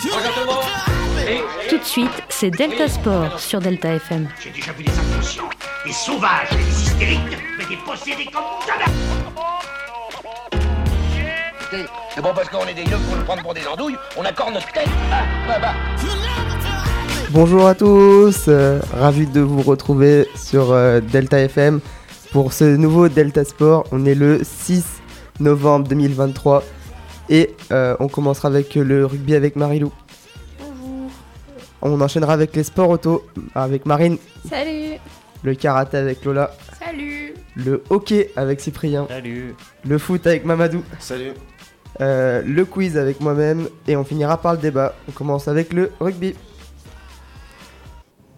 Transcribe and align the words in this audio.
Tout 0.00 1.78
de 1.78 1.84
suite, 1.84 2.22
c'est 2.28 2.50
Delta 2.50 2.86
Sport 2.86 3.40
sur 3.40 3.60
Delta 3.60 3.94
FM. 3.94 4.28
J'ai 4.40 4.50
déjà 4.50 4.70
vu 4.72 4.84
des 4.84 4.92
inconscients, 4.92 5.48
des 5.84 5.92
sauvages, 5.92 6.50
des 6.50 6.82
hystériques, 6.82 7.38
mais 7.58 7.64
des 7.64 7.76
possédés 7.84 8.30
comme 8.32 8.44
jamais 8.64 8.84
C'est 12.14 12.22
bon 12.22 12.30
parce 12.32 12.48
qu'on 12.48 12.64
est 12.66 12.74
des 12.74 12.82
yeux 12.82 12.96
pour 13.08 13.16
nous 13.16 13.24
prendre 13.24 13.42
pour 13.42 13.54
des 13.54 13.66
andouilles, 13.66 13.96
on 14.16 14.24
accorde 14.24 14.54
notre 14.54 14.70
tête. 14.70 14.86
Ah, 15.10 15.24
bah, 15.48 15.58
bah. 15.60 15.74
Bonjour 17.30 17.66
à 17.66 17.74
tous, 17.74 18.44
euh, 18.46 18.80
ravi 18.92 19.26
de 19.26 19.40
vous 19.40 19.62
retrouver 19.62 20.28
sur 20.36 20.70
euh, 20.70 21.00
Delta 21.00 21.40
FM 21.40 21.80
pour 22.30 22.52
ce 22.52 22.76
nouveau 22.76 23.08
Delta 23.08 23.44
Sport. 23.44 23.84
On 23.90 24.06
est 24.06 24.14
le 24.14 24.42
6 24.44 24.84
novembre 25.40 25.88
2023 25.88 26.62
et 27.28 27.54
euh, 27.72 27.96
on 28.00 28.08
commencera 28.08 28.48
avec 28.48 28.74
le 28.74 29.04
rugby 29.06 29.34
avec 29.34 29.56
Marilou. 29.56 29.92
Bonjour. 30.58 31.10
On 31.82 32.00
enchaînera 32.00 32.32
avec 32.32 32.54
les 32.56 32.62
sports 32.64 32.90
auto 32.90 33.26
avec 33.54 33.86
Marine, 33.86 34.18
Salut. 34.48 34.98
le 35.42 35.54
karaté 35.54 35.96
avec 35.98 36.24
Lola, 36.24 36.50
Salut. 36.78 37.34
le 37.54 37.82
hockey 37.90 38.30
avec 38.36 38.60
Cyprien, 38.60 39.06
Salut. 39.08 39.54
le 39.86 39.98
foot 39.98 40.26
avec 40.26 40.44
Mamadou, 40.44 40.82
Salut. 40.98 41.32
euh, 42.00 42.42
le 42.44 42.64
quiz 42.64 42.96
avec 42.96 43.20
moi-même 43.20 43.68
et 43.86 43.96
on 43.96 44.04
finira 44.04 44.40
par 44.40 44.52
le 44.54 44.58
débat. 44.58 44.94
On 45.08 45.12
commence 45.12 45.48
avec 45.48 45.72
le 45.72 45.90
rugby. 46.00 46.34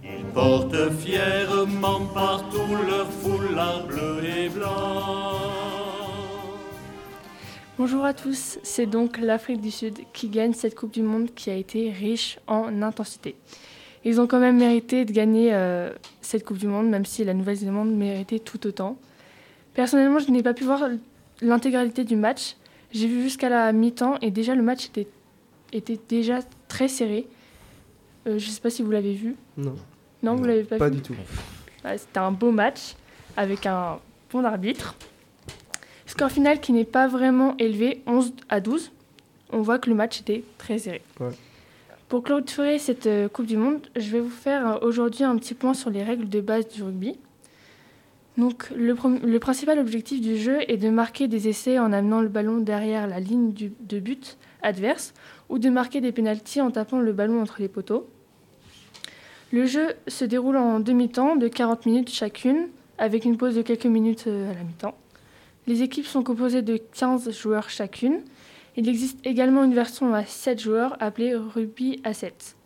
Ils 0.02 0.24
portent 0.34 0.90
fièrement 0.98 2.00
partout 2.14 2.76
leur 2.88 3.06
foulard 3.10 3.84
bleu 3.86 4.20
et 4.24 4.48
blanc. 4.48 5.49
Bonjour 7.80 8.04
à 8.04 8.12
tous. 8.12 8.58
C'est 8.62 8.84
donc 8.84 9.16
l'Afrique 9.16 9.62
du 9.62 9.70
Sud 9.70 10.00
qui 10.12 10.28
gagne 10.28 10.52
cette 10.52 10.74
Coupe 10.74 10.92
du 10.92 11.00
Monde 11.00 11.30
qui 11.34 11.48
a 11.48 11.54
été 11.54 11.90
riche 11.90 12.38
en 12.46 12.82
intensité. 12.82 13.36
Ils 14.04 14.20
ont 14.20 14.26
quand 14.26 14.38
même 14.38 14.58
mérité 14.58 15.06
de 15.06 15.12
gagner 15.12 15.54
euh, 15.54 15.90
cette 16.20 16.44
Coupe 16.44 16.58
du 16.58 16.66
Monde, 16.66 16.90
même 16.90 17.06
si 17.06 17.24
la 17.24 17.32
Nouvelle-Zélande 17.32 17.90
méritait 17.90 18.38
tout 18.38 18.66
autant. 18.66 18.98
Personnellement, 19.72 20.18
je 20.18 20.30
n'ai 20.30 20.42
pas 20.42 20.52
pu 20.52 20.64
voir 20.64 20.90
l'intégralité 21.40 22.04
du 22.04 22.16
match. 22.16 22.56
J'ai 22.92 23.06
vu 23.06 23.22
jusqu'à 23.22 23.48
la 23.48 23.72
mi-temps 23.72 24.18
et 24.20 24.30
déjà 24.30 24.54
le 24.54 24.62
match 24.62 24.88
était, 24.88 25.08
était 25.72 25.98
déjà 26.06 26.40
très 26.68 26.86
serré. 26.86 27.28
Euh, 28.26 28.38
je 28.38 28.46
ne 28.46 28.50
sais 28.52 28.60
pas 28.60 28.68
si 28.68 28.82
vous 28.82 28.90
l'avez 28.90 29.14
vu. 29.14 29.36
Non, 29.56 29.74
Non, 30.22 30.34
vous 30.34 30.44
l'avez 30.44 30.64
pas, 30.64 30.76
pas 30.76 30.90
vu 30.90 30.96
du 30.96 31.00
tout. 31.00 31.14
Ouais, 31.86 31.96
C'était 31.96 32.18
un 32.18 32.30
beau 32.30 32.50
match 32.50 32.94
avec 33.38 33.64
un 33.64 34.00
bon 34.30 34.44
arbitre. 34.44 34.96
Score 36.10 36.32
final 36.32 36.58
qui 36.58 36.72
n'est 36.72 36.84
pas 36.84 37.06
vraiment 37.06 37.54
élevé, 37.58 38.02
11 38.08 38.32
à 38.48 38.58
12. 38.58 38.90
On 39.52 39.62
voit 39.62 39.78
que 39.78 39.88
le 39.88 39.94
match 39.94 40.18
était 40.18 40.42
très 40.58 40.76
serré. 40.76 41.02
Ouais. 41.20 41.28
Pour 42.08 42.24
clôturer 42.24 42.80
cette 42.80 43.06
euh, 43.06 43.28
Coupe 43.28 43.46
du 43.46 43.56
Monde, 43.56 43.86
je 43.94 44.10
vais 44.10 44.18
vous 44.18 44.28
faire 44.28 44.66
euh, 44.66 44.78
aujourd'hui 44.82 45.22
un 45.22 45.36
petit 45.36 45.54
point 45.54 45.72
sur 45.72 45.88
les 45.88 46.02
règles 46.02 46.28
de 46.28 46.40
base 46.40 46.66
du 46.66 46.82
rugby. 46.82 47.16
Donc, 48.36 48.72
le, 48.74 49.38
principal 49.38 49.78
objectif 49.78 50.20
du 50.20 50.36
jeu 50.36 50.58
est 50.66 50.78
de 50.78 50.90
marquer 50.90 51.28
des 51.28 51.46
essais 51.46 51.78
en 51.78 51.92
amenant 51.92 52.20
le 52.22 52.28
ballon 52.28 52.58
derrière 52.58 53.06
la 53.06 53.20
ligne 53.20 53.52
du- 53.52 53.72
de 53.78 54.00
but 54.00 54.36
adverse 54.62 55.14
ou 55.48 55.60
de 55.60 55.70
marquer 55.70 56.00
des 56.00 56.10
pénalties 56.10 56.60
en 56.60 56.72
tapant 56.72 56.98
le 56.98 57.12
ballon 57.12 57.40
entre 57.40 57.60
les 57.60 57.68
poteaux. 57.68 58.08
Le 59.52 59.64
jeu 59.64 59.94
se 60.08 60.24
déroule 60.24 60.56
en 60.56 60.80
demi-temps 60.80 61.36
de 61.36 61.46
40 61.46 61.86
minutes 61.86 62.10
chacune, 62.10 62.66
avec 62.98 63.24
une 63.24 63.36
pause 63.36 63.54
de 63.54 63.62
quelques 63.62 63.86
minutes 63.86 64.24
euh, 64.26 64.50
à 64.50 64.54
la 64.54 64.64
mi-temps. 64.64 64.96
Les 65.66 65.82
équipes 65.82 66.06
sont 66.06 66.22
composées 66.22 66.62
de 66.62 66.76
15 66.76 67.30
joueurs 67.30 67.70
chacune. 67.70 68.22
Il 68.76 68.88
existe 68.88 69.24
également 69.26 69.64
une 69.64 69.74
version 69.74 70.14
à 70.14 70.24
7 70.24 70.60
joueurs 70.60 70.96
appelée 71.00 71.34
rugby 71.34 72.00
à 72.04 72.14
7. 72.14 72.56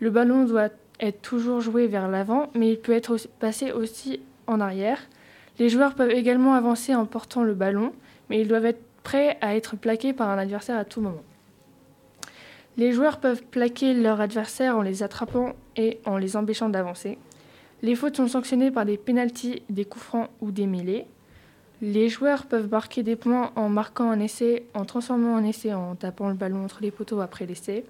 Le 0.00 0.10
ballon 0.10 0.44
doit 0.44 0.70
être 1.00 1.20
toujours 1.22 1.60
joué 1.60 1.86
vers 1.86 2.08
l'avant, 2.08 2.50
mais 2.54 2.70
il 2.70 2.78
peut 2.78 2.92
être 2.92 3.16
passé 3.38 3.72
aussi 3.72 4.20
en 4.46 4.60
arrière. 4.60 4.98
Les 5.58 5.68
joueurs 5.68 5.94
peuvent 5.94 6.10
également 6.10 6.54
avancer 6.54 6.94
en 6.94 7.06
portant 7.06 7.42
le 7.42 7.54
ballon, 7.54 7.92
mais 8.30 8.40
ils 8.40 8.48
doivent 8.48 8.66
être 8.66 8.82
prêts 9.02 9.36
à 9.40 9.56
être 9.56 9.76
plaqués 9.76 10.12
par 10.12 10.30
un 10.30 10.38
adversaire 10.38 10.78
à 10.78 10.84
tout 10.84 11.00
moment. 11.00 11.22
Les 12.78 12.92
joueurs 12.92 13.20
peuvent 13.20 13.42
plaquer 13.42 13.92
leur 13.92 14.20
adversaire 14.20 14.76
en 14.78 14.82
les 14.82 15.02
attrapant 15.02 15.52
et 15.76 16.00
en 16.06 16.16
les 16.16 16.36
empêchant 16.36 16.70
d'avancer. 16.70 17.18
Les 17.82 17.94
fautes 17.94 18.16
sont 18.16 18.28
sanctionnées 18.28 18.70
par 18.70 18.86
des 18.86 18.96
pénalties, 18.96 19.62
des 19.68 19.84
coups 19.84 20.04
francs 20.04 20.30
ou 20.40 20.52
des 20.52 20.66
mêlées. 20.66 21.04
Les 21.82 22.08
joueurs 22.08 22.46
peuvent 22.46 22.70
marquer 22.70 23.02
des 23.02 23.16
points 23.16 23.50
en 23.56 23.68
marquant 23.68 24.10
un 24.10 24.20
essai, 24.20 24.64
en 24.72 24.84
transformant 24.84 25.36
un 25.36 25.44
essai 25.44 25.74
en 25.74 25.96
tapant 25.96 26.28
le 26.28 26.34
ballon 26.34 26.64
entre 26.64 26.78
les 26.80 26.92
poteaux 26.92 27.20
après 27.20 27.44
l'essai, 27.44 27.84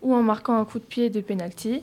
ou 0.00 0.14
en 0.14 0.22
marquant 0.22 0.56
un 0.58 0.64
coup 0.64 0.78
de 0.78 0.84
pied 0.84 1.10
de 1.10 1.20
pénalty. 1.20 1.82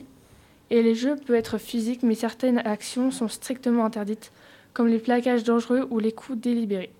Et 0.70 0.82
les 0.82 0.94
jeux 0.94 1.16
peuvent 1.16 1.36
être 1.36 1.58
physiques, 1.58 2.02
mais 2.02 2.14
certaines 2.14 2.58
actions 2.58 3.10
sont 3.10 3.28
strictement 3.28 3.84
interdites, 3.84 4.32
comme 4.72 4.86
les 4.88 4.98
plaquages 4.98 5.44
dangereux 5.44 5.86
ou 5.90 5.98
les 5.98 6.12
coups 6.12 6.38
délibérés. 6.40 6.90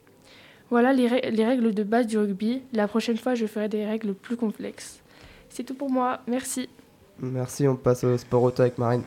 Voilà 0.68 0.92
les, 0.92 1.08
rè- 1.08 1.30
les 1.30 1.44
règles 1.46 1.72
de 1.72 1.82
base 1.82 2.06
du 2.06 2.18
rugby. 2.18 2.60
La 2.72 2.86
prochaine 2.86 3.16
fois, 3.16 3.34
je 3.34 3.46
ferai 3.46 3.68
des 3.68 3.86
règles 3.86 4.12
plus 4.12 4.36
complexes. 4.36 5.00
C'est 5.48 5.64
tout 5.64 5.74
pour 5.74 5.90
moi. 5.90 6.20
Merci. 6.26 6.68
Merci, 7.18 7.66
on 7.66 7.76
passe 7.76 8.04
au 8.04 8.16
sport 8.18 8.42
auto 8.42 8.60
avec 8.62 8.76
Marine. 8.76 9.04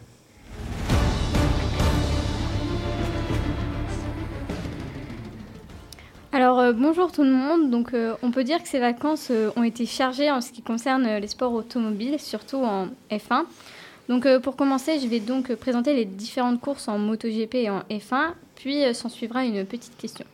Euh, 6.59 6.71
bonjour 6.71 7.11
tout 7.11 7.23
le 7.23 7.31
monde, 7.31 7.71
donc 7.71 7.93
euh, 7.93 8.15
on 8.21 8.29
peut 8.29 8.43
dire 8.43 8.61
que 8.61 8.67
ces 8.67 8.77
vacances 8.79 9.29
euh, 9.31 9.49
ont 9.55 9.63
été 9.63 9.87
chargées 9.87 10.29
en 10.29 10.39
ce 10.39 10.51
qui 10.51 10.61
concerne 10.61 11.17
les 11.17 11.27
sports 11.27 11.53
automobiles, 11.53 12.19
surtout 12.19 12.57
en 12.57 12.89
F1. 13.09 13.45
Donc 14.07 14.27
pour 14.39 14.55
commencer, 14.55 14.99
je 14.99 15.07
vais 15.07 15.19
donc 15.19 15.55
présenter 15.55 15.93
les 15.93 16.05
différentes 16.05 16.59
courses 16.59 16.87
en 16.87 16.99
MotoGP 16.99 17.55
et 17.55 17.69
en 17.69 17.79
F1, 17.89 18.33
puis 18.55 18.93
s'en 18.93 19.09
suivra 19.09 19.45
une 19.45 19.65
petite 19.65 19.97
question. 19.97 20.25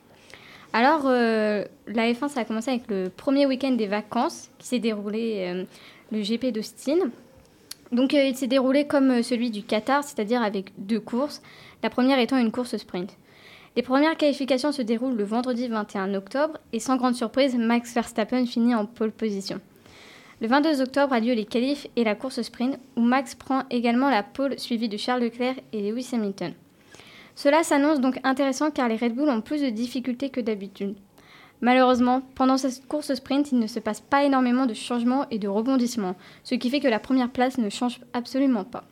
Alors 0.73 1.03
la 1.03 2.11
F1, 2.11 2.29
ça 2.29 2.39
a 2.39 2.45
commencé 2.45 2.71
avec 2.71 2.89
le 2.89 3.09
premier 3.15 3.45
week-end 3.45 3.71
des 3.71 3.85
vacances 3.85 4.49
qui 4.57 4.67
s'est 4.67 4.79
déroulé 4.79 5.65
le 6.11 6.19
GP 6.19 6.47
d'Austin. 6.47 6.97
Donc 7.91 8.13
il 8.13 8.35
s'est 8.35 8.47
déroulé 8.47 8.87
comme 8.87 9.21
celui 9.21 9.51
du 9.51 9.61
Qatar, 9.61 10.03
c'est-à-dire 10.03 10.41
avec 10.41 10.71
deux 10.79 10.99
courses, 10.99 11.43
la 11.83 11.91
première 11.91 12.17
étant 12.17 12.37
une 12.37 12.51
course 12.51 12.75
sprint. 12.75 13.15
Les 13.75 13.83
premières 13.83 14.17
qualifications 14.17 14.71
se 14.71 14.81
déroulent 14.81 15.15
le 15.15 15.23
vendredi 15.23 15.67
21 15.67 16.13
octobre 16.15 16.57
et 16.73 16.79
sans 16.79 16.97
grande 16.97 17.15
surprise, 17.15 17.55
Max 17.55 17.93
Verstappen 17.93 18.45
finit 18.45 18.75
en 18.75 18.85
pole 18.85 19.11
position. 19.11 19.61
Le 20.41 20.47
22 20.47 20.81
octobre 20.81 21.13
a 21.13 21.19
lieu 21.19 21.33
les 21.33 21.45
qualifs 21.45 21.87
et 21.95 22.03
la 22.03 22.15
course 22.15 22.41
sprint 22.41 22.79
où 22.95 23.01
Max 23.01 23.35
prend 23.35 23.63
également 23.69 24.09
la 24.09 24.23
pole 24.23 24.57
suivi 24.57 24.87
de 24.87 24.97
Charles 24.97 25.21
Leclerc 25.21 25.55
et 25.73 25.81
Lewis 25.81 26.09
Hamilton. 26.13 26.53
Cela 27.35 27.63
s'annonce 27.63 27.99
donc 27.99 28.19
intéressant 28.23 28.71
car 28.71 28.87
les 28.87 28.95
Red 28.95 29.15
Bull 29.15 29.29
ont 29.29 29.41
plus 29.41 29.61
de 29.61 29.69
difficultés 29.69 30.29
que 30.29 30.41
d'habitude. 30.41 30.95
Malheureusement, 31.61 32.21
pendant 32.35 32.57
cette 32.57 32.87
course 32.87 33.13
sprint, 33.13 33.51
il 33.51 33.59
ne 33.59 33.67
se 33.67 33.79
passe 33.79 33.99
pas 33.99 34.23
énormément 34.23 34.65
de 34.65 34.73
changements 34.73 35.25
et 35.29 35.39
de 35.39 35.47
rebondissements, 35.47 36.15
ce 36.43 36.55
qui 36.55 36.69
fait 36.69 36.79
que 36.79 36.87
la 36.87 36.99
première 36.99 37.29
place 37.29 37.57
ne 37.57 37.69
change 37.69 37.99
absolument 38.13 38.63
pas. 38.63 38.85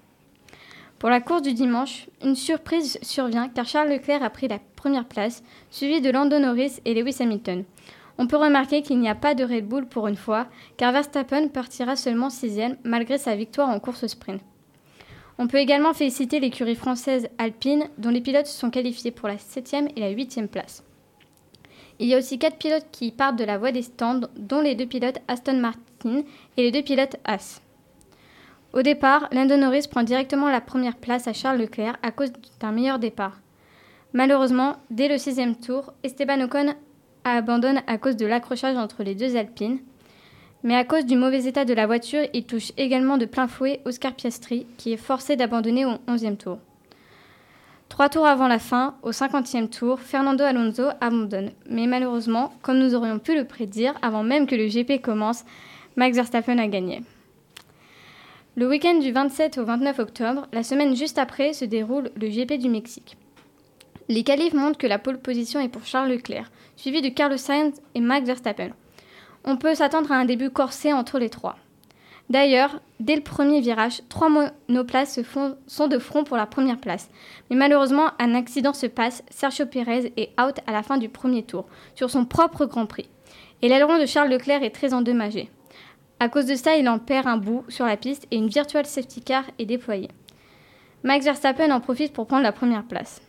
Pour 1.00 1.09
la 1.09 1.22
course 1.22 1.44
du 1.44 1.53
dimanche, 1.53 2.08
une 2.24 2.35
surprise 2.35 2.97
survient 3.03 3.50
car 3.50 3.68
Charles 3.68 3.90
Leclerc 3.90 4.24
a 4.24 4.31
pris 4.31 4.47
la 4.47 4.59
première 4.75 5.06
place, 5.06 5.44
suivi 5.69 6.02
de 6.02 6.09
Lando 6.09 6.40
Norris 6.40 6.80
et 6.85 6.96
Lewis 6.96 7.18
Hamilton. 7.19 7.66
On 8.18 8.25
peut 8.25 8.38
remarquer 8.38 8.81
qu'il 8.81 9.00
n'y 9.00 9.09
a 9.09 9.13
pas 9.13 9.35
de 9.35 9.44
Red 9.44 9.68
Bull 9.68 9.85
pour 9.85 10.08
une 10.08 10.16
fois, 10.16 10.47
car 10.75 10.91
Verstappen 10.91 11.50
partira 11.50 11.96
seulement 11.96 12.31
sixième 12.31 12.78
malgré 12.84 13.19
sa 13.19 13.35
victoire 13.35 13.69
en 13.69 13.80
course 13.80 14.08
sprint. 14.08 14.41
On 15.38 15.46
peut 15.46 15.58
également 15.58 15.94
féliciter 15.94 16.40
l'écurie 16.40 16.74
française 16.74 17.29
Alpine, 17.38 17.90
dont 18.00 18.09
les 18.09 18.22
pilotes 18.22 18.47
se 18.47 18.58
sont 18.58 18.72
qualifiés 18.72 19.12
pour 19.12 19.28
la 19.28 19.38
septième 19.38 19.90
et 19.96 20.00
la 20.00 20.09
huitième 20.09 20.47
place. 20.47 20.84
Il 22.00 22.08
y 22.08 22.16
a 22.16 22.18
aussi 22.18 22.40
quatre 22.40 22.58
pilotes 22.58 22.88
qui 22.91 23.12
partent 23.12 23.38
de 23.38 23.44
la 23.44 23.59
voie 23.59 23.72
des 23.72 23.84
stands, 23.84 24.22
dont 24.35 24.62
les 24.62 24.74
deux 24.74 24.88
pilotes 24.88 25.19
Aston 25.28 25.59
Martin 25.59 26.24
et 26.58 26.64
les 26.64 26.72
deux 26.72 26.81
pilotes 26.81 27.18
Haas. 27.24 27.62
Au 28.78 28.84
départ, 28.84 29.28
Lando 29.32 29.58
Norris 29.58 29.88
prend 29.90 30.03
directement 30.03 30.52
la 30.52 30.62
première 30.62 30.97
place 30.97 31.28
à 31.28 31.34
Charles 31.34 31.58
Leclerc 31.58 31.97
à 32.03 32.12
cause 32.12 32.32
d'un 32.59 32.72
meilleur 32.72 33.00
départ. 33.00 33.40
Malheureusement, 34.14 34.76
dès 34.91 35.08
le 35.08 35.18
sixième 35.18 35.56
tour, 35.56 35.94
Esteban 36.03 36.41
Ocon 36.41 36.76
abandonne 37.24 37.82
à 37.88 37.97
cause 37.97 38.18
de 38.18 38.28
l'accrochage 38.28 38.78
entre 38.78 39.02
les 39.02 39.16
deux 39.16 39.35
Alpines. 39.35 39.79
Mais 40.62 40.76
à 40.76 40.84
cause 40.84 41.08
du 41.08 41.16
mauvais 41.16 41.46
état 41.46 41.66
de 41.66 41.74
la 41.74 41.88
voiture, 41.88 42.28
il 42.35 42.46
touche 42.46 42.72
également 42.78 43.18
de 43.18 43.26
plein 43.26 43.47
fouet 43.47 43.82
Oscar 43.85 44.14
Piastri, 44.14 44.68
qui 44.78 44.94
est 44.94 44.97
forcé 44.97 45.35
d'abandonner 45.35 45.85
au 45.85 45.94
11e 46.08 46.38
tour. 46.38 46.59
Trois 47.90 48.09
tours 48.09 48.28
avant 48.28 48.47
la 48.47 48.59
fin, 48.59 48.94
au 49.02 49.09
50e 49.09 49.70
tour, 49.70 50.00
Fernando 50.00 50.44
Alonso 50.44 50.84
abandonne. 51.02 51.50
Mais 51.68 51.88
malheureusement, 51.88 52.53
comme 52.62 52.78
nous 52.78 52.94
aurions 52.94 53.18
pu 53.18 53.34
le 53.34 53.46
prédire, 53.46 53.96
avant 54.03 54.22
même 54.22 54.46
que 54.46 54.53
le 54.53 54.68
GP 54.68 55.02
commence, 55.02 55.46
Max 55.96 56.16
Verstappen 56.16 56.59
a 56.59 56.68
gagné. 56.68 57.02
Le 58.59 58.68
week-end 58.68 58.96
du 58.96 59.12
27 59.12 59.59
au 59.59 59.66
29 59.66 60.00
octobre, 60.00 60.48
la 60.52 60.64
semaine 60.64 60.96
juste 60.96 61.20
après, 61.20 61.54
se 61.54 61.64
déroule 61.64 62.09
le 62.20 62.28
GP 62.28 62.54
du 62.54 62.70
Mexique. 62.70 63.16
Les 64.09 64.24
qualifs 64.24 64.56
montrent 64.56 64.80
que 64.80 64.88
la 64.88 64.98
pole 64.98 65.20
position 65.20 65.59
est 65.59 65.70
pour 65.70 65.86
Charles 65.86 66.09
Leclerc, 66.09 66.50
suivi 66.76 67.04
de 67.04 67.09
Carlos 67.09 67.38
Sainz 67.38 67.80
et 67.94 68.00
Max 68.00 68.26
Verstappen. 68.26 68.72
On 69.46 69.58
peut 69.58 69.76
s'attendre 69.76 70.12
à 70.12 70.16
un 70.16 70.26
début 70.26 70.50
corsé 70.50 70.92
entre 70.92 71.20
les 71.20 71.30
trois. 71.30 71.56
D'ailleurs, 72.32 72.82
dès 73.00 73.16
le 73.16 73.22
premier 73.22 73.62
virage, 73.62 74.02
trois 74.09 74.30
monoplaces 74.30 75.20
sont 75.68 75.88
de 75.88 76.00
front 76.00 76.24
pour 76.24 76.36
la 76.36 76.48
première 76.48 76.80
place. 76.80 77.12
Mais 77.52 77.56
malheureusement, 77.56 78.09
un 78.18 78.34
accident 78.34 78.74
se 78.74 78.88
passe, 78.88 79.24
Sergio 79.30 79.68
Pérez 79.68 80.14
est 80.18 80.32
out 80.42 80.56
à 80.66 80.72
la 80.72 80.82
fin 80.82 80.98
du 80.98 81.09
premier 81.09 81.44
tour, 81.44 81.68
sur 81.94 82.09
son 82.09 82.26
propre 82.26 82.66
Grand 82.66 82.88
Prix. 82.88 83.08
Et 83.62 83.70
l'aileron 83.70 84.00
de 84.00 84.08
Charles 84.08 84.32
Leclerc 84.32 84.64
est 84.64 84.74
très 84.74 84.96
endommagé. 84.96 85.52
À 86.19 86.29
cause 86.29 86.46
de 86.47 86.55
ça, 86.55 86.75
il 86.78 86.90
en 86.90 86.97
perd 86.97 87.28
un 87.28 87.37
bout 87.37 87.64
sur 87.69 87.85
la 87.85 87.96
piste 87.96 88.28
et 88.31 88.37
une 88.37 88.47
virtual 88.47 88.85
safety 88.85 89.22
car 89.22 89.43
est 89.59 89.66
déployée. 89.66 90.09
Max 91.03 91.25
Verstappen 91.25 91.72
en 91.72 91.79
profite 91.79 92.11
pour 92.11 92.25
prendre 92.25 92.43
la 92.43 92.52
première 92.52 92.84
place. 92.84 93.22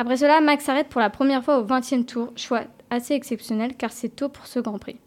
Après 0.00 0.16
cela, 0.16 0.40
Max 0.40 0.64
s'arrête 0.64 0.88
pour 0.88 1.00
la 1.00 1.10
première 1.10 1.44
fois 1.44 1.58
au 1.58 1.64
20e 1.64 2.04
tour, 2.04 2.32
choix 2.36 2.62
assez 2.90 3.14
exceptionnel 3.14 3.74
car 3.76 3.92
c'est 3.92 4.08
tôt 4.08 4.28
pour 4.28 4.46
ce 4.46 4.58
Grand 4.58 4.78
Prix. 4.78 4.98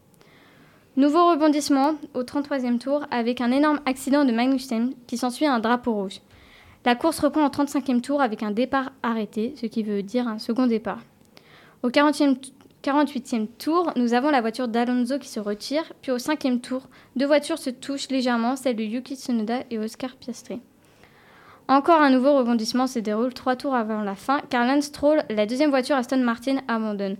Nouveau 0.98 1.30
rebondissement 1.30 1.96
au 2.14 2.24
33e 2.24 2.78
tour 2.78 3.06
avec 3.12 3.42
un 3.42 3.52
énorme 3.52 3.80
accident 3.86 4.26
de 4.26 4.32
Magnussen 4.32 4.94
qui 5.08 5.18
s'ensuit 5.18 5.46
un 5.46 5.60
drapeau 5.60 5.94
rouge. 5.94 6.20
La 6.84 6.96
course 6.96 7.20
reprend 7.20 7.46
au 7.46 7.50
35e 7.50 8.02
tour 8.02 8.22
avec 8.22 8.44
un 8.44 8.52
départ 8.52 8.92
arrêté, 9.04 9.54
ce 9.56 9.68
qui 9.68 9.84
veut 9.84 10.04
dire 10.04 10.28
un 10.28 10.40
second 10.40 10.68
départ. 10.68 11.00
Au 11.84 11.90
40e, 11.90 12.38
48e 12.84 13.48
tour, 13.60 13.92
nous 13.96 14.14
avons 14.16 14.32
la 14.32 14.42
voiture 14.42 14.68
d'Alonso 14.68 15.20
qui 15.20 15.28
se 15.28 15.40
retire, 15.40 15.94
puis 16.02 16.12
au 16.12 16.18
5e 16.18 16.60
tour, 16.62 16.90
deux 17.16 17.28
voitures 17.28 17.60
se 17.60 17.70
touchent 17.70 18.10
légèrement, 18.10 18.56
celle 18.56 18.76
de 18.76 18.84
Yuki 18.84 19.16
Tsunoda 19.16 19.60
et 19.70 19.78
Oscar 19.78 20.16
Piastri. 20.16 20.62
Encore 21.68 22.02
un 22.02 22.10
nouveau 22.10 22.36
rebondissement 22.36 22.88
se 22.88 22.98
déroule 22.98 23.34
trois 23.34 23.56
tours 23.56 23.76
avant 23.76 24.02
la 24.02 24.16
fin, 24.16 24.42
car 24.50 24.66
Lance 24.66 24.86
Stroll, 24.86 25.24
la 25.30 25.46
deuxième 25.46 25.70
voiture 25.70 25.96
Aston 25.96 26.18
Martin, 26.18 26.58
abandonne. 26.68 27.18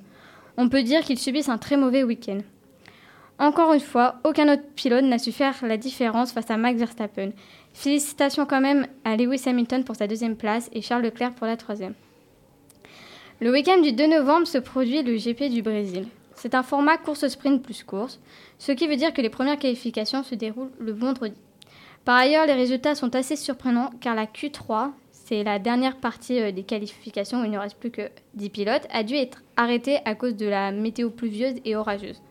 On 0.58 0.68
peut 0.68 0.82
dire 0.82 1.02
qu'ils 1.02 1.20
subissent 1.20 1.48
un 1.48 1.60
très 1.60 1.78
mauvais 1.78 2.04
week-end. 2.04 2.40
Encore 3.38 3.74
une 3.74 3.80
fois, 3.80 4.16
aucun 4.24 4.52
autre 4.52 4.64
pilote 4.76 5.06
n'a 5.06 5.20
su 5.20 5.32
faire 5.32 5.56
la 5.64 5.78
différence 5.78 6.32
face 6.32 6.50
à 6.50 6.58
Max 6.58 6.80
Verstappen. 6.80 7.32
Félicitations 7.74 8.46
quand 8.46 8.62
même 8.62 8.88
à 9.06 9.16
Lewis 9.16 9.44
Hamilton 9.46 9.84
pour 9.84 9.96
sa 9.96 10.08
deuxième 10.08 10.36
place 10.36 10.70
et 10.74 10.82
Charles 10.82 11.04
Leclerc 11.04 11.34
pour 11.34 11.48
la 11.48 11.58
troisième. 11.58 11.94
Le 13.44 13.52
week-end 13.52 13.82
du 13.82 13.92
2 13.92 14.06
novembre 14.06 14.46
se 14.46 14.60
produit 14.60 15.02
le 15.02 15.16
GP 15.16 15.50
du 15.50 15.64
Brésil. 15.64 16.06
C'est 16.36 16.54
un 16.54 16.62
format 16.62 16.98
course 16.98 17.28
sprint 17.28 17.64
plus 17.64 17.84
course, 17.84 18.20
ce 18.60 18.72
qui 18.72 18.88
veut 18.88 18.98
dire 18.98 19.16
que 19.16 19.22
les 19.24 19.32
premières 19.32 19.58
qualifications 19.58 20.22
se 20.22 20.36
déroulent 20.36 20.70
le 20.78 20.92
vendredi. 20.92 21.42
Par 22.06 22.18
ailleurs, 22.18 22.46
les 22.46 22.54
résultats 22.54 22.94
sont 22.94 23.16
assez 23.16 23.36
surprenants 23.36 23.90
car 24.00 24.14
la 24.14 24.28
Q3, 24.28 24.92
c'est 25.10 25.44
la 25.44 25.58
dernière 25.58 25.98
partie 25.98 26.40
euh, 26.40 26.52
des 26.52 26.62
qualifications 26.62 27.42
où 27.42 27.46
il 27.46 27.50
ne 27.50 27.58
reste 27.58 27.80
plus 27.80 27.90
que 27.90 28.12
10 28.36 28.52
pilotes, 28.52 28.88
a 28.92 29.02
dû 29.02 29.16
être 29.16 29.42
arrêtée 29.58 29.98
à 30.06 30.14
cause 30.14 30.36
de 30.36 30.46
la 30.46 30.72
météo 30.72 31.10
pluvieuse 31.10 31.56
et 31.66 31.76
orageuse. 31.76 32.22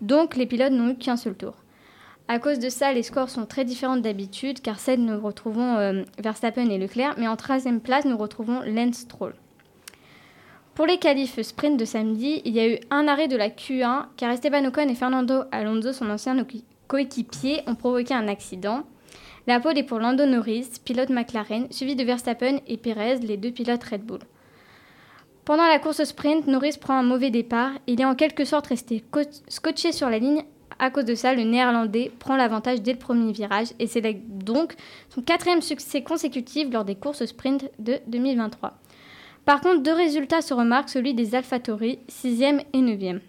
Donc 0.00 0.34
les 0.34 0.46
pilotes 0.46 0.72
n'ont 0.72 0.90
eu 0.90 0.96
qu'un 0.96 1.16
seul 1.16 1.36
tour. 1.36 1.54
À 2.26 2.40
cause 2.40 2.58
de 2.58 2.70
ça, 2.70 2.92
les 2.92 3.04
scores 3.04 3.30
sont 3.30 3.46
très 3.46 3.64
différents 3.64 3.98
d'habitude, 3.98 4.62
car 4.62 4.80
7 4.80 4.98
nous 4.98 5.20
retrouvons 5.20 5.76
euh, 5.76 6.02
Verstappen 6.18 6.68
et 6.70 6.78
Leclerc, 6.78 7.14
mais 7.18 7.28
en 7.28 7.36
13e 7.36 7.78
place, 7.78 8.04
nous 8.04 8.18
retrouvons 8.18 8.62
Lance 8.66 8.96
Stroll. 8.96 9.34
Pour 10.80 10.86
les 10.86 10.96
qualifs 10.96 11.42
sprint 11.42 11.78
de 11.78 11.84
samedi, 11.84 12.40
il 12.46 12.54
y 12.54 12.58
a 12.58 12.66
eu 12.66 12.78
un 12.90 13.06
arrêt 13.06 13.28
de 13.28 13.36
la 13.36 13.50
Q1, 13.50 14.06
car 14.16 14.30
Esteban 14.30 14.64
Ocon 14.64 14.88
et 14.88 14.94
Fernando 14.94 15.42
Alonso, 15.52 15.92
son 15.92 16.08
ancien 16.08 16.42
coéquipier, 16.88 17.60
ont 17.66 17.74
provoqué 17.74 18.14
un 18.14 18.28
accident. 18.28 18.84
La 19.46 19.60
pole 19.60 19.76
est 19.76 19.82
pour 19.82 19.98
Lando 19.98 20.24
Norris, 20.24 20.70
pilote 20.82 21.10
McLaren, 21.10 21.70
suivi 21.70 21.96
de 21.96 22.04
Verstappen 22.04 22.60
et 22.66 22.78
Perez, 22.78 23.16
les 23.16 23.36
deux 23.36 23.50
pilotes 23.50 23.84
Red 23.84 24.04
Bull. 24.06 24.20
Pendant 25.44 25.66
la 25.66 25.78
course 25.80 26.02
sprint, 26.02 26.46
Norris 26.46 26.78
prend 26.80 26.94
un 26.94 27.02
mauvais 27.02 27.30
départ. 27.30 27.72
Il 27.86 28.00
est 28.00 28.06
en 28.06 28.14
quelque 28.14 28.46
sorte 28.46 28.68
resté 28.68 29.04
scotché 29.48 29.92
sur 29.92 30.08
la 30.08 30.18
ligne. 30.18 30.44
À 30.78 30.88
cause 30.88 31.04
de 31.04 31.14
ça, 31.14 31.34
le 31.34 31.42
néerlandais 31.42 32.10
prend 32.18 32.36
l'avantage 32.36 32.80
dès 32.80 32.92
le 32.92 32.98
premier 32.98 33.32
virage 33.32 33.74
et 33.78 33.86
c'est 33.86 34.00
donc 34.26 34.76
son 35.10 35.20
quatrième 35.20 35.60
succès 35.60 36.02
consécutif 36.02 36.72
lors 36.72 36.86
des 36.86 36.94
courses 36.94 37.26
sprint 37.26 37.70
de 37.78 37.98
2023. 38.06 38.79
Par 39.44 39.60
contre, 39.60 39.82
deux 39.82 39.92
résultats 39.92 40.42
se 40.42 40.54
remarquent, 40.54 40.90
celui 40.90 41.14
des 41.14 41.34
AlphaTauri, 41.34 41.98
6e 42.08 42.62
et 42.72 42.78
9e. 42.78 43.20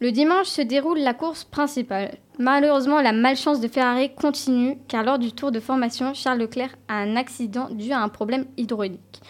Le 0.00 0.10
dimanche 0.10 0.48
se 0.48 0.60
déroule 0.60 0.98
la 0.98 1.14
course 1.14 1.44
principale. 1.44 2.18
Malheureusement, 2.38 3.00
la 3.00 3.12
malchance 3.12 3.60
de 3.60 3.68
Ferrari 3.68 4.12
continue 4.14 4.76
car 4.88 5.04
lors 5.04 5.18
du 5.18 5.32
tour 5.32 5.52
de 5.52 5.60
formation, 5.60 6.12
Charles 6.14 6.40
Leclerc 6.40 6.76
a 6.88 6.94
un 6.94 7.16
accident 7.16 7.68
dû 7.70 7.92
à 7.92 8.00
un 8.00 8.08
problème 8.08 8.44
hydraulique. 8.56 9.22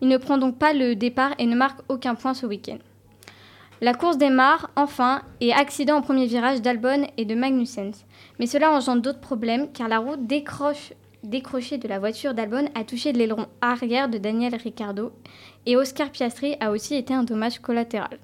Il 0.00 0.08
ne 0.08 0.16
prend 0.16 0.36
donc 0.36 0.58
pas 0.58 0.72
le 0.72 0.96
départ 0.96 1.32
et 1.38 1.46
ne 1.46 1.56
marque 1.56 1.80
aucun 1.88 2.14
point 2.14 2.34
ce 2.34 2.46
week-end. 2.46 2.78
La 3.80 3.94
course 3.94 4.18
démarre 4.18 4.70
enfin 4.74 5.22
et 5.40 5.52
accident 5.52 5.98
au 5.98 6.02
premier 6.02 6.26
virage 6.26 6.60
d'Albon 6.62 7.06
et 7.16 7.24
de 7.24 7.36
Magnussen. 7.36 7.92
Mais 8.40 8.46
cela 8.46 8.72
engendre 8.72 9.02
d'autres 9.02 9.20
problèmes 9.20 9.70
car 9.72 9.86
la 9.86 10.00
roue 10.00 10.16
décroche, 10.16 10.92
décrochée 11.24 11.78
de 11.78 11.88
la 11.88 11.98
voiture 11.98 12.34
d'Albon 12.34 12.68
a 12.74 12.84
touché 12.84 13.12
l'aileron 13.12 13.46
arrière 13.60 14.08
de 14.08 14.18
Daniel 14.18 14.54
Ricciardo 14.54 15.12
et 15.66 15.76
Oscar 15.76 16.10
Piastri 16.10 16.56
a 16.60 16.70
aussi 16.70 16.94
été 16.94 17.14
un 17.14 17.24
dommage 17.24 17.58
collatéral. 17.58 18.18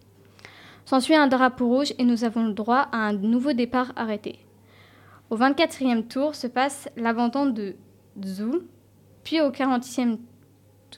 S'ensuit 0.85 1.15
un 1.15 1.27
drapeau 1.27 1.67
rouge 1.67 1.95
et 1.99 2.05
nous 2.05 2.25
avons 2.25 2.47
le 2.47 2.53
droit 2.53 2.89
à 2.93 2.99
un 2.99 3.13
nouveau 3.13 3.53
départ 3.53 3.93
arrêté. 3.97 4.39
Au 5.31 5.37
24e 5.37 6.07
tour 6.07 6.35
se 6.35 6.47
passe 6.47 6.89
l'abandon 6.97 7.47
de 7.47 7.77
Zhou, 8.23 8.63
puis 9.25 9.41
au 9.41 9.51
40e 9.51 10.19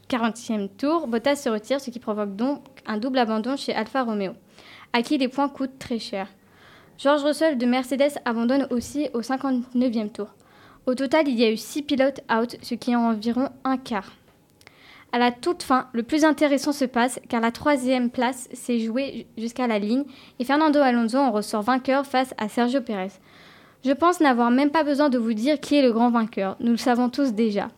40e 0.09 0.69
tour, 0.77 1.07
Bottas 1.07 1.37
se 1.37 1.49
retire, 1.49 1.81
ce 1.81 1.91
qui 1.91 1.99
provoque 1.99 2.37
donc 2.37 2.63
un 2.87 2.99
double 2.99 3.19
abandon 3.19 3.57
chez 3.57 3.75
Alfa 3.75 4.03
Romeo, 4.03 4.33
à 4.93 5.03
qui 5.03 5.19
les 5.19 5.29
points 5.29 5.49
coûtent 5.49 5.79
très 5.79 5.99
cher. 5.99 6.29
George 6.99 7.25
Russell 7.25 7.59
de 7.59 7.67
Mercedes 7.67 8.19
abandonne 8.25 8.67
aussi 8.71 9.09
au 9.15 9.21
59e 9.21 10.11
tour. 10.11 10.29
Au 10.87 10.95
total, 10.95 11.27
il 11.27 11.35
y 11.35 11.45
a 11.45 11.51
eu 11.51 11.57
6 11.57 11.83
pilotes 11.83 12.21
out, 12.33 12.57
ce 12.63 12.75
qui 12.77 12.93
est 12.93 12.97
environ 12.97 13.49
un 13.65 13.77
quart. 13.77 14.13
À 15.13 15.19
la 15.19 15.33
toute 15.33 15.65
fin, 15.65 15.89
le 15.93 16.05
plus 16.05 16.25
intéressant 16.25 16.73
se 16.73 16.85
passe 16.85 17.19
car 17.29 17.41
la 17.41 17.51
troisième 17.51 18.11
place 18.11 18.49
s'est 18.53 18.79
jouée 18.79 19.27
jusqu'à 19.37 19.67
la 19.67 19.79
ligne 19.79 20.05
et 20.39 20.45
Fernando 20.45 20.79
Alonso 20.79 21.19
en 21.19 21.33
ressort 21.33 21.63
vainqueur 21.63 22.07
face 22.07 22.35
à 22.39 22.49
Sergio 22.49 22.81
Pérez. 22.81 23.13
Je 23.85 23.93
pense 23.93 24.21
n'avoir 24.21 24.51
même 24.51 24.71
pas 24.71 24.85
besoin 24.85 25.09
de 25.09 25.19
vous 25.19 25.33
dire 25.33 25.59
qui 25.59 25.77
est 25.77 25.83
le 25.83 25.93
grand 25.93 26.11
vainqueur, 26.11 26.57
nous 26.61 26.73
le 26.73 26.77
savons 26.77 27.09
tous 27.09 27.33
déjà. 27.33 27.69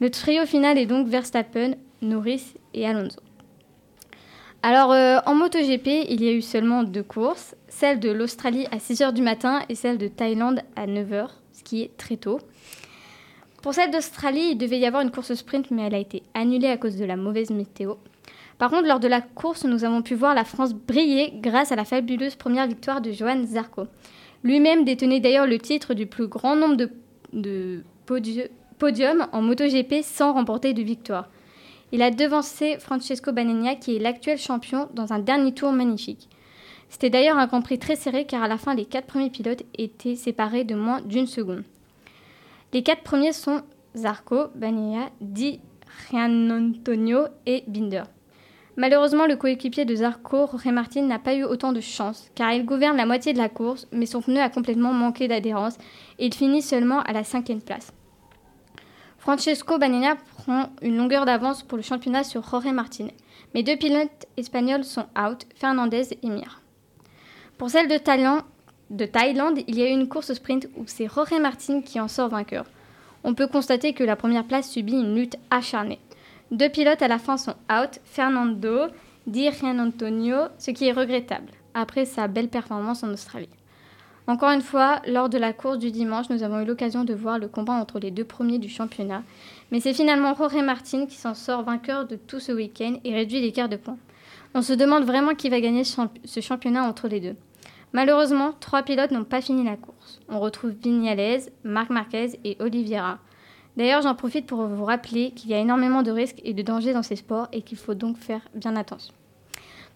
Le 0.00 0.10
trio 0.10 0.46
final 0.46 0.78
est 0.78 0.86
donc 0.86 1.08
Verstappen, 1.08 1.72
Norris 2.02 2.54
et 2.72 2.86
Alonso. 2.86 3.20
Alors 4.62 4.92
euh, 4.92 5.18
en 5.26 5.34
MotoGP, 5.34 6.06
il 6.08 6.22
y 6.22 6.28
a 6.28 6.32
eu 6.32 6.42
seulement 6.42 6.84
deux 6.84 7.02
courses, 7.02 7.54
celle 7.68 8.00
de 8.00 8.10
l'Australie 8.10 8.66
à 8.70 8.76
6h 8.76 9.12
du 9.12 9.22
matin 9.22 9.60
et 9.68 9.74
celle 9.74 9.98
de 9.98 10.08
Thaïlande 10.08 10.60
à 10.76 10.86
9h, 10.86 11.28
qui 11.66 11.82
est 11.82 11.96
très 11.96 12.16
tôt. 12.16 12.38
Pour 13.62 13.74
celle 13.74 13.90
d'Australie, 13.90 14.50
il 14.52 14.58
devait 14.58 14.78
y 14.78 14.86
avoir 14.86 15.02
une 15.02 15.10
course 15.10 15.34
sprint, 15.34 15.72
mais 15.72 15.82
elle 15.82 15.94
a 15.94 15.98
été 15.98 16.22
annulée 16.34 16.68
à 16.68 16.76
cause 16.76 16.96
de 16.96 17.04
la 17.04 17.16
mauvaise 17.16 17.50
météo. 17.50 17.94
Par 18.58 18.70
contre, 18.70 18.86
lors 18.86 19.00
de 19.00 19.08
la 19.08 19.20
course, 19.20 19.64
nous 19.64 19.84
avons 19.84 20.02
pu 20.02 20.14
voir 20.14 20.34
la 20.34 20.44
France 20.44 20.72
briller 20.72 21.32
grâce 21.42 21.72
à 21.72 21.76
la 21.76 21.84
fabuleuse 21.84 22.36
première 22.36 22.68
victoire 22.68 23.00
de 23.00 23.10
Johan 23.10 23.42
Zarco. 23.44 23.86
Lui-même 24.44 24.84
détenait 24.84 25.20
d'ailleurs 25.20 25.48
le 25.48 25.58
titre 25.58 25.94
du 25.94 26.06
plus 26.06 26.28
grand 26.28 26.54
nombre 26.54 26.76
de, 27.32 27.82
podiums 28.06 28.48
podium 28.78 29.26
en 29.32 29.40
MotoGP 29.40 30.02
sans 30.02 30.34
remporter 30.34 30.74
de 30.74 30.82
victoire. 30.82 31.28
Il 31.92 32.02
a 32.02 32.10
devancé 32.10 32.76
Francesco 32.78 33.32
Bagnaia 33.32 33.74
qui 33.74 33.96
est 33.96 33.98
l'actuel 33.98 34.38
champion 34.38 34.88
dans 34.94 35.12
un 35.12 35.18
dernier 35.18 35.52
tour 35.52 35.72
magnifique. 35.72 36.28
C'était 36.88 37.10
d'ailleurs 37.10 37.38
un 37.38 37.46
Grand 37.46 37.62
Prix 37.62 37.78
très 37.78 37.96
serré 37.96 38.24
car 38.24 38.42
à 38.42 38.48
la 38.48 38.58
fin 38.58 38.74
les 38.74 38.84
quatre 38.84 39.06
premiers 39.06 39.30
pilotes 39.30 39.64
étaient 39.76 40.16
séparés 40.16 40.64
de 40.64 40.74
moins 40.74 41.00
d'une 41.00 41.26
seconde. 41.26 41.64
Les 42.72 42.82
quatre 42.82 43.02
premiers 43.02 43.32
sont 43.32 43.62
Zarco, 43.96 44.48
Bagnaia, 44.54 45.10
Di 45.20 45.60
Antonio 46.12 47.26
et 47.46 47.64
Binder. 47.66 48.04
Malheureusement, 48.76 49.26
le 49.26 49.36
coéquipier 49.36 49.86
de 49.86 49.94
Zarco, 49.94 50.46
Jorge 50.46 50.66
Martin, 50.66 51.02
n'a 51.02 51.18
pas 51.18 51.34
eu 51.34 51.44
autant 51.44 51.72
de 51.72 51.80
chance, 51.80 52.30
car 52.34 52.52
il 52.52 52.66
gouverne 52.66 52.98
la 52.98 53.06
moitié 53.06 53.32
de 53.32 53.38
la 53.38 53.48
course, 53.48 53.88
mais 53.90 54.04
son 54.04 54.20
pneu 54.20 54.40
a 54.40 54.50
complètement 54.50 54.92
manqué 54.92 55.28
d'adhérence 55.28 55.78
et 56.18 56.26
il 56.26 56.34
finit 56.34 56.60
seulement 56.60 57.00
à 57.00 57.14
la 57.14 57.24
cinquième 57.24 57.62
place. 57.62 57.92
Francesco 59.18 59.78
Bagnaia 59.78 60.16
prend 60.36 60.68
une 60.82 60.98
longueur 60.98 61.24
d'avance 61.24 61.62
pour 61.62 61.78
le 61.78 61.82
championnat 61.82 62.22
sur 62.22 62.48
Jorge 62.48 62.66
Martin. 62.66 63.08
Mais 63.54 63.62
deux 63.62 63.76
pilotes 63.76 64.26
espagnols 64.36 64.84
sont 64.84 65.06
out, 65.18 65.46
Fernandez 65.56 66.18
et 66.22 66.28
Mir. 66.28 66.60
Pour 67.58 67.70
celle 67.70 67.88
de 67.88 67.96
Thaïlande, 67.96 68.42
de 68.90 69.06
Thaïlande, 69.06 69.60
il 69.66 69.78
y 69.78 69.82
a 69.82 69.88
eu 69.88 69.92
une 69.92 70.08
course 70.08 70.34
sprint 70.34 70.68
où 70.76 70.82
c'est 70.86 71.08
Jorge 71.08 71.40
Martin 71.40 71.80
qui 71.80 71.98
en 71.98 72.06
sort 72.06 72.28
vainqueur. 72.28 72.66
On 73.24 73.32
peut 73.32 73.46
constater 73.46 73.94
que 73.94 74.04
la 74.04 74.14
première 74.14 74.44
place 74.44 74.70
subit 74.70 74.92
une 74.92 75.14
lutte 75.14 75.36
acharnée. 75.50 75.98
Deux 76.50 76.68
pilotes 76.68 77.00
à 77.00 77.08
la 77.08 77.18
fin 77.18 77.38
sont 77.38 77.54
out, 77.72 77.98
Fernando, 78.04 78.88
Di 79.26 79.48
Antonio, 79.62 80.36
ce 80.58 80.70
qui 80.70 80.86
est 80.86 80.92
regrettable, 80.92 81.50
après 81.72 82.04
sa 82.04 82.28
belle 82.28 82.48
performance 82.48 83.02
en 83.02 83.08
Australie. 83.08 83.48
Encore 84.26 84.50
une 84.50 84.60
fois, 84.60 85.00
lors 85.06 85.30
de 85.30 85.38
la 85.38 85.54
course 85.54 85.78
du 85.78 85.90
dimanche, 85.90 86.28
nous 86.28 86.42
avons 86.42 86.60
eu 86.60 86.66
l'occasion 86.66 87.04
de 87.04 87.14
voir 87.14 87.38
le 87.38 87.48
combat 87.48 87.72
entre 87.72 87.98
les 87.98 88.10
deux 88.10 88.24
premiers 88.24 88.58
du 88.58 88.68
championnat. 88.68 89.22
Mais 89.72 89.80
c'est 89.80 89.94
finalement 89.94 90.34
Jorge 90.34 90.62
Martin 90.62 91.06
qui 91.06 91.16
s'en 91.16 91.34
sort 91.34 91.62
vainqueur 91.62 92.06
de 92.06 92.16
tout 92.16 92.38
ce 92.38 92.52
week-end 92.52 92.96
et 93.02 93.14
réduit 93.14 93.40
l'écart 93.40 93.68
de 93.68 93.76
points. 93.76 93.98
On 94.54 94.62
se 94.62 94.72
demande 94.72 95.04
vraiment 95.04 95.34
qui 95.34 95.48
va 95.48 95.60
gagner 95.60 95.84
ce 95.84 96.40
championnat 96.40 96.84
entre 96.84 97.08
les 97.08 97.20
deux. 97.20 97.36
Malheureusement, 97.96 98.52
trois 98.60 98.82
pilotes 98.82 99.10
n'ont 99.10 99.24
pas 99.24 99.40
fini 99.40 99.64
la 99.64 99.78
course. 99.78 100.20
On 100.28 100.38
retrouve 100.38 100.72
Vignales, 100.72 101.40
Marc 101.64 101.88
Marquez 101.88 102.38
et 102.44 102.58
Oliveira. 102.60 103.20
D'ailleurs, 103.78 104.02
j'en 104.02 104.14
profite 104.14 104.44
pour 104.44 104.66
vous 104.66 104.84
rappeler 104.84 105.30
qu'il 105.30 105.48
y 105.48 105.54
a 105.54 105.58
énormément 105.58 106.02
de 106.02 106.10
risques 106.10 106.42
et 106.44 106.52
de 106.52 106.60
dangers 106.60 106.92
dans 106.92 107.02
ces 107.02 107.16
sports 107.16 107.48
et 107.52 107.62
qu'il 107.62 107.78
faut 107.78 107.94
donc 107.94 108.18
faire 108.18 108.42
bien 108.54 108.76
attention. 108.76 109.14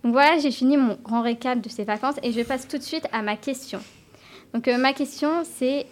Donc 0.02 0.14
voilà, 0.14 0.38
j'ai 0.38 0.50
fini 0.50 0.78
mon 0.78 0.96
grand 1.04 1.20
récap 1.20 1.60
de 1.60 1.68
ces 1.68 1.84
vacances 1.84 2.14
et 2.22 2.32
je 2.32 2.40
passe 2.40 2.66
tout 2.66 2.78
de 2.78 2.82
suite 2.82 3.06
à 3.12 3.20
ma 3.20 3.36
question. 3.36 3.80
Donc 4.54 4.66
euh, 4.66 4.78
ma 4.78 4.94
question, 4.94 5.42
c'est 5.44 5.84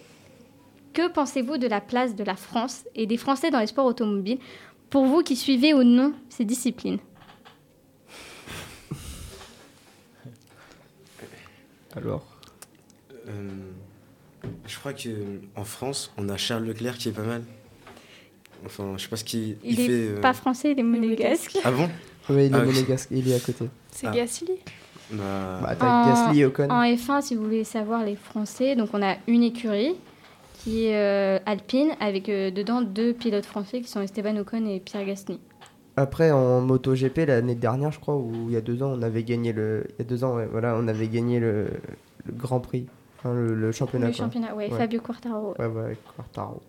que 0.94 1.08
pensez-vous 1.08 1.58
de 1.58 1.66
la 1.66 1.82
place 1.82 2.16
de 2.16 2.24
la 2.24 2.36
France 2.36 2.86
et 2.94 3.04
des 3.04 3.18
Français 3.18 3.50
dans 3.50 3.60
les 3.60 3.66
sports 3.66 3.84
automobiles? 3.84 4.38
Pour 4.88 5.04
vous 5.04 5.20
qui 5.20 5.36
suivez 5.36 5.74
ou 5.74 5.82
non 5.82 6.14
ces 6.30 6.46
disciplines? 6.46 7.00
Alors 11.98 12.24
Euh, 13.28 13.48
je 14.66 14.78
crois 14.78 14.92
que 14.92 15.08
en 15.56 15.64
France, 15.64 16.12
on 16.16 16.28
a 16.28 16.36
Charles 16.36 16.64
Leclerc 16.64 16.96
qui 16.98 17.08
est 17.08 17.12
pas 17.12 17.22
mal. 17.22 17.42
Enfin, 18.64 18.94
je 18.96 19.02
sais 19.02 19.08
pas 19.08 19.16
ce 19.16 19.24
qu'il 19.24 19.56
Il, 19.62 19.72
il 19.72 19.80
est 19.80 19.86
fait. 19.86 19.92
euh, 20.16 20.20
pas 20.20 20.32
français, 20.32 20.72
il 20.72 20.80
est 20.80 20.82
monégasque. 20.82 21.58
Ah 21.64 21.70
bon? 21.70 21.88
Oui, 22.30 22.46
il 22.46 22.52
est 22.52 22.56
Ah, 22.58 22.64
monégasque, 22.64 23.08
il 23.10 23.28
est 23.30 23.34
à 23.34 23.40
côté. 23.40 23.66
C'est 23.92 24.06
Ah. 24.06 24.10
Gasly? 24.12 24.52
Bah, 25.10 25.60
Bah, 25.62 25.76
t'as 25.76 26.06
Gasly 26.06 26.40
et 26.40 26.44
Ocon. 26.46 26.68
En 26.70 26.82
F1, 26.82 27.22
si 27.22 27.34
vous 27.34 27.44
voulez 27.44 27.64
savoir 27.64 28.04
les 28.04 28.16
Français, 28.16 28.76
donc 28.76 28.90
on 28.92 29.02
a 29.02 29.16
une 29.26 29.42
écurie 29.42 29.94
qui 30.62 30.86
est 30.86 30.96
euh, 30.96 31.38
Alpine 31.46 31.90
avec 32.00 32.28
euh, 32.28 32.50
dedans 32.50 32.82
deux 32.82 33.12
pilotes 33.14 33.46
français 33.46 33.80
qui 33.80 33.88
sont 33.88 34.00
Esteban 34.02 34.36
Ocon 34.36 34.66
et 34.66 34.80
Pierre 34.80 35.04
Gasly. 35.06 35.38
Après, 35.98 36.30
en 36.30 36.60
MotoGP, 36.60 37.26
l'année 37.26 37.56
dernière, 37.56 37.90
je 37.90 37.98
crois, 37.98 38.16
ou 38.16 38.32
il 38.46 38.52
y 38.52 38.56
a 38.56 38.60
deux 38.60 38.82
ans, 38.84 38.92
on 38.96 39.02
avait 39.02 39.24
gagné 39.24 39.52
le. 39.52 39.84
Il 39.90 39.94
y 39.98 40.02
a 40.02 40.04
deux 40.08 40.22
ans, 40.22 40.36
ouais, 40.36 40.46
voilà, 40.46 40.76
on 40.78 40.86
avait 40.86 41.08
gagné 41.08 41.40
le, 41.40 41.66
le 42.24 42.32
Grand 42.32 42.60
Prix. 42.60 42.86
Enfin, 43.18 43.34
le, 43.34 43.52
le 43.54 43.72
championnat. 43.72 44.06
Le 44.06 44.12
quoi. 44.12 44.24
championnat, 44.26 44.54
ouais, 44.54 44.70
Ouais. 44.70 44.78
Fabio 44.78 45.00
Quartaro. 45.00 45.54
Ouais, 45.58 45.66
ouais, 45.66 45.96
Quartaro. 46.16 46.60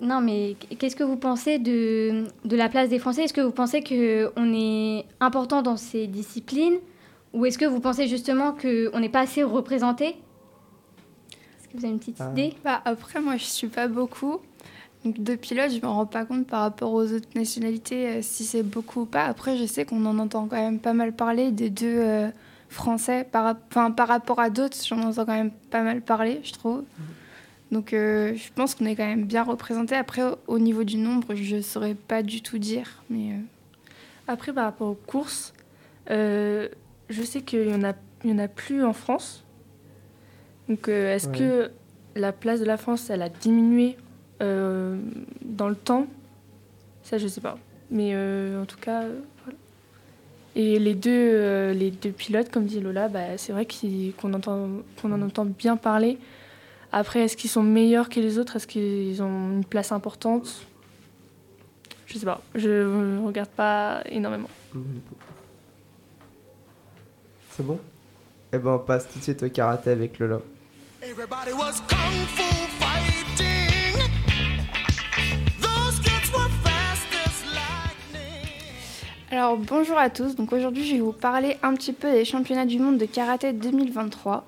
Non, 0.00 0.22
mais 0.22 0.56
qu'est-ce 0.78 0.96
que 0.96 1.04
vous 1.04 1.18
pensez 1.18 1.58
de, 1.58 2.24
de 2.46 2.56
la 2.56 2.70
place 2.70 2.88
des 2.88 2.98
Français? 2.98 3.24
Est-ce 3.24 3.34
que 3.34 3.42
vous 3.42 3.50
pensez 3.50 3.82
qu'on 3.82 4.54
est 4.54 5.04
important 5.20 5.60
dans 5.60 5.76
ces 5.76 6.06
disciplines? 6.06 6.78
Ou 7.34 7.44
est-ce 7.44 7.58
que 7.58 7.66
vous 7.66 7.80
pensez 7.80 8.08
justement 8.08 8.52
qu'on 8.52 8.98
n'est 8.98 9.10
pas 9.10 9.20
assez 9.20 9.42
représenté? 9.42 10.06
Est-ce 10.06 11.68
que 11.68 11.76
vous 11.76 11.84
avez 11.84 11.92
une 11.92 11.98
petite 11.98 12.16
Ah. 12.18 12.30
idée? 12.32 12.54
Bah, 12.64 12.80
après, 12.86 13.20
moi, 13.20 13.36
je 13.36 13.44
suis 13.44 13.68
pas 13.68 13.86
beaucoup. 13.88 14.38
Donc, 15.04 15.22
de 15.22 15.34
pilotes, 15.34 15.70
je 15.72 15.80
me 15.80 15.86
rends 15.86 16.04
pas 16.06 16.24
compte 16.26 16.46
par 16.46 16.60
rapport 16.60 16.92
aux 16.92 17.04
autres 17.12 17.28
nationalités 17.34 18.06
euh, 18.08 18.18
si 18.22 18.44
c'est 18.44 18.62
beaucoup 18.62 19.02
ou 19.02 19.06
pas. 19.06 19.24
Après, 19.24 19.56
je 19.56 19.64
sais 19.64 19.84
qu'on 19.86 20.04
en 20.04 20.18
entend 20.18 20.46
quand 20.46 20.60
même 20.60 20.78
pas 20.78 20.92
mal 20.92 21.12
parler 21.14 21.50
des 21.50 21.70
deux 21.70 21.86
euh, 21.98 22.28
Français. 22.68 23.24
Par, 23.30 23.56
par 23.56 24.06
rapport 24.08 24.38
à 24.40 24.50
d'autres, 24.50 24.76
j'en 24.86 25.00
entends 25.02 25.24
quand 25.24 25.34
même 25.34 25.50
pas 25.70 25.82
mal 25.82 26.02
parler, 26.02 26.40
je 26.44 26.52
trouve. 26.52 26.84
Donc, 27.72 27.92
euh, 27.94 28.34
je 28.36 28.52
pense 28.54 28.74
qu'on 28.74 28.84
est 28.84 28.94
quand 28.94 29.06
même 29.06 29.24
bien 29.24 29.42
représenté. 29.42 29.94
Après, 29.96 30.22
au- 30.22 30.36
au 30.48 30.58
niveau 30.58 30.84
du 30.84 30.96
nombre, 30.98 31.34
je 31.34 31.62
saurais 31.62 31.94
pas 31.94 32.22
du 32.22 32.42
tout 32.42 32.58
dire. 32.58 33.02
Mais 33.08 33.32
euh, 33.32 33.36
Après, 34.28 34.52
par 34.52 34.64
rapport 34.64 34.88
aux 34.88 34.98
courses, 35.06 35.52
euh, 36.10 36.68
je 37.08 37.22
sais 37.22 37.40
qu'il 37.40 37.68
y 37.70 37.74
en 37.74 37.82
a, 37.84 37.94
il 38.22 38.30
y 38.30 38.32
en 38.34 38.38
a 38.38 38.48
plus 38.48 38.84
en 38.84 38.92
France. 38.92 39.44
Donc, 40.68 40.88
euh, 40.88 41.14
est-ce 41.14 41.28
Ouais. 41.28 41.38
que 41.38 41.70
la 42.16 42.32
place 42.32 42.60
de 42.60 42.64
la 42.66 42.76
France, 42.76 43.08
elle 43.10 43.22
a 43.22 43.28
diminué 43.28 43.96
euh, 44.40 44.96
dans 45.42 45.68
le 45.68 45.74
temps 45.74 46.06
Ça, 47.02 47.18
je 47.18 47.26
sais 47.28 47.40
pas. 47.40 47.58
Mais 47.90 48.12
euh, 48.14 48.62
en 48.62 48.66
tout 48.66 48.78
cas, 48.78 49.02
euh, 49.02 49.18
voilà. 49.44 49.58
Et 50.56 50.78
les 50.78 50.94
deux, 50.94 51.10
euh, 51.10 51.72
les 51.72 51.90
deux 51.90 52.10
pilotes, 52.10 52.50
comme 52.50 52.66
dit 52.66 52.80
Lola, 52.80 53.08
bah, 53.08 53.36
c'est 53.36 53.52
vrai 53.52 53.66
qu'on 54.20 54.32
entend, 54.34 54.68
qu'on 55.00 55.12
en 55.12 55.22
entend 55.22 55.44
bien 55.44 55.76
parler. 55.76 56.18
Après, 56.92 57.20
est-ce 57.20 57.36
qu'ils 57.36 57.50
sont 57.50 57.62
meilleurs 57.62 58.08
que 58.08 58.20
les 58.20 58.38
autres? 58.38 58.56
Est-ce 58.56 58.66
qu'ils 58.66 59.22
ont 59.22 59.50
une 59.52 59.64
place 59.64 59.92
importante? 59.92 60.66
Je 62.06 62.18
sais 62.18 62.26
pas. 62.26 62.40
Je 62.56 62.68
ne 62.68 63.24
regarde 63.24 63.50
pas 63.50 64.02
énormément. 64.06 64.50
C'est 67.52 67.64
bon? 67.64 67.78
Eh 68.52 68.58
ben, 68.58 68.70
on 68.70 68.78
passe 68.80 69.08
tout 69.08 69.18
de 69.20 69.24
suite 69.24 69.42
au 69.44 69.48
karaté 69.48 69.90
avec 69.90 70.18
Lola. 70.18 70.40
Everybody 71.02 71.52
was 71.52 71.80
kung 71.88 72.26
fu 72.34 72.42
fighting. 72.78 73.59
Alors 79.32 79.56
bonjour 79.56 79.96
à 79.96 80.10
tous, 80.10 80.34
donc 80.34 80.52
aujourd'hui 80.52 80.84
je 80.84 80.96
vais 80.96 81.00
vous 81.00 81.12
parler 81.12 81.56
un 81.62 81.74
petit 81.74 81.92
peu 81.92 82.10
des 82.10 82.24
championnats 82.24 82.66
du 82.66 82.80
monde 82.80 82.98
de 82.98 83.04
karaté 83.04 83.52
2023. 83.52 84.44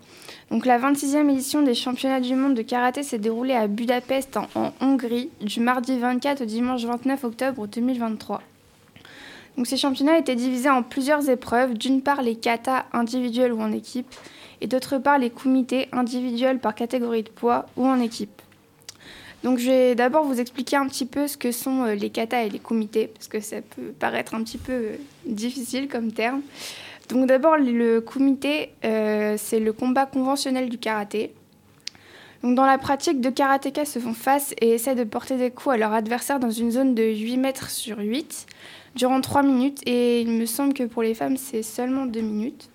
Donc 0.50 0.66
la 0.66 0.76
26e 0.76 1.30
édition 1.30 1.62
des 1.62 1.74
championnats 1.74 2.18
du 2.18 2.34
monde 2.34 2.54
de 2.54 2.62
karaté 2.62 3.04
s'est 3.04 3.20
déroulée 3.20 3.54
à 3.54 3.68
Budapest 3.68 4.36
en, 4.36 4.72
Hongrie 4.80 5.30
du 5.40 5.60
mardi 5.60 5.96
24 6.00 6.40
au 6.40 6.44
dimanche 6.46 6.84
29 6.84 7.22
octobre 7.22 7.68
2023. 7.68 8.42
Donc 9.56 9.68
ces 9.68 9.76
championnats 9.76 10.18
étaient 10.18 10.34
divisés 10.34 10.70
en 10.70 10.82
plusieurs 10.82 11.30
épreuves, 11.30 11.74
d'une 11.74 12.02
part 12.02 12.20
les 12.20 12.34
katas 12.34 12.86
individuels 12.92 13.52
ou 13.52 13.60
en 13.60 13.70
équipe 13.70 14.12
et 14.60 14.66
d'autre 14.66 14.98
part 14.98 15.18
les 15.18 15.30
comités 15.30 15.86
individuels 15.92 16.58
par 16.58 16.74
catégorie 16.74 17.22
de 17.22 17.30
poids 17.30 17.66
ou 17.76 17.86
en 17.86 18.00
équipe. 18.00 18.42
Donc 19.42 19.58
je 19.58 19.68
vais 19.68 19.94
d'abord 19.94 20.24
vous 20.24 20.40
expliquer 20.40 20.76
un 20.76 20.86
petit 20.86 21.06
peu 21.06 21.26
ce 21.26 21.36
que 21.36 21.50
sont 21.50 21.84
euh, 21.84 21.94
les 21.94 22.10
katas 22.10 22.44
et 22.44 22.48
les 22.48 22.60
comités, 22.60 23.08
parce 23.08 23.26
que 23.26 23.40
ça 23.40 23.56
peut 23.60 23.92
paraître 23.98 24.34
un 24.34 24.42
petit 24.44 24.58
peu 24.58 24.72
euh, 24.72 24.96
difficile 25.26 25.88
comme 25.88 26.12
terme. 26.12 26.42
Donc 27.08 27.26
d'abord 27.26 27.56
le 27.56 28.00
comité, 28.00 28.70
euh, 28.84 29.34
c'est 29.36 29.58
le 29.58 29.72
combat 29.72 30.06
conventionnel 30.06 30.68
du 30.68 30.78
karaté. 30.78 31.34
Donc 32.42 32.54
dans 32.54 32.66
la 32.66 32.78
pratique, 32.78 33.20
deux 33.20 33.30
karatékas 33.30 33.84
se 33.84 33.98
font 33.98 34.14
face 34.14 34.54
et 34.60 34.70
essaient 34.70 34.94
de 34.94 35.04
porter 35.04 35.36
des 35.36 35.50
coups 35.50 35.74
à 35.74 35.76
leur 35.76 35.92
adversaire 35.92 36.40
dans 36.40 36.50
une 36.50 36.70
zone 36.70 36.94
de 36.94 37.02
8 37.02 37.36
mètres 37.36 37.70
sur 37.70 37.98
8 37.98 38.46
durant 38.94 39.20
3 39.20 39.42
minutes 39.42 39.80
et 39.86 40.20
il 40.20 40.30
me 40.30 40.46
semble 40.46 40.74
que 40.74 40.84
pour 40.84 41.02
les 41.02 41.14
femmes 41.14 41.36
c'est 41.36 41.62
seulement 41.62 42.06
2 42.06 42.20
minutes. 42.20 42.68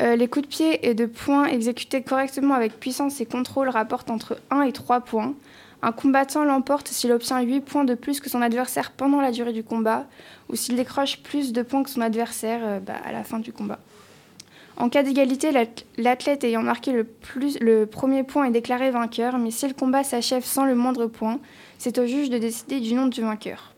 Euh, 0.00 0.16
les 0.16 0.28
coups 0.28 0.46
de 0.46 0.50
pied 0.50 0.88
et 0.88 0.94
de 0.94 1.06
poing 1.06 1.46
exécutés 1.46 2.02
correctement 2.02 2.54
avec 2.54 2.78
puissance 2.78 3.20
et 3.20 3.26
contrôle 3.26 3.68
rapportent 3.68 4.10
entre 4.10 4.38
1 4.50 4.62
et 4.62 4.72
3 4.72 5.00
points. 5.00 5.34
Un 5.82 5.92
combattant 5.92 6.44
l'emporte 6.44 6.88
s'il 6.88 7.10
obtient 7.10 7.40
8 7.40 7.60
points 7.60 7.84
de 7.84 7.94
plus 7.94 8.20
que 8.20 8.30
son 8.30 8.42
adversaire 8.42 8.92
pendant 8.92 9.20
la 9.20 9.32
durée 9.32 9.52
du 9.52 9.64
combat 9.64 10.06
ou 10.48 10.54
s'il 10.56 10.76
décroche 10.76 11.18
plus 11.22 11.52
de 11.52 11.62
points 11.62 11.82
que 11.82 11.90
son 11.90 12.02
adversaire 12.02 12.60
euh, 12.62 12.78
bah, 12.80 12.94
à 13.04 13.12
la 13.12 13.24
fin 13.24 13.38
du 13.40 13.52
combat. 13.52 13.78
En 14.76 14.88
cas 14.88 15.02
d'égalité, 15.02 15.50
l'at- 15.52 15.84
l'athlète 15.98 16.44
ayant 16.44 16.62
marqué 16.62 16.92
le 16.92 17.84
premier 17.86 18.22
point 18.22 18.44
est 18.46 18.50
déclaré 18.50 18.90
vainqueur, 18.90 19.36
mais 19.38 19.50
si 19.50 19.66
le 19.68 19.74
combat 19.74 20.04
s'achève 20.04 20.44
sans 20.44 20.64
le 20.64 20.74
moindre 20.74 21.06
point, 21.06 21.38
c'est 21.78 21.98
au 21.98 22.06
juge 22.06 22.30
de 22.30 22.38
décider 22.38 22.80
du 22.80 22.94
nom 22.94 23.06
du 23.06 23.20
vainqueur. 23.20 23.74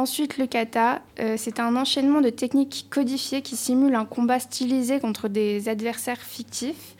Ensuite, 0.00 0.38
le 0.38 0.46
kata, 0.46 1.02
euh, 1.18 1.34
c'est 1.36 1.60
un 1.60 1.76
enchaînement 1.76 2.22
de 2.22 2.30
techniques 2.30 2.86
codifiées 2.88 3.42
qui 3.42 3.54
simulent 3.54 3.96
un 3.96 4.06
combat 4.06 4.40
stylisé 4.40 4.98
contre 4.98 5.28
des 5.28 5.68
adversaires 5.68 6.22
fictifs. 6.22 6.96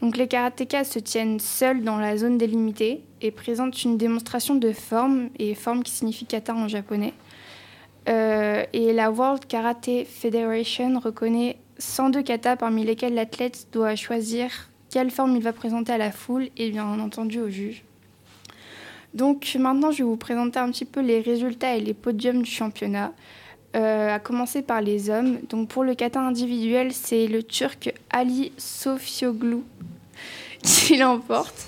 Donc, 0.00 0.16
les 0.16 0.28
karatékas 0.28 0.84
se 0.84 1.00
tiennent 1.00 1.40
seuls 1.40 1.82
dans 1.82 1.98
la 1.98 2.16
zone 2.16 2.38
délimitée 2.38 3.02
et 3.20 3.32
présentent 3.32 3.82
une 3.82 3.98
démonstration 3.98 4.54
de 4.54 4.70
forme, 4.70 5.30
et 5.40 5.56
forme 5.56 5.82
qui 5.82 5.90
signifie 5.90 6.26
kata 6.26 6.54
en 6.54 6.68
japonais. 6.68 7.12
Euh, 8.08 8.62
et 8.72 8.92
la 8.92 9.10
World 9.10 9.46
Karate 9.48 10.04
Federation 10.06 11.00
reconnaît 11.00 11.56
102 11.78 12.22
katas 12.22 12.54
parmi 12.54 12.84
lesquels 12.84 13.14
l'athlète 13.14 13.66
doit 13.72 13.96
choisir 13.96 14.70
quelle 14.90 15.10
forme 15.10 15.34
il 15.34 15.42
va 15.42 15.52
présenter 15.52 15.92
à 15.92 15.98
la 15.98 16.12
foule 16.12 16.50
et 16.56 16.70
bien 16.70 16.86
entendu 17.00 17.40
au 17.40 17.50
juge. 17.50 17.82
Donc 19.14 19.56
maintenant, 19.58 19.90
je 19.90 19.98
vais 19.98 20.04
vous 20.04 20.16
présenter 20.16 20.58
un 20.58 20.70
petit 20.70 20.84
peu 20.84 21.00
les 21.00 21.20
résultats 21.20 21.76
et 21.76 21.80
les 21.80 21.94
podiums 21.94 22.42
du 22.42 22.50
championnat. 22.50 23.12
Euh, 23.76 24.14
à 24.14 24.20
commencer 24.20 24.62
par 24.62 24.80
les 24.80 25.10
hommes. 25.10 25.40
Donc 25.48 25.68
pour 25.68 25.82
le 25.82 25.96
kata 25.96 26.20
individuel, 26.20 26.92
c'est 26.92 27.26
le 27.26 27.42
Turc 27.42 27.92
Ali 28.08 28.52
Sofioglu 28.56 29.62
qui 30.62 30.96
l'emporte. 30.96 31.66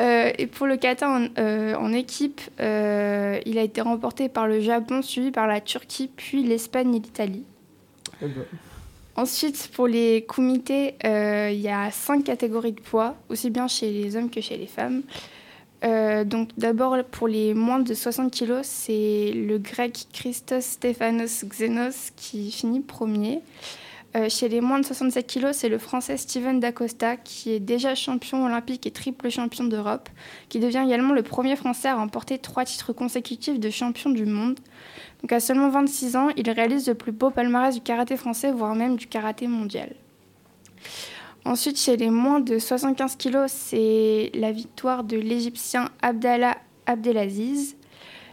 Euh, 0.00 0.32
et 0.38 0.46
pour 0.46 0.66
le 0.66 0.76
kata 0.76 1.08
en, 1.08 1.26
euh, 1.38 1.74
en 1.74 1.92
équipe, 1.92 2.40
euh, 2.60 3.38
il 3.46 3.58
a 3.58 3.62
été 3.62 3.80
remporté 3.80 4.28
par 4.28 4.48
le 4.48 4.60
Japon, 4.60 5.02
suivi 5.02 5.30
par 5.30 5.46
la 5.46 5.60
Turquie, 5.60 6.10
puis 6.14 6.42
l'Espagne 6.42 6.94
et 6.94 7.00
l'Italie. 7.00 7.44
Eh 8.22 8.26
ben, 8.26 8.44
Ensuite, 9.16 9.70
pour 9.72 9.86
les 9.86 10.24
comités, 10.26 10.96
il 11.04 11.60
y 11.60 11.68
a 11.68 11.90
cinq 11.92 12.24
catégories 12.24 12.72
de 12.72 12.80
poids, 12.80 13.14
aussi 13.28 13.48
bien 13.50 13.68
chez 13.68 13.92
les 13.92 14.16
hommes 14.16 14.28
que 14.28 14.40
chez 14.40 14.56
les 14.56 14.66
femmes. 14.66 15.02
Euh, 15.84 16.24
donc 16.24 16.50
d'abord, 16.56 16.96
pour 17.10 17.28
les 17.28 17.52
moins 17.54 17.78
de 17.78 17.92
60 17.92 18.32
kg, 18.32 18.60
c'est 18.62 19.32
le 19.34 19.58
grec 19.58 20.06
Christos 20.12 20.64
Stéphanos 20.64 21.44
Xenos 21.44 22.10
qui 22.16 22.50
finit 22.50 22.80
premier. 22.80 23.42
Euh, 24.16 24.28
chez 24.28 24.48
les 24.48 24.60
moins 24.60 24.78
de 24.78 24.86
67 24.86 25.26
kg, 25.26 25.52
c'est 25.52 25.68
le 25.68 25.78
français 25.78 26.16
Steven 26.16 26.60
Dacosta 26.60 27.16
qui 27.16 27.52
est 27.52 27.58
déjà 27.58 27.96
champion 27.96 28.44
olympique 28.46 28.86
et 28.86 28.92
triple 28.92 29.28
champion 29.28 29.64
d'Europe, 29.64 30.08
qui 30.48 30.60
devient 30.60 30.84
également 30.86 31.12
le 31.12 31.24
premier 31.24 31.56
français 31.56 31.88
à 31.88 31.96
remporter 31.96 32.38
trois 32.38 32.64
titres 32.64 32.92
consécutifs 32.92 33.58
de 33.58 33.70
champion 33.70 34.10
du 34.10 34.24
monde. 34.24 34.60
Donc 35.20 35.32
à 35.32 35.40
seulement 35.40 35.68
26 35.68 36.16
ans, 36.16 36.28
il 36.36 36.48
réalise 36.48 36.86
le 36.86 36.94
plus 36.94 37.10
beau 37.10 37.30
palmarès 37.30 37.74
du 37.74 37.80
karaté 37.80 38.16
français, 38.16 38.52
voire 38.52 38.76
même 38.76 38.96
du 38.96 39.08
karaté 39.08 39.48
mondial. 39.48 39.90
Ensuite, 41.44 41.78
chez 41.78 41.96
les 41.96 42.10
moins 42.10 42.40
de 42.40 42.58
75 42.58 43.16
kg, 43.16 43.44
c'est 43.48 44.30
la 44.34 44.50
victoire 44.50 45.04
de 45.04 45.16
l'Égyptien 45.18 45.88
Abdallah 46.00 46.56
Abdelaziz. 46.86 47.76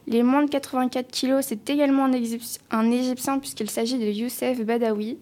Les 0.07 0.23
moins 0.23 0.43
de 0.43 0.49
84 0.49 1.11
kg, 1.11 1.39
c'est 1.41 1.69
également 1.69 2.05
un, 2.05 2.13
Égypti- 2.13 2.59
un 2.71 2.89
Égyptien 2.89 3.39
puisqu'il 3.39 3.69
s'agit 3.69 3.97
de 3.99 4.05
Youssef 4.05 4.61
Badawi. 4.61 5.17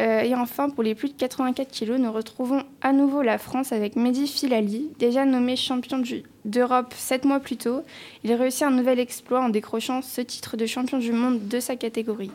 Euh, 0.00 0.20
et 0.20 0.34
enfin, 0.34 0.70
pour 0.70 0.82
les 0.84 0.94
plus 0.94 1.08
de 1.08 1.14
84 1.14 1.70
kg, 1.72 1.92
nous 1.98 2.12
retrouvons 2.12 2.62
à 2.82 2.92
nouveau 2.92 3.22
la 3.22 3.38
France 3.38 3.72
avec 3.72 3.96
Mehdi 3.96 4.28
Filali, 4.28 4.90
déjà 4.98 5.24
nommé 5.24 5.56
champion 5.56 6.00
d'Europe 6.44 6.94
7 6.96 7.24
mois 7.24 7.40
plus 7.40 7.56
tôt. 7.56 7.80
Il 8.24 8.32
réussit 8.34 8.62
un 8.62 8.70
nouvel 8.70 9.00
exploit 9.00 9.40
en 9.40 9.48
décrochant 9.48 10.02
ce 10.02 10.20
titre 10.20 10.56
de 10.56 10.66
champion 10.66 10.98
du 10.98 11.12
monde 11.12 11.48
de 11.48 11.58
sa 11.58 11.74
catégorie. 11.74 12.30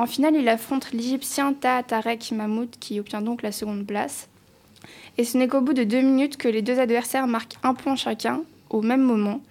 En 0.00 0.06
finale, 0.06 0.34
il 0.34 0.48
affronte 0.48 0.92
l'Égyptien 0.92 1.52
Taha 1.52 1.82
Tarek 1.82 2.32
Mahmoud 2.32 2.70
qui 2.80 2.98
obtient 2.98 3.20
donc 3.20 3.42
la 3.42 3.52
seconde 3.52 3.86
place. 3.86 4.30
Et 5.18 5.24
ce 5.24 5.36
n'est 5.36 5.46
qu'au 5.46 5.60
bout 5.60 5.74
de 5.74 5.84
deux 5.84 6.00
minutes 6.00 6.38
que 6.38 6.48
les 6.48 6.62
deux 6.62 6.80
adversaires 6.80 7.26
marquent 7.26 7.58
un 7.62 7.74
point 7.74 7.96
chacun, 7.96 8.40
au 8.70 8.80
même 8.80 9.02
moment. 9.02 9.42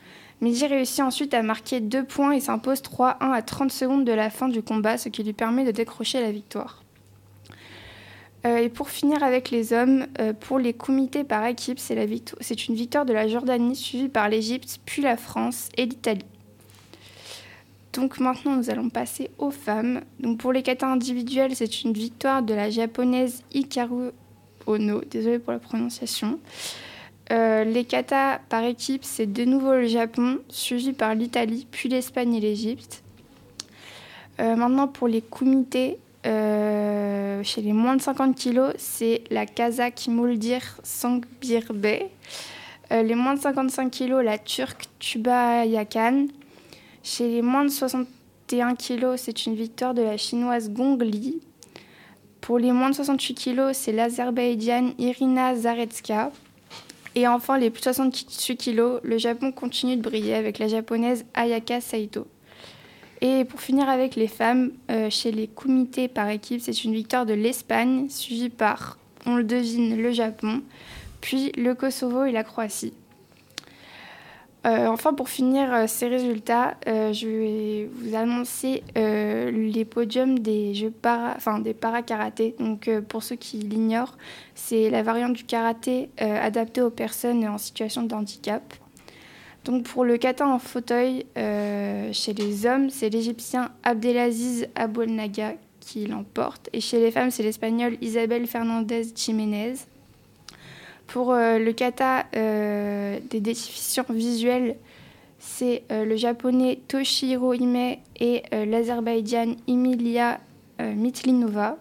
Mehdi 0.41 0.65
réussit 0.65 1.01
ensuite 1.01 1.35
à 1.35 1.43
marquer 1.43 1.81
deux 1.81 2.03
points 2.03 2.31
et 2.31 2.39
s'impose 2.39 2.81
3-1 2.81 3.31
à 3.31 3.43
30 3.43 3.71
secondes 3.71 4.05
de 4.05 4.11
la 4.11 4.31
fin 4.31 4.49
du 4.49 4.63
combat, 4.63 4.97
ce 4.97 5.09
qui 5.09 5.21
lui 5.21 5.33
permet 5.33 5.65
de 5.65 5.71
décrocher 5.71 6.19
la 6.19 6.31
victoire. 6.31 6.81
Euh, 8.47 8.57
et 8.57 8.69
pour 8.69 8.89
finir 8.89 9.21
avec 9.21 9.51
les 9.51 9.71
hommes, 9.71 10.07
euh, 10.19 10.33
pour 10.33 10.57
les 10.57 10.73
comités 10.73 11.23
par 11.23 11.45
équipe, 11.45 11.77
c'est 11.77 12.67
une 12.67 12.73
victoire 12.73 13.05
de 13.05 13.13
la 13.13 13.27
Jordanie 13.27 13.75
suivie 13.75 14.09
par 14.09 14.27
l'Égypte, 14.29 14.79
puis 14.83 15.03
la 15.03 15.15
France 15.15 15.69
et 15.77 15.85
l'Italie. 15.85 16.25
Donc 17.93 18.19
maintenant, 18.19 18.55
nous 18.55 18.69
allons 18.69 18.89
passer 18.89 19.31
aux 19.37 19.51
femmes. 19.51 20.01
Donc 20.19 20.37
pour 20.39 20.53
les 20.53 20.61
katas 20.61 20.87
individuels, 20.87 21.55
c'est 21.55 21.83
une 21.83 21.93
victoire 21.93 22.43
de 22.43 22.53
la 22.53 22.69
japonaise 22.69 23.43
Hikaru 23.51 24.11
Ono. 24.67 25.01
Désolée 25.09 25.39
pour 25.39 25.53
la 25.53 25.59
prononciation. 25.59 26.39
Euh, 27.31 27.63
les 27.63 27.85
katas 27.85 28.39
par 28.49 28.63
équipe, 28.63 29.03
c'est 29.03 29.31
de 29.31 29.45
nouveau 29.45 29.73
le 29.73 29.87
Japon, 29.87 30.39
suivi 30.49 30.93
par 30.93 31.13
l'Italie, 31.13 31.67
puis 31.69 31.89
l'Espagne 31.89 32.35
et 32.35 32.39
l'Égypte. 32.39 33.03
Euh, 34.39 34.55
maintenant, 34.55 34.87
pour 34.87 35.07
les 35.07 35.21
comités, 35.21 35.97
euh, 36.25 37.43
chez 37.43 37.61
les 37.61 37.73
moins 37.73 37.95
de 37.95 38.01
50 38.01 38.35
kg, 38.35 38.73
c'est 38.77 39.23
la 39.29 39.45
Kazakh 39.45 40.07
Muldir 40.07 40.61
Sangbirbe. 40.83 42.09
Les 42.91 43.13
moins 43.13 43.35
de 43.35 43.39
55 43.39 43.91
kg, 43.91 44.23
la 44.23 44.39
Turque 44.39 44.85
Tuba 44.97 45.63
Yakan. 45.65 46.25
Chez 47.11 47.27
les 47.27 47.41
moins 47.41 47.65
de 47.65 47.69
61 47.69 48.75
kg, 48.75 49.15
c'est 49.17 49.47
une 49.47 49.55
victoire 49.55 49.95
de 49.95 50.03
la 50.03 50.15
chinoise 50.15 50.69
Gong 50.69 50.99
Li. 51.01 51.41
Pour 52.39 52.59
les 52.59 52.71
moins 52.71 52.91
de 52.91 52.95
68 52.95 53.33
kg, 53.33 53.73
c'est 53.73 53.91
l'Azerbaïdjan 53.91 54.91
Irina 54.99 55.55
Zaretska. 55.55 56.31
Et 57.15 57.27
enfin, 57.27 57.57
les 57.57 57.71
plus 57.71 57.79
de 57.79 57.85
68 57.85 58.57
kg, 58.57 58.99
le 59.01 59.17
Japon 59.17 59.51
continue 59.51 59.97
de 59.97 60.03
briller 60.03 60.35
avec 60.35 60.59
la 60.59 60.67
japonaise 60.67 61.25
Ayaka 61.33 61.81
Saito. 61.81 62.27
Et 63.21 63.43
pour 63.43 63.59
finir 63.59 63.89
avec 63.89 64.15
les 64.15 64.27
femmes, 64.27 64.73
euh, 64.91 65.09
chez 65.09 65.31
les 65.31 65.47
comités 65.47 66.09
par 66.09 66.29
équipe, 66.29 66.61
c'est 66.61 66.83
une 66.83 66.93
victoire 66.93 67.25
de 67.25 67.33
l'Espagne, 67.33 68.07
suivie 68.09 68.49
par, 68.49 68.99
on 69.25 69.35
le 69.35 69.43
devine, 69.43 69.99
le 69.99 70.11
Japon, 70.11 70.61
puis 71.21 71.51
le 71.57 71.73
Kosovo 71.73 72.25
et 72.25 72.31
la 72.31 72.43
Croatie. 72.43 72.93
Euh, 74.65 74.87
enfin, 74.87 75.13
pour 75.13 75.29
finir 75.29 75.73
euh, 75.73 75.85
ces 75.87 76.09
résultats, 76.09 76.75
euh, 76.85 77.13
je 77.13 77.27
vais 77.27 77.89
vous 77.93 78.15
annoncer 78.15 78.83
les 78.95 79.85
podiums 79.85 80.39
des 80.39 80.73
jeux 80.73 80.91
para, 80.91 81.37
des 81.61 81.75
pour 83.07 83.23
ceux 83.23 83.35
qui 83.35 83.57
l'ignorent, 83.57 84.17
c'est 84.55 84.89
la 84.89 85.01
variante 85.01 85.33
du 85.33 85.43
karaté 85.45 86.09
adaptée 86.17 86.81
aux 86.81 86.89
personnes 86.89 87.47
en 87.47 87.57
situation 87.57 88.03
de 88.03 88.13
handicap. 88.13 88.73
Donc, 89.65 89.83
pour 89.83 90.03
le 90.03 90.17
kata 90.17 90.47
en 90.47 90.59
fauteuil, 90.59 91.25
chez 91.35 92.33
les 92.33 92.65
hommes, 92.65 92.89
c'est 92.89 93.09
l'Égyptien 93.09 93.71
Abdelaziz 93.83 94.67
Abouelnaga 94.75 95.53
qui 95.79 96.05
l'emporte. 96.05 96.69
Et 96.73 96.81
chez 96.81 96.99
les 96.99 97.11
femmes, 97.11 97.31
c'est 97.31 97.43
l'Espagnol 97.43 97.97
Isabel 98.01 98.45
Fernandez 98.47 99.07
Jiménez. 99.15 99.75
Pour 101.09 101.31
euh, 101.31 101.57
le 101.57 101.73
kata 101.73 102.25
euh, 102.35 103.19
des 103.31 103.39
déficients 103.39 104.05
visuels, 104.09 104.75
c'est 105.39 105.81
euh, 105.91 106.05
le 106.05 106.15
japonais 106.15 106.79
Toshihiro 106.87 107.53
Ime 107.53 107.95
et 108.19 108.43
l'Azerbaïdjan 108.51 109.55
Emilia 109.67 110.39
Mitlinova. 110.79 111.77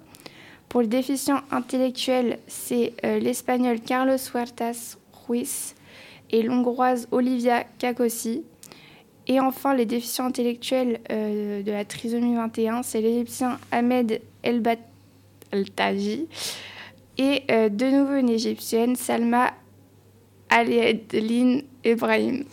Pour 0.69 0.81
les 0.81 0.87
déficients 0.87 1.41
intellectuels, 1.51 2.39
c'est 2.47 2.95
l'espagnol 3.03 3.81
Carlos 3.81 4.17
Huertas 4.33 4.97
Ruiz 5.13 5.75
et 6.31 6.43
l'hongroise 6.43 7.09
Olivia 7.11 7.65
Kakossi. 7.79 8.45
Et 9.27 9.41
enfin, 9.41 9.75
les 9.75 9.87
déficients 9.87 10.27
intellectuels 10.27 11.01
de 11.11 11.71
la 11.71 11.85
trisomie 11.85 12.35
21, 12.35 12.83
c'est 12.83 13.01
l'égyptien 13.01 13.59
Ahmed 13.73 14.21
Elbat 14.43 14.79
Altaji 15.53 16.29
et 17.19 17.43
euh, 17.51 17.69
de 17.69 17.87
nouveau 17.87 18.15
une 18.15 18.31
égyptienne, 18.31 18.97
Salma 18.97 19.53
Aliadline 20.49 21.63
Ibrahim. 21.85 22.45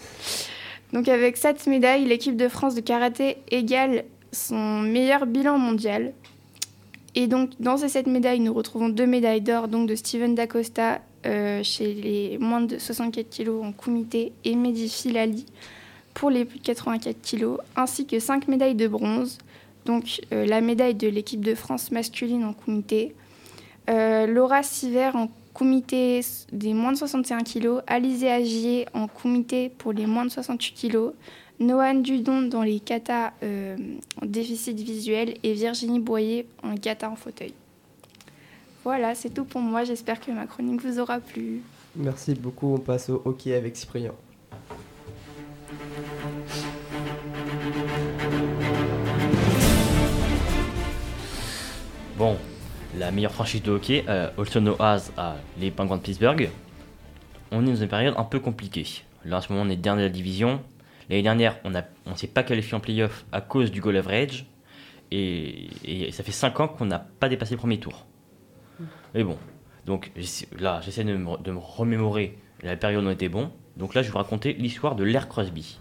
Donc 0.93 1.07
avec 1.07 1.37
cette 1.37 1.65
médaille, 1.67 2.05
l'équipe 2.05 2.35
de 2.35 2.47
France 2.47 2.75
de 2.75 2.81
karaté 2.81 3.37
égale 3.49 4.05
son 4.31 4.81
meilleur 4.81 5.25
bilan 5.25 5.57
mondial. 5.57 6.13
Et 7.15 7.27
donc 7.27 7.51
dans 7.59 7.77
ces 7.77 7.89
sept 7.89 8.07
médailles, 8.07 8.41
nous 8.41 8.53
retrouvons 8.53 8.89
deux 8.89 9.05
médailles 9.05 9.41
d'or 9.41 9.67
donc 9.67 9.87
de 9.87 9.95
Steven 9.95 10.35
Dacosta 10.35 11.01
euh, 11.25 11.63
chez 11.63 11.93
les 11.93 12.37
moins 12.37 12.61
de 12.61 12.77
64 12.77 13.29
kg 13.35 13.49
en 13.63 13.71
comité 13.71 14.33
et 14.43 14.55
Mehdi 14.55 14.89
Filali 14.89 15.45
pour 16.13 16.29
les 16.29 16.45
plus 16.45 16.59
de 16.59 16.63
84 16.63 17.17
kg, 17.21 17.57
ainsi 17.75 18.05
que 18.05 18.19
cinq 18.19 18.47
médailles 18.47 18.75
de 18.75 18.87
bronze. 18.87 19.37
Donc 19.85 20.21
euh, 20.33 20.45
la 20.45 20.61
médaille 20.61 20.95
de 20.95 21.07
l'équipe 21.07 21.43
de 21.43 21.55
France 21.55 21.91
masculine 21.91 22.43
en 22.43 22.53
comité, 22.53 23.15
Laura 23.87 24.63
Siver 24.63 25.11
en 25.13 25.29
comité 25.55 26.21
des 26.51 26.73
moins 26.73 26.91
de 26.91 26.97
61 26.97 27.39
kg, 27.39 27.81
Alizé 27.87 28.29
Agier 28.29 28.87
en 28.93 29.07
comité 29.07 29.69
pour 29.69 29.93
les 29.93 30.05
moins 30.05 30.25
de 30.25 30.29
68 30.29 30.89
kg, 30.89 31.13
Noan 31.59 32.01
Dudon 32.01 32.41
dans 32.43 32.61
les 32.61 32.81
katas 32.81 33.31
euh, 33.41 33.77
en 34.21 34.25
déficit 34.25 34.77
visuel 34.77 35.35
et 35.41 35.53
Virginie 35.53 35.99
Boyer 36.01 36.45
en 36.61 36.75
kata 36.75 37.09
en 37.09 37.15
fauteuil. 37.15 37.53
Voilà, 38.83 39.15
c'est 39.15 39.29
tout 39.29 39.45
pour 39.45 39.61
moi. 39.61 39.83
J'espère 39.83 40.19
que 40.19 40.31
ma 40.31 40.45
chronique 40.45 40.81
vous 40.81 40.99
aura 40.99 41.19
plu. 41.19 41.61
Merci 41.95 42.35
beaucoup. 42.35 42.73
On 42.73 42.77
passe 42.77 43.09
au 43.09 43.21
hockey 43.25 43.55
avec 43.55 43.77
Cyprien. 43.77 44.11
La 53.05 53.11
meilleure 53.11 53.31
franchise 53.31 53.61
de 53.61 53.71
hockey, 53.71 54.03
euh, 54.09 54.31
Oaz 54.79 55.11
à 55.15 55.35
les 55.59 55.69
Penguins 55.69 55.97
de 55.97 56.01
Pittsburgh. 56.01 56.49
On 57.51 57.63
est 57.63 57.69
dans 57.69 57.75
une 57.75 57.87
période 57.87 58.15
un 58.17 58.23
peu 58.23 58.39
compliquée. 58.39 59.03
Là, 59.23 59.37
en 59.37 59.41
ce 59.41 59.53
moment, 59.53 59.63
on 59.63 59.69
est 59.69 59.75
dernier 59.75 60.01
de 60.01 60.07
la 60.07 60.11
division. 60.11 60.59
L'année 61.07 61.21
dernière, 61.21 61.59
on 61.63 61.69
ne 61.69 62.15
s'est 62.15 62.27
pas 62.27 62.41
qualifié 62.41 62.73
en 62.73 62.79
playoff 62.79 63.25
à 63.31 63.41
cause 63.41 63.69
du 63.71 63.79
goal 63.79 63.97
average. 63.97 64.47
Et, 65.11 65.69
ça 66.13 66.23
fait 66.23 66.31
5 66.31 66.59
ans 66.59 66.67
qu'on 66.67 66.85
n'a 66.85 66.97
pas 66.97 67.29
dépassé 67.29 67.53
le 67.53 67.59
premier 67.59 67.79
tour. 67.79 68.07
Mais 69.13 69.23
bon, 69.23 69.37
donc 69.85 70.11
là, 70.59 70.81
j'essaie 70.83 71.03
de 71.03 71.15
me, 71.15 71.59
remémorer 71.59 72.39
la 72.63 72.75
période 72.75 73.03
où 73.03 73.07
on 73.07 73.11
était 73.11 73.29
bon. 73.29 73.51
Donc 73.77 73.93
là, 73.93 74.01
je 74.01 74.07
vais 74.07 74.13
vous 74.13 74.17
raconter 74.17 74.53
l'histoire 74.53 74.95
de 74.95 75.03
l'Air 75.03 75.29
Crosby. 75.29 75.79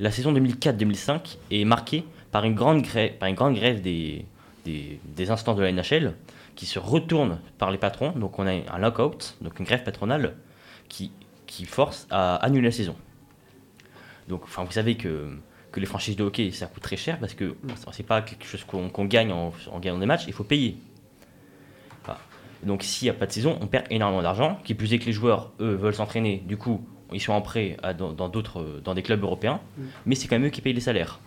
La 0.00 0.10
saison 0.10 0.32
2004-2005 0.32 1.38
est 1.52 1.64
marquée 1.64 2.04
par 2.32 2.42
une 2.44 2.54
grande 2.56 2.82
grève 2.82 3.80
des, 3.80 4.26
des, 4.64 5.00
des 5.04 5.30
instances 5.30 5.56
de 5.56 5.62
la 5.62 5.72
NHL 5.72 6.14
qui 6.54 6.66
se 6.66 6.78
retournent 6.78 7.38
par 7.58 7.70
les 7.70 7.78
patrons. 7.78 8.12
Donc 8.12 8.38
on 8.38 8.46
a 8.46 8.52
un 8.52 8.78
lockout, 8.78 9.36
donc 9.40 9.58
une 9.58 9.64
grève 9.66 9.82
patronale 9.82 10.34
qui, 10.88 11.10
qui 11.46 11.64
force 11.64 12.06
à 12.10 12.36
annuler 12.36 12.68
la 12.68 12.72
saison. 12.72 12.96
Donc 14.28 14.42
enfin, 14.44 14.64
vous 14.64 14.72
savez 14.72 14.96
que, 14.96 15.36
que 15.72 15.80
les 15.80 15.86
franchises 15.86 16.16
de 16.16 16.24
hockey, 16.24 16.50
ça 16.50 16.66
coûte 16.66 16.82
très 16.82 16.96
cher 16.96 17.18
parce 17.18 17.34
que 17.34 17.56
c'est 17.92 18.02
pas 18.06 18.22
quelque 18.22 18.46
chose 18.46 18.64
qu'on 18.64 19.04
gagne 19.04 19.32
en, 19.32 19.52
en 19.70 19.80
gagnant 19.80 19.98
des 19.98 20.06
matchs, 20.06 20.24
il 20.26 20.32
faut 20.32 20.44
payer. 20.44 20.76
Donc 22.62 22.82
s'il 22.82 23.04
n'y 23.06 23.10
a 23.10 23.14
pas 23.14 23.26
de 23.26 23.32
saison, 23.32 23.58
on 23.60 23.66
perd 23.66 23.84
énormément 23.90 24.22
d'argent. 24.22 24.58
Qui 24.64 24.72
plus 24.74 24.94
est 24.94 24.98
que 24.98 25.04
les 25.04 25.12
joueurs, 25.12 25.52
eux, 25.60 25.74
veulent 25.74 25.94
s'entraîner. 25.94 26.42
Du 26.46 26.56
coup, 26.56 26.82
ils 27.12 27.20
sont 27.20 27.34
en 27.34 27.42
prêt 27.42 27.76
à- 27.82 27.92
dans 27.92 28.12
dans 28.12 28.30
d'autres, 28.30 28.80
dans 28.82 28.94
des 28.94 29.02
clubs 29.02 29.22
européens. 29.22 29.60
Mm. 29.76 29.82
Mais 30.06 30.14
c'est 30.14 30.28
quand 30.28 30.36
même 30.36 30.46
eux 30.46 30.50
qui 30.50 30.62
payent 30.62 30.72
les 30.72 30.80
salaires. 30.80 31.20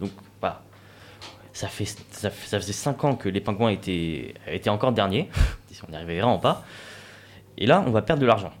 Donc 0.00 0.10
voilà. 0.40 0.62
Ça, 1.54 1.68
fait, 1.68 1.86
ça, 2.10 2.30
faisait 2.30 2.72
5 2.72 3.04
ans 3.04 3.14
que 3.14 3.28
les 3.28 3.40
Pingouins 3.40 3.70
étaient, 3.70 4.34
étaient 4.48 4.68
encore 4.70 4.92
derniers. 4.92 5.30
on 5.86 5.90
n'y 5.90 5.96
arrivait 5.96 6.16
vraiment 6.20 6.38
pas. 6.38 6.64
Et 7.56 7.66
là, 7.66 7.82
on 7.86 7.90
va 7.90 8.02
perdre 8.02 8.20
de 8.20 8.26
l'argent. 8.26 8.52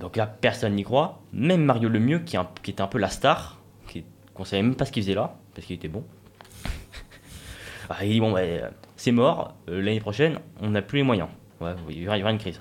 Donc 0.00 0.16
là, 0.16 0.26
personne 0.26 0.74
n'y 0.74 0.84
croit. 0.84 1.20
Même 1.32 1.64
Mario 1.64 1.88
Lemieux, 1.88 2.20
qui, 2.20 2.36
un- 2.36 2.48
qui 2.62 2.70
était 2.70 2.82
un 2.82 2.86
peu 2.86 2.98
la 2.98 3.08
star, 3.10 3.58
qu'on 4.34 4.42
ne 4.44 4.48
savait 4.48 4.62
même 4.62 4.76
pas 4.76 4.84
ce 4.86 4.92
qu'il 4.92 5.02
faisait 5.02 5.14
là, 5.14 5.34
parce 5.54 5.66
qu'il 5.66 5.76
était 5.76 5.88
bon. 5.88 6.04
Bah, 7.88 7.96
il 8.02 8.10
dit 8.12 8.20
bon, 8.20 8.34
euh, 8.36 8.68
c'est 8.96 9.12
mort, 9.12 9.54
euh, 9.68 9.80
l'année 9.82 10.00
prochaine, 10.00 10.38
on 10.60 10.70
n'a 10.70 10.82
plus 10.82 10.98
les 10.98 11.02
moyens. 11.04 11.28
Ouais, 11.60 11.74
il 11.90 11.98
y 12.02 12.06
aura, 12.06 12.16
il 12.16 12.20
y 12.20 12.22
aura 12.22 12.32
une 12.32 12.38
crise. 12.38 12.60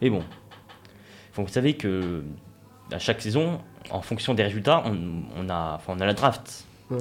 Et 0.00 0.10
bon, 0.10 0.22
faut 1.32 1.42
vous 1.42 1.48
savez 1.48 1.74
que 1.74 2.24
à 2.92 2.98
chaque 2.98 3.20
saison, 3.22 3.60
en 3.90 4.02
fonction 4.02 4.34
des 4.34 4.42
résultats, 4.42 4.82
on, 4.86 5.22
on 5.36 5.48
a, 5.48 5.74
enfin, 5.76 5.94
on 5.96 6.00
a 6.00 6.06
la 6.06 6.14
draft 6.14 6.66
Ouais. 6.90 6.98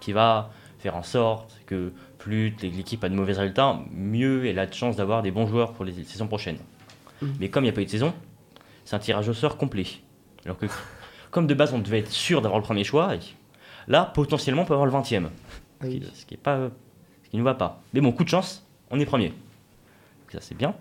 qui 0.00 0.12
va 0.12 0.50
faire 0.80 0.96
en 0.96 1.02
sorte 1.02 1.60
que 1.66 1.92
plus 2.18 2.54
l'équipe 2.62 3.02
a 3.04 3.08
de 3.08 3.14
mauvais 3.14 3.32
résultats, 3.32 3.80
mieux 3.92 4.46
elle 4.46 4.58
a 4.58 4.66
de 4.66 4.74
chances 4.74 4.96
d'avoir 4.96 5.22
des 5.22 5.30
bons 5.30 5.46
joueurs 5.46 5.72
pour 5.72 5.84
les 5.84 5.92
saisons 6.04 6.26
prochaines. 6.26 6.58
Mhm. 7.22 7.34
Mais 7.38 7.48
comme 7.48 7.64
il 7.64 7.66
n'y 7.68 7.70
a 7.70 7.74
pas 7.74 7.82
eu 7.82 7.86
de 7.86 7.90
saison, 7.90 8.12
c'est 8.84 8.96
un 8.96 8.98
tirage 8.98 9.28
au 9.28 9.34
sort 9.34 9.56
complet. 9.56 9.86
Alors 10.44 10.58
que, 10.58 10.66
comme 11.30 11.46
de 11.46 11.54
base 11.54 11.72
on 11.74 11.78
devait 11.78 12.00
être 12.00 12.10
sûr 12.10 12.40
d'avoir 12.42 12.58
le 12.58 12.64
premier 12.64 12.84
choix, 12.84 13.12
là 13.88 14.10
potentiellement 14.14 14.62
on 14.62 14.64
peut 14.64 14.74
avoir 14.74 14.86
le 14.86 14.92
20 14.92 15.12
e 15.12 15.30
oui. 15.82 16.02
ce 16.14 16.26
qui 16.26 16.36
ne 17.34 17.42
va 17.42 17.54
pas. 17.54 17.82
Mais 17.94 18.00
bon, 18.00 18.12
coup 18.12 18.24
de 18.24 18.28
chance, 18.28 18.66
on 18.90 19.00
est 19.00 19.06
premier. 19.06 19.28
Donc 19.28 20.32
ça 20.32 20.40
c'est 20.40 20.56
bien. 20.56 20.74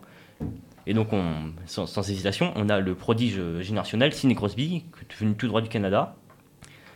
Et 0.88 0.94
donc 0.94 1.14
on, 1.14 1.54
sans, 1.66 1.86
sans 1.86 2.10
hésitation, 2.10 2.52
on 2.56 2.70
a 2.70 2.80
le 2.80 2.96
prodige 2.96 3.40
générationnel 3.60 4.14
Sidney 4.14 4.36
Crosby, 4.36 4.86
venu 5.20 5.36
tout 5.36 5.48
droit 5.48 5.62
du 5.62 5.70
Canada, 5.70 6.16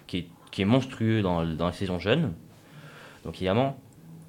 qui 0.07 0.17
est, 0.17 0.27
qui 0.51 0.61
est 0.61 0.65
monstrueux 0.65 1.21
dans, 1.21 1.45
dans 1.45 1.65
la 1.65 1.73
saison 1.73 1.99
jeune. 1.99 2.33
Donc 3.23 3.36
évidemment, 3.36 3.77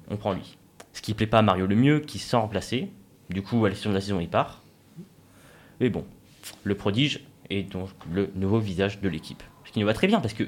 on 0.09 0.17
prend 0.17 0.33
lui. 0.33 0.57
Ce 0.93 1.01
qui 1.01 1.13
plaît 1.13 1.27
pas 1.27 1.39
à 1.39 1.41
Mario 1.41 1.65
le 1.67 1.75
mieux, 1.75 1.99
qui 1.99 2.19
s'en 2.19 2.41
remplacer. 2.41 2.89
Du 3.29 3.41
coup, 3.41 3.65
à 3.65 3.69
l'issue 3.69 3.87
de 3.89 3.93
la 3.93 4.01
saison, 4.01 4.19
il 4.19 4.29
part. 4.29 4.63
Mais 5.79 5.89
bon, 5.89 6.05
le 6.63 6.75
prodige 6.75 7.21
est 7.49 7.63
donc 7.63 7.89
le 8.11 8.31
nouveau 8.35 8.59
visage 8.59 9.01
de 9.01 9.09
l'équipe. 9.09 9.43
Ce 9.65 9.71
qui 9.71 9.79
nous 9.79 9.85
va 9.85 9.93
très 9.93 10.07
bien 10.07 10.21
parce 10.21 10.33
que 10.33 10.43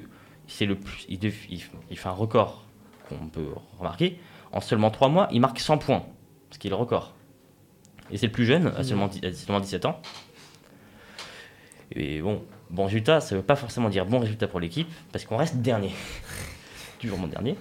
c'est 0.48 0.66
le 0.66 0.76
plus, 0.76 1.06
il, 1.10 1.20
dev- 1.20 1.34
il- 1.50 1.64
il 1.90 1.98
fait 1.98 2.08
un 2.08 2.12
record 2.14 2.66
qu'on 3.10 3.28
peut 3.28 3.48
remarquer. 3.80 4.20
En 4.54 4.62
seulement 4.62 4.90
3 4.92 5.10
mois, 5.10 5.28
il 5.32 5.42
marque 5.42 5.60
100 5.60 5.78
points, 5.80 6.06
ce 6.52 6.58
qui 6.60 6.68
est 6.68 6.70
le 6.70 6.76
record. 6.78 7.14
Et 8.12 8.18
c'est 8.18 8.28
le 8.28 8.32
plus 8.32 8.46
jeune, 8.46 8.68
à 8.78 8.84
seulement, 8.86 9.10
à 9.24 9.34
seulement 9.34 9.60
17 9.60 9.86
ans. 9.86 10.00
Et 11.92 12.22
bon, 12.22 12.44
bon 12.70 12.86
résultat, 12.86 13.20
ça 13.22 13.36
veut 13.36 13.42
pas 13.42 13.56
forcément 13.56 13.90
dire 13.90 14.06
bon 14.06 14.20
résultat 14.20 14.48
pour 14.48 14.60
l'équipe, 14.60 14.88
parce 15.12 15.26
qu'on 15.26 15.38
reste 15.38 15.58
dernier. 15.58 15.92
Toujours 17.00 17.18
mon 17.18 17.28
dernier. 17.28 17.56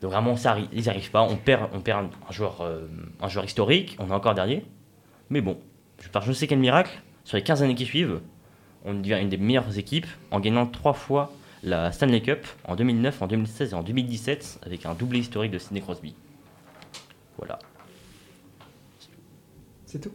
Donc 0.00 0.12
vraiment, 0.12 0.36
ça, 0.36 0.56
ils 0.72 0.82
n'y 0.82 0.88
arrivent 0.88 1.10
pas. 1.10 1.22
On 1.22 1.36
perd, 1.36 1.68
euh, 1.72 2.86
un 3.20 3.28
joueur 3.28 3.44
historique, 3.44 3.96
on 3.98 4.08
est 4.08 4.12
encore 4.14 4.34
dernier. 4.34 4.64
Mais 5.28 5.40
bon, 5.40 5.58
je- 6.00 6.08
par 6.08 6.22
je 6.22 6.28
ne 6.28 6.34
sais 6.34 6.46
quel 6.46 6.58
miracle, 6.58 6.90
sur 7.24 7.36
les 7.36 7.42
15 7.42 7.62
années 7.62 7.74
qui 7.74 7.84
suivent, 7.84 8.20
on 8.84 8.94
devient 8.94 9.18
une 9.20 9.28
des 9.28 9.36
meilleures 9.36 9.78
équipes 9.78 10.06
en 10.30 10.40
gagnant 10.40 10.66
trois 10.66 10.94
fois 10.94 11.30
la 11.62 11.92
Stanley 11.92 12.22
Cup 12.22 12.46
en 12.64 12.74
2009, 12.76 13.20
en 13.20 13.26
2016 13.26 13.72
et 13.72 13.74
en 13.74 13.82
2017 13.82 14.60
avec 14.64 14.86
un 14.86 14.94
doublé 14.94 15.18
historique 15.18 15.50
de 15.52 15.58
Sidney 15.58 15.82
Crosby. 15.82 16.14
Voilà. 17.36 17.58
C'est 19.84 20.00
tout? 20.00 20.12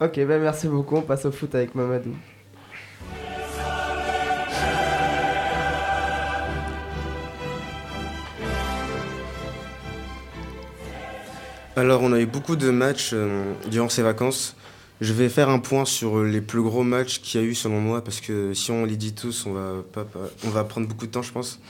Ok, 0.00 0.14
bah 0.26 0.38
merci 0.38 0.68
beaucoup. 0.68 0.96
On 0.96 1.02
passe 1.02 1.24
au 1.24 1.32
foot 1.32 1.52
avec 1.56 1.74
Mamadou. 1.74 2.14
Alors, 11.78 12.02
on 12.02 12.12
a 12.12 12.20
eu 12.20 12.26
beaucoup 12.26 12.56
de 12.56 12.70
matchs 12.70 13.10
euh, 13.12 13.52
durant 13.70 13.88
ces 13.88 14.02
vacances. 14.02 14.56
Je 15.00 15.12
vais 15.12 15.28
faire 15.28 15.48
un 15.48 15.60
point 15.60 15.84
sur 15.84 16.24
les 16.24 16.40
plus 16.40 16.60
gros 16.60 16.82
matchs 16.82 17.20
qu'il 17.20 17.40
y 17.40 17.44
a 17.44 17.46
eu 17.46 17.54
selon 17.54 17.80
moi, 17.80 18.02
parce 18.02 18.20
que 18.20 18.52
si 18.52 18.72
on 18.72 18.84
les 18.84 18.96
dit 18.96 19.14
tous, 19.14 19.46
on 19.46 19.52
va, 19.52 19.84
pas, 19.92 20.04
on 20.44 20.48
va 20.48 20.64
prendre 20.64 20.88
beaucoup 20.88 21.06
de 21.06 21.12
temps, 21.12 21.22
je 21.22 21.30
pense. 21.30 21.60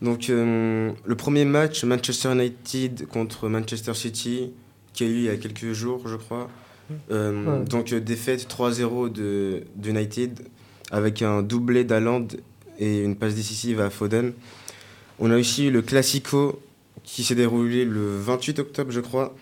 Donc, 0.00 0.30
euh, 0.30 0.90
le 1.04 1.14
premier 1.14 1.44
match, 1.44 1.84
Manchester 1.84 2.32
United 2.32 3.06
contre 3.06 3.48
Manchester 3.48 3.94
City, 3.94 4.50
qui 4.94 5.04
a 5.04 5.06
eu 5.06 5.14
il 5.14 5.22
y 5.22 5.28
a 5.28 5.36
quelques 5.36 5.72
jours, 5.72 6.08
je 6.08 6.16
crois. 6.16 6.50
Euh, 7.12 7.60
Ouais. 7.60 7.64
Donc, 7.66 7.94
défaite 7.94 8.48
3-0 8.50 9.12
de, 9.12 9.62
de 9.76 9.90
United, 9.90 10.40
avec 10.90 11.22
un 11.22 11.40
doublé 11.40 11.84
d'Aland 11.84 12.26
et 12.80 13.04
une 13.04 13.14
passe 13.14 13.36
décisive 13.36 13.80
à 13.80 13.90
Foden. 13.90 14.32
On 15.20 15.30
a 15.30 15.36
aussi 15.36 15.68
eu 15.68 15.70
le 15.70 15.82
Classico, 15.82 16.60
qui 17.04 17.22
s'est 17.22 17.36
déroulé 17.36 17.84
le 17.84 18.18
28 18.18 18.58
octobre, 18.58 18.90
je 18.90 19.00
crois, 19.00 19.36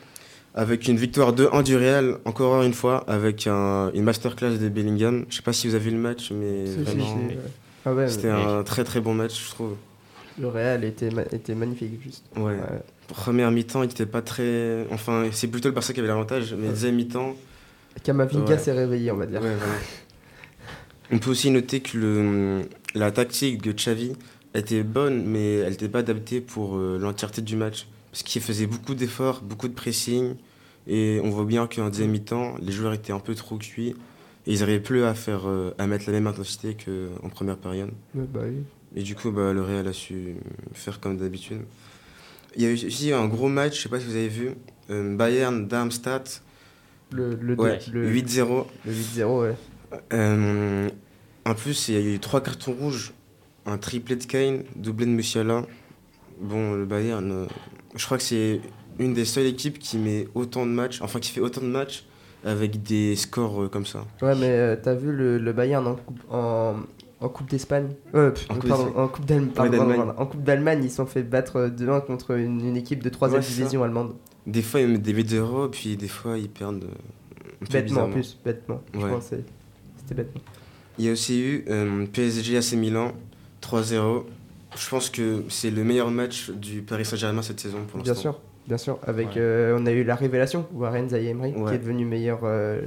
avec 0.55 0.89
une 0.89 0.97
victoire 0.97 1.33
2-1 1.33 1.63
du 1.63 1.77
Real, 1.77 2.19
encore 2.25 2.63
une 2.63 2.75
fois, 2.75 3.05
avec 3.09 3.47
un- 3.47 3.91
une 3.95 4.03
masterclass 4.05 4.59
de 4.59 4.69
Bellingham. 4.69 5.25
Je 5.31 5.37
sais 5.37 5.43
pas 5.43 5.53
si 5.53 5.69
vous 5.69 5.75
avez 5.75 5.85
vu 5.85 5.91
le 5.93 5.99
match, 6.03 6.31
mais 6.33 6.65
vraiment, 6.65 7.15
ouais. 7.17 7.39
Ah 7.87 7.95
ouais, 7.95 8.09
c'était 8.09 8.29
un 8.29 8.63
très 8.63 8.85
très 8.85 9.01
bon 9.01 9.15
match, 9.15 9.43
je 9.47 9.51
trouve. 9.51 9.75
Le 10.41 10.49
Real 10.49 10.85
était, 10.85 11.11
ma- 11.11 11.23
était 11.33 11.55
magnifique, 11.55 12.01
juste. 12.03 12.25
Ouais. 12.37 12.57
Première 13.09 13.51
mi-temps, 13.51 13.83
il 13.83 13.89
n'était 13.89 14.07
pas 14.07 14.23
très. 14.23 14.87
Enfin, 14.91 15.27
c'est 15.33 15.49
plutôt 15.49 15.69
le 15.69 15.75
Barça 15.75 15.93
qui 15.93 16.01
avait 16.01 16.09
l'avantage, 16.09 16.55
mais 16.59 16.69
deuxième 16.69 16.95
mi-temps. 16.97 17.35
Kamavinga 18.03 18.57
s'est 18.59 18.73
réveillé, 18.73 19.11
on 19.11 19.17
va 19.17 19.27
dire. 19.27 19.41
On 21.13 21.19
peut 21.19 21.31
aussi 21.31 21.51
noter 21.51 21.81
que 21.81 21.99
le, 21.99 22.63
la 22.95 23.11
tactique 23.11 23.63
de 23.63 23.73
Xavi 23.73 24.13
était 24.55 24.83
bonne, 24.85 25.25
mais 25.27 25.55
elle 25.57 25.71
n'était 25.71 25.89
pas 25.89 25.99
adaptée 26.01 26.41
pour 26.41 26.77
euh, 26.77 26.99
l'entièreté 27.01 27.43
du 27.43 27.57
match. 27.57 27.89
Parce 28.11 28.23
qu'il 28.23 28.43
faisait 28.43 28.67
beaucoup 28.67 28.95
d'efforts, 28.95 29.43
beaucoup 29.43 29.69
de 29.69 29.75
pressing, 29.75 30.35
et 30.87 31.21
on 31.23 31.31
voit 31.31 31.45
bien 31.45 31.67
qu'en 31.67 31.89
deuxième 31.89 32.11
mi-temps, 32.11 32.57
les 32.61 32.73
joueurs 32.73 32.93
étaient 32.93 33.13
un 33.13 33.21
peu 33.21 33.35
trop 33.35 33.57
cuits, 33.57 33.95
et 34.47 34.53
ils 34.55 34.61
n'arrivaient 34.61 34.81
plus 34.81 35.05
à, 35.05 35.15
faire, 35.15 35.47
euh, 35.49 35.73
à 35.79 35.87
mettre 35.87 36.07
la 36.07 36.13
même 36.13 36.27
intensité 36.27 36.77
qu'en 36.77 37.29
première 37.29 37.57
période. 37.59 37.91
Bah 38.15 38.41
oui. 38.45 38.63
Et 38.97 39.03
du 39.03 39.15
coup, 39.15 39.31
bah, 39.31 39.53
le 39.53 39.63
Real 39.63 39.87
a 39.87 39.93
su 39.93 40.35
faire 40.73 40.99
comme 40.99 41.17
d'habitude. 41.19 41.61
Il 42.57 42.63
y 42.63 42.67
a 42.67 42.71
eu 42.71 42.75
aussi 42.75 43.13
un 43.13 43.29
gros 43.29 43.49
match, 43.49 43.77
je 43.77 43.83
sais 43.83 43.89
pas 43.89 44.01
si 44.01 44.07
vous 44.07 44.17
avez 44.17 44.29
vu, 44.29 44.51
euh, 44.91 45.15
Bayern-Darmstadt. 45.17 46.43
Le, 47.13 47.35
le, 47.37 47.55
Ouais, 47.55 47.79
le- 47.93 48.09
8-0. 48.11 48.67
Le 48.87 48.93
8-0, 48.93 49.41
ouais. 49.43 49.55
Euh, 50.13 50.89
en 51.45 51.55
plus, 51.55 51.89
il 51.89 51.95
y 51.95 51.97
a 51.97 52.01
eu 52.01 52.19
trois 52.19 52.41
cartons 52.41 52.73
rouges, 52.73 53.13
un 53.67 53.79
triplé 53.79 54.17
de 54.17 54.25
Kane, 54.25 54.65
doublé 54.75 55.07
de 55.07 55.11
Musiala. 55.13 55.65
Bon, 56.41 56.75
le 56.75 56.85
Bayern, 56.87 57.31
euh, 57.31 57.47
je 57.97 58.05
crois 58.05 58.17
que 58.17 58.23
c'est 58.23 58.61
une 58.99 59.13
des 59.15 59.25
seules 59.25 59.47
équipes 59.47 59.79
qui 59.79 59.99
met 59.99 60.27
autant 60.35 60.65
de 60.67 60.71
matchs, 60.71 61.01
enfin 61.03 61.19
qui 61.21 61.31
fait 61.31 61.41
autant 61.41 61.61
de 61.61 61.67
matchs 61.67 62.05
avec 62.45 62.83
des 62.83 63.17
scores 63.17 63.63
euh, 63.65 63.69
comme 63.69 63.85
ça. 63.87 64.05
Ouais, 64.23 64.35
mais 64.35 64.49
euh, 64.49 64.77
t'as 64.83 64.95
vu 64.95 65.13
le, 65.13 65.39
le 65.39 65.53
Bayern 65.53 65.87
en 65.87 65.95
Coupe, 65.97 66.21
en, 66.31 66.77
en 67.21 67.29
coupe 67.29 67.51
d'Espagne? 67.51 67.89
Euh, 68.15 68.33
En 68.49 68.55
Coupe 68.55 68.69
pardon, 68.69 68.93
en 68.97 69.09
Coupe 69.09 69.27
d'Allemagne. 69.27 70.01
En 70.17 70.27
Coupe 70.27 70.43
d'Allemagne, 70.43 70.81
ils 70.85 70.91
se 70.91 70.97
sont 70.97 71.07
fait 71.07 71.23
battre 71.23 71.71
2-1 71.77 72.07
contre 72.07 72.31
une, 72.33 72.65
une 72.67 72.77
équipe 72.77 73.03
de 73.03 73.11
3 73.11 73.29
Ouais, 73.33 73.43
c'est 73.43 73.51
ça. 73.51 73.57
division 73.59 73.83
allemande. 73.85 74.15
Des 74.47 74.63
fois, 74.63 74.81
ils 74.81 74.89
mettent 74.89 75.03
des 75.03 75.13
8-0, 75.13 75.69
puis 75.71 75.97
des 75.99 76.09
fois, 76.09 76.39
ils 76.39 76.49
perdent. 76.49 76.87
Bêtement 77.71 78.05
en 78.05 78.11
plus, 78.11 78.39
bêtement. 78.43 78.81
Je 78.95 78.99
Ouais. 79.01 79.11
pense 79.11 79.25
que 79.29 79.37
c'est- 79.37 79.45
c'était 79.99 80.15
bêtement. 80.15 80.41
Il 80.99 81.05
y 81.05 81.09
a 81.11 81.13
aussi 81.13 81.41
eu 81.43 81.65
euh, 81.69 82.07
PSG 82.11 82.57
AC 82.57 82.73
Milan 82.77 83.13
3-0. 83.61 84.25
Je 84.77 84.89
pense 84.89 85.11
que 85.11 85.43
c'est 85.49 85.71
le 85.71 85.85
meilleur 85.85 86.11
match 86.11 86.51
du 86.51 86.83
Paris 86.83 87.05
Saint-Germain 87.05 87.43
cette 87.43 87.61
saison 87.61 87.79
pour 87.89 88.01
Bien 88.03 88.13
l'instant. 88.13 88.33
sûr, 88.33 88.41
bien 88.69 88.79
sûr. 88.79 88.99
Avec, 89.07 89.37
euh, 89.37 89.77
on 89.79 89.85
a 89.87 89.91
eu 89.91 90.05
la 90.05 90.15
révélation, 90.15 90.67
Warren 90.73 91.09
Ouais. 91.13 91.53
qui 91.69 91.75
est 91.75 91.79
devenu 91.79 92.05
meilleur, 92.05 92.41
euh, 92.45 92.81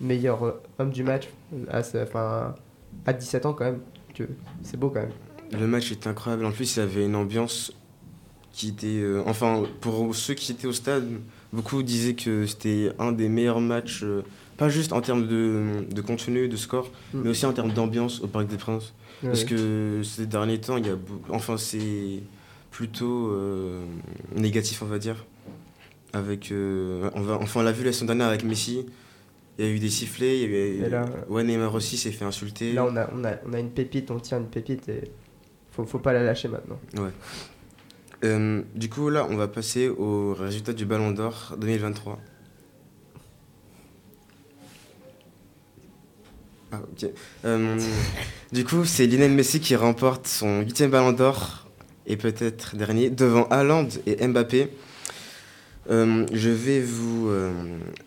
meilleur 0.00 0.42
euh, 0.44 0.52
homme 0.78 0.90
du 0.90 1.02
match 1.04 1.28
à, 1.70 1.82
ce- 1.82 1.98
enfin, 1.98 2.54
à 3.06 3.12
17 3.12 3.46
ans 3.46 3.52
quand 3.52 3.64
même. 3.64 3.80
Que 4.14 4.24
C'est 4.62 4.78
beau 4.78 4.88
quand 4.90 5.00
même. 5.00 5.12
Le 5.52 5.66
match 5.66 5.92
était 5.92 6.08
incroyable. 6.08 6.44
En 6.46 6.52
plus, 6.52 6.76
il 6.76 6.80
y 6.80 6.82
avait 6.82 7.04
une 7.04 7.16
ambiance 7.16 7.72
qui 8.52 8.68
était. 8.68 8.86
euh, 8.88 9.22
enfin, 9.26 9.62
pour 9.80 10.14
ceux 10.16 10.34
qui 10.34 10.52
étaient 10.52 10.66
au 10.66 10.72
stade, 10.72 11.06
beaucoup 11.52 11.82
disaient 11.82 12.14
que 12.14 12.46
c'était 12.46 12.92
un 12.98 13.12
des 13.12 13.28
meilleurs 13.28 13.60
matchs, 13.60 14.00
euh, 14.04 14.22
pas 14.56 14.68
juste 14.68 14.92
en 14.92 15.00
termes 15.00 15.26
de, 15.28 15.84
de 15.90 16.00
contenu, 16.00 16.48
de 16.48 16.56
score, 16.56 16.90
Mm. 17.14 17.20
mais 17.24 17.30
aussi 17.30 17.46
en 17.46 17.52
termes 17.52 17.72
d'ambiance 17.72 18.20
au 18.20 18.26
Parc 18.26 18.46
des 18.48 18.56
Princes. 18.56 18.92
Ouais, 19.22 19.28
Parce 19.30 19.44
que 19.44 20.02
ces 20.02 20.26
derniers 20.26 20.60
temps, 20.60 20.76
il 20.76 20.86
y 20.86 20.90
a. 20.90 20.96
Enfin, 21.28 21.56
c'est 21.56 22.20
plutôt 22.70 23.28
euh, 23.32 23.84
négatif, 24.34 24.82
on 24.82 24.86
va 24.86 24.98
dire. 24.98 25.26
Avec, 26.12 26.50
euh, 26.50 27.10
on, 27.14 27.20
va, 27.20 27.34
enfin, 27.34 27.60
on 27.60 27.62
l'a 27.62 27.72
vu 27.72 27.84
la 27.84 27.92
semaine 27.92 28.08
dernière 28.08 28.28
avec 28.28 28.44
Messi. 28.44 28.86
Il 29.58 29.64
y 29.64 29.68
a 29.68 29.70
eu 29.70 29.78
des 29.78 29.90
sifflets, 29.90 30.40
il 30.40 30.40
y 30.40 30.44
a 30.44 30.48
eu, 30.48 30.84
Et 30.86 30.88
là, 30.88 31.04
ouais, 31.28 31.44
Neymar 31.44 31.74
aussi 31.74 31.98
s'est 31.98 32.12
fait 32.12 32.24
insulter. 32.24 32.72
Là, 32.72 32.86
on 32.86 32.96
a, 32.96 33.10
on, 33.14 33.24
a, 33.24 33.34
on 33.46 33.52
a 33.52 33.60
une 33.60 33.70
pépite, 33.70 34.10
on 34.10 34.18
tient 34.18 34.38
une 34.38 34.48
pépite 34.48 34.88
et 34.88 35.02
faut, 35.70 35.84
faut 35.84 35.98
pas 35.98 36.12
la 36.12 36.22
lâcher 36.22 36.48
maintenant. 36.48 36.78
Ouais. 36.96 37.10
Euh, 38.24 38.62
du 38.74 38.88
coup, 38.88 39.08
là, 39.10 39.26
on 39.30 39.36
va 39.36 39.48
passer 39.48 39.88
au 39.88 40.34
résultat 40.34 40.72
du 40.72 40.86
Ballon 40.86 41.10
d'Or 41.10 41.54
2023. 41.58 42.18
Ah, 46.72 46.80
ok. 46.82 47.10
Euh, 47.44 47.78
du 48.52 48.64
coup, 48.64 48.84
c'est 48.84 49.06
Lionel 49.06 49.32
Messi 49.32 49.60
qui 49.60 49.74
remporte 49.74 50.26
son 50.26 50.60
huitième 50.60 50.90
Ballon 50.90 51.12
d'Or 51.12 51.66
et 52.06 52.16
peut-être 52.16 52.76
dernier 52.76 53.10
devant 53.10 53.44
Haaland 53.48 53.88
et 54.06 54.26
Mbappé. 54.26 54.68
Euh, 55.90 56.26
je 56.32 56.50
vais 56.50 56.80
vous, 56.80 57.28
euh, 57.28 57.52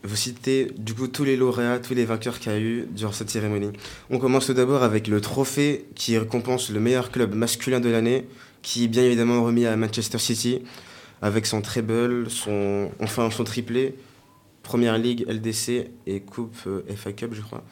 vous 0.03 0.15
citer 0.15 0.71
du 0.77 0.93
coup 0.93 1.07
tous 1.07 1.25
les 1.25 1.35
lauréats, 1.35 1.79
tous 1.79 1.93
les 1.93 2.05
vainqueurs 2.05 2.39
qu'il 2.39 2.51
y 2.51 2.55
a 2.55 2.59
eu 2.59 2.87
durant 2.89 3.11
cette 3.11 3.29
cérémonie. 3.29 3.71
On 4.09 4.19
commence 4.19 4.45
tout 4.45 4.53
d'abord 4.53 4.83
avec 4.83 5.07
le 5.07 5.19
trophée 5.19 5.85
qui 5.95 6.17
récompense 6.17 6.69
le 6.69 6.79
meilleur 6.79 7.11
club 7.11 7.35
masculin 7.35 7.81
de 7.81 7.89
l'année, 7.89 8.27
qui 8.61 8.85
est 8.85 8.87
bien 8.87 9.03
évidemment 9.03 9.43
remis 9.43 9.65
à 9.65 9.75
Manchester 9.75 10.19
City 10.19 10.61
avec 11.21 11.45
son 11.45 11.61
treble, 11.61 12.29
son, 12.29 12.91
enfin 13.01 13.29
son 13.31 13.43
triplé, 13.43 13.95
Première 14.61 14.97
Ligue, 14.97 15.25
LDC 15.27 15.89
et 16.07 16.21
Coupe 16.21 16.55
FA 16.95 17.11
Cup, 17.11 17.33
je 17.33 17.41
crois. 17.41 17.63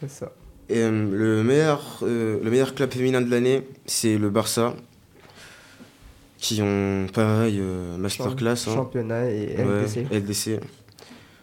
C'est 0.00 0.10
ça. 0.10 0.32
Et 0.68 0.78
euh, 0.78 0.90
le, 0.90 1.42
meilleur, 1.42 1.98
euh, 2.02 2.38
le 2.42 2.50
meilleur 2.50 2.74
club 2.74 2.92
féminin 2.92 3.20
de 3.20 3.30
l'année, 3.30 3.66
c'est 3.86 4.16
le 4.18 4.30
Barça, 4.30 4.74
qui 6.38 6.62
ont 6.62 7.06
pareil, 7.12 7.58
euh, 7.60 7.96
masterclass. 7.98 8.52
hein. 8.68 8.74
Championnat 8.74 9.30
et 9.30 9.56
Ouais, 9.56 9.82
LDC. 9.84 10.06
LDC. 10.10 10.60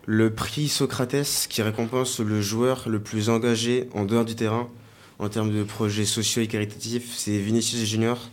Le 0.06 0.34
prix 0.34 0.70
Socrates 0.70 1.48
qui 1.50 1.62
récompense 1.62 2.20
le 2.22 2.42
joueur 2.42 2.88
le 2.88 3.00
plus 3.00 3.30
engagé 3.30 3.90
en 3.94 4.06
dehors 4.06 4.24
du 4.26 4.36
terrain 4.36 4.70
en 5.20 5.28
termes 5.30 5.52
de 5.54 5.64
projets 5.64 6.06
sociaux 6.06 6.42
et 6.42 6.48
caritatifs, 6.48 7.14
c'est 7.18 7.38
Vinicius 7.38 7.84
Junior 7.84 8.30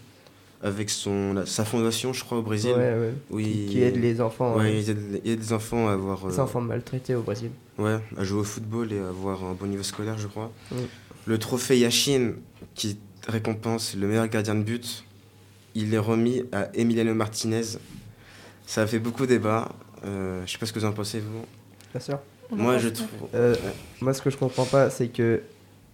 avec 0.65 0.91
son, 0.91 1.35
la- 1.35 1.47
sa 1.47 1.65
fondation, 1.65 2.13
je 2.13 2.25
crois, 2.25 2.39
au 2.39 2.43
Brésil. 2.43 2.73
Ouais, 2.73 2.79
ouais. 2.79 3.13
où 3.31 3.39
Qui- 3.39 3.65
il- 3.65 3.69
qui 3.71 3.83
aide 3.83 3.97
les 3.97 4.21
enfants, 4.21 4.57
Ouais, 4.57 4.65
euh, 4.65 4.81
il 4.81 4.91
aide, 4.91 5.21
il 5.25 5.31
aide 5.33 5.41
les 5.41 5.53
enfants 5.53 5.89
à 5.89 5.93
avoir. 5.93 6.27
Les 6.27 6.39
euh, 6.39 6.43
enfants 6.43 6.61
maltraités 6.63 7.15
au 7.15 7.23
Brésil. 7.23 7.51
Ouais, 7.79 7.99
à 8.17 8.25
jouer 8.25 8.41
au 8.41 8.45
football 8.45 8.93
et 8.93 8.99
à 8.99 9.09
avoir 9.09 9.45
un 9.45 9.53
bon 9.53 9.67
niveau 9.67 9.83
scolaire, 9.83 10.17
je 10.19 10.27
crois. 10.27 10.51
Mm. 10.73 10.77
Le 11.27 11.39
trophée 11.39 11.79
Yashin, 11.79 12.33
qui 12.75 12.99
récompense 13.29 13.95
le 13.95 14.07
meilleur 14.09 14.27
gardien 14.29 14.55
de 14.55 14.63
but, 14.63 15.05
il 15.75 15.93
est 15.95 15.99
remis 15.99 16.43
à 16.53 16.69
Emiliano 16.75 17.15
Martinez. 17.15 17.63
Ça 18.67 18.83
a 18.83 18.87
fait 18.87 18.99
beaucoup 18.99 19.27
débat. 19.27 19.71
Euh, 20.07 20.43
je 20.47 20.53
sais 20.53 20.59
pas 20.59 20.67
ce 20.67 20.73
que 20.73 20.79
vous 20.79 20.85
en 20.87 20.93
pensez, 20.93 21.21
vous. 21.21 21.45
Bien 21.93 22.01
sûr. 22.01 22.19
Moi, 22.51 22.79
je 22.79 22.89
trouve. 22.89 23.09
Euh, 23.35 23.55
Ouais. 23.55 23.59
Moi, 24.01 24.15
ce 24.15 24.23
que 24.23 24.31
je 24.31 24.37
comprends 24.37 24.65
pas, 24.67 24.91
c'est 24.91 25.09
que 25.09 25.43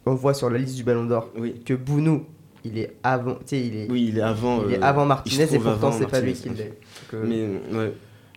on 0.07 0.15
voit 0.15 0.35
sur 0.35 0.51
la 0.51 0.59
liste 0.59 0.75
du 0.77 0.83
Ballon 0.85 1.05
d'Or 1.05 1.29
que 1.65 1.75
Bounou, 1.75 2.25
il 2.65 2.79
est 2.79 2.97
avant. 3.03 3.35
Tu 3.37 3.41
sais, 3.47 3.61
il 3.67 3.77
est. 3.77 3.91
Oui, 3.91 4.07
il 4.11 4.19
est 4.19 4.23
avant. 4.23 4.65
Il 4.67 4.75
est 4.75 4.79
euh, 4.79 4.83
avant 4.83 5.07
Martinez 5.07 5.45
et 5.55 5.59
pourtant 5.59 5.93
c'est 5.93 6.07
pas 6.07 6.21
lui 6.21 6.33
qui 6.35 6.49
l'est. 6.51 6.79
Euh, 7.15 7.25
Mais 7.27 7.77
ouais. 7.77 7.93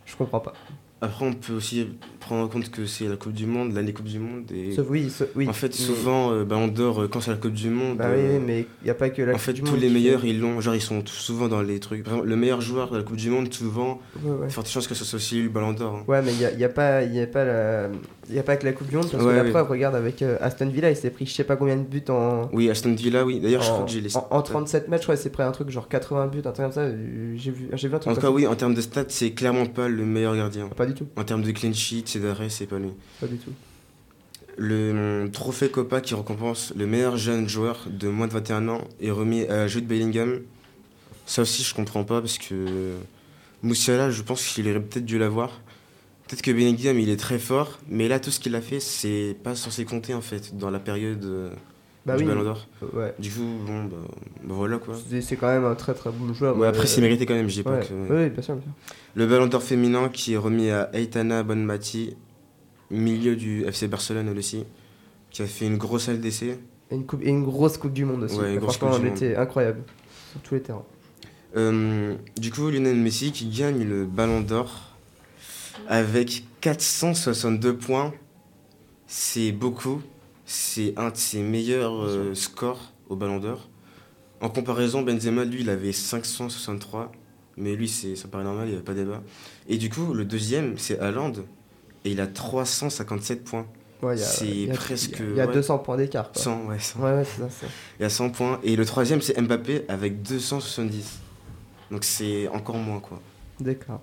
Je 0.05 0.15
comprends 0.15 0.39
pas. 0.39 0.53
Après, 1.01 1.25
on 1.25 1.33
peut 1.33 1.51
aussi 1.51 1.85
prendre 2.21 2.45
en 2.45 2.47
compte 2.47 2.71
que 2.71 2.85
c'est 2.85 3.09
la 3.09 3.17
Coupe 3.17 3.33
du 3.33 3.45
Monde, 3.45 3.73
l'année 3.73 3.91
Coupe 3.91 4.05
du 4.05 4.19
Monde. 4.19 4.49
Et 4.53 4.71
Sauf- 4.71 4.87
oui, 4.89 5.09
sauf- 5.09 5.27
oui, 5.35 5.49
En 5.49 5.51
fait, 5.51 5.67
mais- 5.67 5.73
souvent, 5.73 6.31
euh, 6.31 6.45
Ballon 6.45 6.69
d'Or, 6.69 7.01
euh, 7.01 7.07
quand 7.09 7.19
c'est 7.19 7.31
la 7.31 7.35
Coupe 7.35 7.51
du 7.51 7.69
Monde. 7.69 7.97
Bah 7.97 8.05
oui, 8.15 8.39
mais 8.39 8.65
il 8.81 8.87
y 8.87 8.89
a 8.89 8.93
pas 8.93 9.09
que 9.09 9.21
la 9.21 9.31
En 9.31 9.33
Coupe 9.33 9.41
fait, 9.41 9.51
du 9.51 9.63
tous 9.63 9.71
Monde 9.71 9.81
les 9.81 9.87
qui- 9.89 9.93
meilleurs, 9.93 10.23
ils 10.23 10.39
l'ont. 10.39 10.61
Genre, 10.61 10.75
ils 10.75 10.81
sont 10.81 11.01
tous 11.01 11.11
souvent 11.11 11.49
dans 11.49 11.61
les 11.61 11.81
trucs. 11.81 12.03
Par 12.05 12.13
exemple, 12.13 12.29
le 12.29 12.35
meilleur 12.37 12.61
joueur 12.61 12.89
de 12.89 12.97
la 12.99 13.03
Coupe 13.03 13.17
du 13.17 13.29
Monde, 13.29 13.53
souvent, 13.53 13.99
Ouais, 14.23 14.31
ouais. 14.31 14.49
forte 14.49 14.69
chance 14.69 14.87
que 14.87 14.95
ce 14.95 15.03
soit 15.03 15.17
aussi 15.17 15.41
le 15.41 15.49
Ballon 15.49 15.73
d'Or. 15.73 15.93
hein. 15.93 16.03
Ouais, 16.07 16.21
mais 16.21 16.31
il 16.31 16.37
n'y 16.37 16.45
a, 16.45 16.51
y 16.53 16.63
a, 16.63 16.69
pas- 16.69 17.03
y 17.03 17.19
a, 17.21 17.27
pas 17.27 17.43
la- 17.43 17.89
y 18.29 18.39
a 18.39 18.43
pas 18.43 18.55
que 18.57 18.65
la 18.65 18.73
Coupe 18.73 18.87
du 18.87 18.95
Monde, 18.95 19.09
parce 19.11 19.23
Ouais, 19.23 19.31
que 19.31 19.35
la 19.37 19.43
oui. 19.43 19.49
preuve, 19.51 19.69
regarde, 19.69 19.95
avec 19.95 20.21
euh, 20.21 20.37
Aston 20.41 20.67
Villa, 20.69 20.89
il 20.89 20.95
s'est 20.95 21.09
pris 21.09 21.25
je 21.25 21.33
sais 21.33 21.43
pas 21.43 21.55
combien 21.55 21.75
de 21.77 21.83
buts 21.83 22.03
en. 22.09 22.49
Oui, 22.53 22.69
Aston 22.69 22.93
Villa, 22.93 23.25
oui. 23.25 23.39
D'ailleurs, 23.39 23.61
je 23.63 23.69
crois 23.69 23.85
que 23.85 23.91
j'ai 23.91 24.01
les 24.01 24.15
En, 24.17 24.27
en 24.31 24.41
37 24.41 24.87
matchs, 24.87 25.07
ouais, 25.07 25.17
c'est 25.17 25.29
près 25.29 25.43
un 25.43 25.51
truc 25.51 25.69
genre 25.69 25.87
80 25.87 26.27
buts, 26.27 26.39
un 26.39 26.41
truc 26.51 26.55
comme 26.57 26.71
ça. 26.71 26.81
euh, 26.81 27.33
J'ai 27.37 27.51
vu, 27.51 27.69
j'ai 27.73 27.87
vu 27.87 27.95
un 27.95 27.99
truc 27.99 28.11
En 28.11 28.15
tout 28.15 28.21
cas, 28.21 28.29
oui, 28.31 28.47
en 28.47 28.55
termes 28.55 28.73
de 28.73 28.81
stats, 28.81 29.05
c'est 29.09 29.31
clairement 29.31 29.65
pas 29.65 29.87
le 29.87 30.05
meilleur 30.05 30.35
gardien. 30.35 30.67
Pas 30.69 30.85
du 30.85 30.93
tout. 30.93 31.07
En 31.15 31.23
termes 31.23 31.43
de 31.43 31.51
clean 31.51 31.73
sheet, 31.73 32.03
c'est 32.07 32.19
d'arrêt, 32.19 32.49
c'est 32.49 32.65
pas 32.67 32.79
lui. 32.79 32.91
Pas 33.19 33.27
du 33.27 33.37
tout. 33.37 33.51
Le 34.55 35.23
hum, 35.23 35.31
trophée 35.31 35.69
Copa 35.69 35.99
qui 35.99 36.13
récompense 36.13 36.73
le 36.77 36.85
meilleur 36.85 37.17
jeune 37.17 37.49
joueur 37.49 37.87
de 37.89 38.07
moins 38.07 38.27
de 38.27 38.33
21 38.33 38.67
ans 38.69 38.81
est 39.01 39.09
remis 39.11 39.45
à 39.47 39.67
Jude 39.67 39.87
Bellingham. 39.87 40.41
Ça 41.25 41.41
aussi, 41.41 41.63
je 41.63 41.73
comprends 41.73 42.03
pas 42.03 42.21
parce 42.21 42.37
que 42.37 42.93
Moussiala, 43.63 44.11
je 44.11 44.21
pense 44.21 44.45
qu'il 44.45 44.67
aurait 44.69 44.79
peut-être 44.81 45.05
dû 45.05 45.17
l'avoir. 45.17 45.61
Peut-être 46.33 46.45
que 46.45 46.51
Bellingham, 46.51 46.99
il 46.99 47.09
est 47.11 47.17
très 47.17 47.37
fort, 47.37 47.77
mais 47.87 48.07
là, 48.07 48.19
tout 48.19 48.31
ce 48.31 48.39
qu'il 48.39 48.55
a 48.55 48.61
fait, 48.61 48.79
c'est 48.79 49.35
pas 49.43 49.53
censé 49.53 49.85
compter 49.85 50.15
en 50.15 50.21
fait 50.21 50.57
dans 50.57 50.71
la 50.71 50.79
période 50.79 51.23
euh, 51.25 51.51
Bah 52.07 52.17
du 52.17 52.23
oui. 52.23 52.27
Ballon 52.29 52.41
d'Or. 52.41 52.67
Ouais. 52.91 53.13
Du 53.19 53.29
coup, 53.29 53.45
bon, 53.67 53.83
bah, 53.83 53.97
bah 54.43 54.55
voilà 54.55 54.79
quoi. 54.79 54.95
C'est- 55.21 55.35
quand 55.35 55.45
même 55.45 55.63
un 55.63 55.75
très 55.75 55.93
très 55.93 56.09
bon 56.09 56.33
joueur. 56.33 56.57
Ouais, 56.57 56.65
après, 56.65 56.85
euh, 56.85 56.87
c'est 56.87 57.01
mérité 57.01 57.27
quand 57.27 57.35
même, 57.35 57.47
je 57.49 57.53
dis 57.53 57.61
pas 57.61 57.77
que. 57.77 57.93
Oui, 57.93 58.31
bien 58.31 58.41
sûr, 58.41 58.55
bien 58.55 58.63
sûr. 58.63 58.71
Le 59.13 59.27
Ballon 59.27 59.45
d'Or 59.45 59.61
féminin 59.61 60.09
qui 60.09 60.33
est 60.33 60.37
remis 60.37 60.71
à 60.71 60.89
Aitana 60.93 61.43
Bonmati, 61.43 62.15
milieu 62.89 63.35
du 63.35 63.63
FC 63.65 63.87
Barcelone 63.87 64.27
elle 64.27 64.39
aussi, 64.39 64.65
qui 65.29 65.43
a 65.43 65.45
fait 65.45 65.67
une 65.67 65.77
grosse 65.77 66.09
LDC. 66.09 66.57
Et 66.89 66.95
une, 66.95 67.05
coupe, 67.05 67.21
et 67.21 67.29
une 67.29 67.43
grosse 67.43 67.77
Coupe 67.77 67.93
du 67.93 68.05
Monde 68.05 68.23
aussi. 68.23 68.39
Ouais, 68.39 68.55
une 68.55 68.59
grosse 68.59 68.77
Franchement, 68.77 68.97
elle 68.99 69.11
était 69.11 69.35
incroyable 69.35 69.83
sur 70.31 70.41
tous 70.41 70.55
les 70.55 70.61
terrains. 70.63 70.85
Euh, 71.55 72.15
du 72.39 72.49
coup, 72.49 72.71
Lionel 72.71 72.95
Messi 72.95 73.31
qui 73.31 73.45
gagne 73.49 73.83
le 73.83 74.05
Ballon 74.05 74.41
d'Or 74.41 74.92
avec 75.87 76.45
462 76.61 77.77
points. 77.77 78.13
C'est 79.07 79.51
beaucoup. 79.51 80.01
C'est 80.45 80.93
un 80.97 81.09
de 81.09 81.17
ses 81.17 81.41
meilleurs 81.41 82.03
euh, 82.03 82.33
scores 82.35 82.91
au 83.09 83.15
Ballon 83.15 83.39
d'Or. 83.39 83.69
En 84.41 84.49
comparaison, 84.49 85.01
Benzema, 85.01 85.45
lui, 85.45 85.61
il 85.61 85.69
avait 85.69 85.91
563. 85.93 87.11
Mais 87.55 87.75
lui, 87.75 87.87
ça 87.87 88.27
paraît 88.29 88.43
normal, 88.43 88.65
il 88.67 88.69
n'y 88.71 88.75
avait 88.75 88.83
pas 88.83 88.95
débat. 88.95 89.21
Et 89.69 89.77
du 89.77 89.89
coup, 89.89 90.13
le 90.13 90.25
deuxième, 90.25 90.77
c'est 90.77 90.99
Haaland. 90.99 91.33
Et 92.03 92.11
il 92.11 92.19
a 92.19 92.27
357 92.27 93.43
points. 93.43 93.67
Ouais, 94.01 94.15
il 94.15 94.19
y 94.19 94.23
a- 94.23 94.25
c'est 94.25 94.67
presque. 94.73 95.17
Il 95.21 95.35
y 95.37 95.39
a 95.41 95.47
ouais, 95.47 95.53
200 95.53 95.77
points 95.79 95.95
d'écart. 95.95 96.31
quoi. 96.31 96.41
100, 96.41 96.65
ouais, 96.65 96.79
100. 96.79 96.99
Ouais, 96.99 97.11
ouais, 97.13 97.23
c'est 97.25 97.41
ça. 97.41 97.65
Il 97.99 98.03
y 98.03 98.05
a 98.05 98.09
100 98.09 98.31
points. 98.31 98.59
Et 98.63 98.75
le 98.75 98.83
troisième, 98.85 99.21
c'est 99.21 99.39
Mbappé 99.39 99.85
avec 99.87 100.21
270. 100.23 101.19
Donc 101.91 102.03
c'est 102.03 102.47
encore 102.49 102.75
moins, 102.77 102.99
quoi. 102.99 103.21
D'accord. 103.59 104.01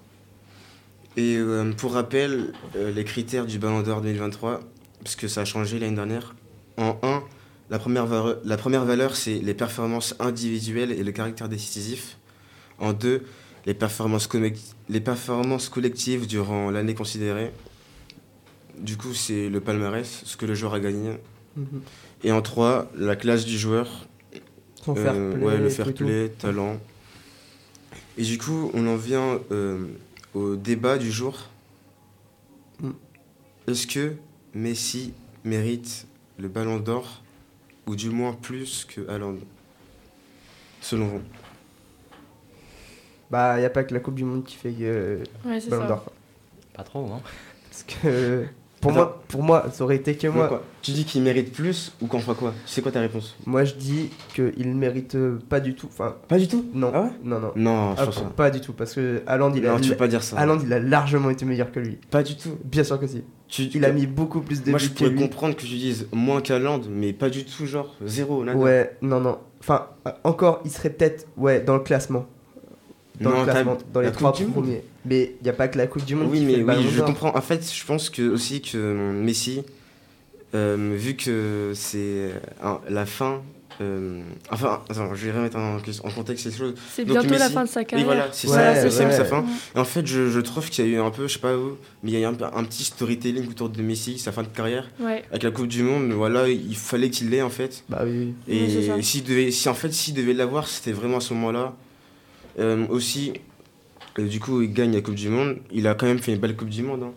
Et 1.16 1.36
euh, 1.36 1.72
pour 1.72 1.92
rappel, 1.92 2.52
euh, 2.76 2.90
les 2.92 3.04
critères 3.04 3.46
du 3.46 3.58
Ballon 3.58 3.82
d'Or 3.82 4.00
2023, 4.00 4.60
parce 5.02 5.16
que 5.16 5.28
ça 5.28 5.42
a 5.42 5.44
changé 5.44 5.78
l'année 5.78 5.96
dernière. 5.96 6.34
En 6.76 6.98
1, 7.02 7.22
la 7.68 7.78
première, 7.78 8.06
vare- 8.06 8.36
la 8.44 8.56
première 8.56 8.84
valeur, 8.84 9.16
c'est 9.16 9.34
les 9.38 9.54
performances 9.54 10.14
individuelles 10.20 10.92
et 10.92 11.02
le 11.02 11.12
caractère 11.12 11.48
décisif. 11.48 12.16
En 12.78 12.92
2, 12.92 13.22
les 13.66 13.74
performances, 13.74 14.28
les 14.88 15.00
performances 15.00 15.68
collectives 15.68 16.26
durant 16.26 16.70
l'année 16.70 16.94
considérée. 16.94 17.50
Du 18.78 18.96
coup, 18.96 19.12
c'est 19.12 19.48
le 19.50 19.60
palmarès, 19.60 20.22
ce 20.24 20.36
que 20.36 20.46
le 20.46 20.54
joueur 20.54 20.74
a 20.74 20.80
gagné. 20.80 21.10
Mhm. 21.56 21.82
Et 22.24 22.32
en 22.32 22.40
3, 22.40 22.90
la 22.96 23.16
classe 23.16 23.44
du 23.44 23.58
joueur. 23.58 24.06
Son 24.84 24.94
fair 24.94 25.12
Euh, 25.14 25.32
play, 25.34 25.44
Ouais, 25.44 25.58
le 25.58 25.68
fair 25.68 25.92
play, 25.92 26.28
talent. 26.38 26.78
Et 28.16 28.22
du 28.22 28.38
coup, 28.38 28.70
on 28.72 28.86
en 28.86 28.96
vient 28.96 29.38
au 30.34 30.56
débat 30.56 30.98
du 30.98 31.10
jour. 31.10 31.48
Mm. 32.80 32.90
Est-ce 33.68 33.86
que 33.86 34.14
Messi 34.54 35.12
mérite 35.44 36.06
le 36.38 36.48
ballon 36.48 36.78
d'or 36.78 37.22
ou 37.86 37.96
du 37.96 38.10
moins 38.10 38.32
plus 38.32 38.84
que 38.84 39.08
Haaland 39.08 39.36
Selon 40.80 41.06
vous? 41.06 41.22
Bah, 43.30 43.56
il 43.56 43.60
n'y 43.60 43.66
a 43.66 43.70
pas 43.70 43.84
que 43.84 43.94
la 43.94 44.00
Coupe 44.00 44.16
du 44.16 44.24
Monde 44.24 44.44
qui 44.44 44.56
fait 44.56 44.74
euh, 44.80 45.22
Ouais, 45.44 45.60
Ballon 45.68 45.86
d'Or. 45.86 46.12
Pas 46.74 46.82
trop, 46.82 47.06
hein. 47.12 47.20
Parce 47.70 47.84
que 47.84 48.46
pour 48.80 48.92
Attends. 48.92 49.00
moi, 49.00 49.22
pour 49.28 49.42
moi, 49.42 49.66
ça 49.72 49.84
aurait 49.84 49.96
été 49.96 50.14
que 50.16 50.26
moi. 50.26 50.48
quoi 50.48 50.62
Tu 50.82 50.92
dis 50.92 51.04
qu'il 51.04 51.22
mérite 51.22 51.52
plus 51.52 51.92
ou 52.00 52.06
qu'on 52.06 52.18
fera 52.18 52.34
quoi? 52.34 52.54
C'est 52.64 52.80
quoi 52.80 52.90
ta 52.90 53.00
réponse? 53.00 53.36
Moi, 53.46 53.64
je 53.64 53.74
dis 53.74 54.08
qu'il 54.34 54.74
mérite 54.74 55.14
euh, 55.16 55.38
pas 55.48 55.60
du 55.60 55.74
tout. 55.74 55.86
Enfin, 55.92 56.16
pas 56.28 56.38
du 56.38 56.48
tout? 56.48 56.64
Non. 56.72 56.90
Ah 56.94 57.02
ouais? 57.02 57.10
Non, 57.22 57.38
non. 57.40 57.52
Non, 57.56 57.94
je 57.96 58.00
Ah, 58.02 58.06
pense 58.06 58.20
pas. 58.20 58.30
pas 58.30 58.50
du 58.50 58.60
tout, 58.60 58.72
parce 58.72 58.94
que 58.94 59.22
Haaland, 59.26 59.52
il 59.54 59.66
a. 59.66 59.72
Non, 59.72 59.80
tu 59.80 59.90
peux 59.90 59.96
pas 59.96 60.08
dire 60.08 60.22
ça. 60.22 60.38
Haaland, 60.38 60.58
il 60.64 60.72
a 60.72 60.78
largement 60.78 61.28
été 61.30 61.44
meilleur 61.44 61.70
que 61.70 61.80
lui. 61.80 61.98
Pas 62.10 62.22
du 62.22 62.36
tout. 62.36 62.56
Bien 62.64 62.82
sûr 62.84 62.98
que 62.98 63.06
si. 63.06 63.22
Tu- 63.48 63.64
Il 63.74 63.84
a 63.84 63.90
mis 63.92 64.06
beaucoup 64.06 64.40
plus 64.40 64.62
de 64.62 64.70
Moi, 64.70 64.78
je 64.78 64.88
pourrais 64.88 65.14
comprendre 65.14 65.56
que 65.56 65.60
tu 65.62 65.66
dises 65.66 66.06
moins 66.12 66.40
qu'Haaland, 66.40 66.80
mais 66.88 67.12
pas 67.12 67.28
du 67.30 67.44
tout, 67.44 67.66
genre 67.66 67.96
zéro. 68.06 68.44
nada. 68.44 68.56
Ouais, 68.58 68.96
non, 69.02 69.20
non. 69.20 69.38
Enfin, 69.60 69.88
encore, 70.24 70.62
il 70.64 70.70
serait 70.70 70.90
peut-être 70.90 71.26
ouais, 71.36 71.60
dans 71.60 71.74
le 71.74 71.80
classement. 71.80 72.26
Dans 73.20 73.30
Non, 73.30 73.38
le 73.40 73.44
classement, 73.44 73.78
dans 73.92 74.00
les 74.00 74.12
trois 74.12 74.32
Coupe 74.32 74.38
du 74.40 74.44
Monde. 74.46 74.54
premiers. 74.54 74.82
Mais 75.04 75.34
il 75.40 75.44
n'y 75.44 75.50
a 75.50 75.52
pas 75.52 75.68
que 75.68 75.76
la 75.78 75.86
Coupe 75.86 76.04
du 76.04 76.14
Monde 76.14 76.28
Oui, 76.30 76.38
qui 76.40 76.46
fait 76.46 76.52
mais 76.52 76.58
le 76.58 76.64
Ballon 76.64 76.80
oui, 76.82 76.88
je 76.94 77.02
comprends. 77.02 77.36
En 77.36 77.40
fait, 77.42 77.70
je 77.72 77.84
pense 77.84 78.08
que 78.10 78.22
aussi 78.30 78.62
que 78.62 78.76
Messi, 79.12 79.62
euh, 80.54 80.94
vu 80.96 81.14
que 81.16 81.72
c'est 81.74 81.98
euh, 81.98 82.74
la 82.88 83.06
fin. 83.06 83.40
euh, 83.80 84.20
enfin, 84.50 84.80
attends, 84.90 85.14
je 85.14 85.26
vais 85.26 85.32
remettre 85.32 85.56
en, 85.56 85.76
en 85.76 86.10
contexte 86.10 86.50
ces 86.50 86.56
choses. 86.56 86.74
C'est 86.94 87.04
bientôt 87.04 87.28
la 87.30 87.48
fin 87.50 87.64
de 87.64 87.68
sa 87.68 87.80
Oui, 87.80 87.86
carrière. 87.86 88.06
voilà, 88.06 88.28
c'est 88.32 88.48
Ouais, 88.48 88.54
ça, 88.54 88.90
c'est 88.90 89.04
ouais. 89.04 89.10
que 89.10 89.16
sa 89.16 89.24
fin. 89.24 89.44
Et 89.74 89.78
en 89.78 89.84
fait, 89.84 90.06
je, 90.06 90.28
je 90.30 90.40
trouve 90.40 90.68
qu'il 90.70 90.84
y 90.86 90.88
a 90.88 90.90
eu 90.90 91.00
un 91.00 91.10
peu, 91.10 91.28
je 91.28 91.34
sais 91.34 91.38
pas 91.38 91.56
où, 91.56 91.76
mais 92.02 92.10
il 92.10 92.12
y 92.12 92.16
a 92.16 92.20
eu 92.20 92.24
un, 92.24 92.64
petit 92.64 92.84
storytelling 92.84 93.48
autour 93.48 93.68
de 93.68 93.80
Messi, 93.82 94.18
sa 94.18 94.32
fin 94.32 94.42
de 94.42 94.48
carrière. 94.48 94.90
Ouais. 95.00 95.22
Avec 95.30 95.42
la 95.44 95.50
Coupe 95.50 95.68
du 95.68 95.82
Monde, 95.82 96.10
voilà, 96.12 96.48
il 96.48 96.74
fallait 96.76 97.10
qu'il 97.10 97.30
l'ait 97.30 97.42
en 97.42 97.50
fait. 97.50 97.84
Bah 97.88 98.02
oui. 98.04 98.34
Et 98.48 98.62
Oui, 98.64 99.22
devait, 99.26 99.50
si 99.50 99.68
en 99.68 99.74
fait, 99.74 99.92
s'il 99.92 100.14
devait 100.14 100.34
l'avoir, 100.34 100.66
c'était 100.68 100.92
vraiment 100.92 101.18
à 101.18 101.20
ce 101.20 101.32
moment-là. 101.34 101.74
Euh, 102.60 102.86
aussi, 102.88 103.32
euh, 104.18 104.26
du 104.28 104.38
coup, 104.40 104.60
il 104.62 104.72
gagne 104.72 104.92
la 104.92 105.00
Coupe 105.00 105.14
du 105.14 105.28
Monde. 105.28 105.56
Il 105.72 105.86
a 105.86 105.94
quand 105.94 106.06
même 106.06 106.18
fait 106.18 106.32
une 106.32 106.38
belle 106.40 106.56
Coupe 106.56 106.68
du 106.68 106.82
Monde. 106.82 107.02
hein. 107.04 107.12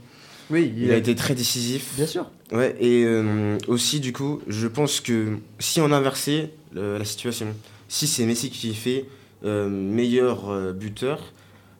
Oui, 0.49 0.71
Il 0.77 0.91
a 0.91 0.97
été 0.97 1.15
très 1.15 1.35
décisif. 1.35 1.93
Bien 1.95 2.05
sûr. 2.05 2.29
Ouais, 2.51 2.75
et 2.79 3.03
euh, 3.05 3.57
aussi, 3.67 3.99
du 3.99 4.13
coup, 4.13 4.41
je 4.47 4.67
pense 4.67 4.99
que 4.99 5.37
si 5.59 5.79
on 5.81 5.91
inversait 5.91 6.51
euh, 6.75 6.99
la 6.99 7.05
situation, 7.05 7.47
si 7.87 8.07
c'est 8.07 8.25
Messi 8.25 8.49
qui 8.49 8.73
fait 8.75 9.05
euh, 9.45 9.67
meilleur 9.69 10.73
buteur, 10.73 11.31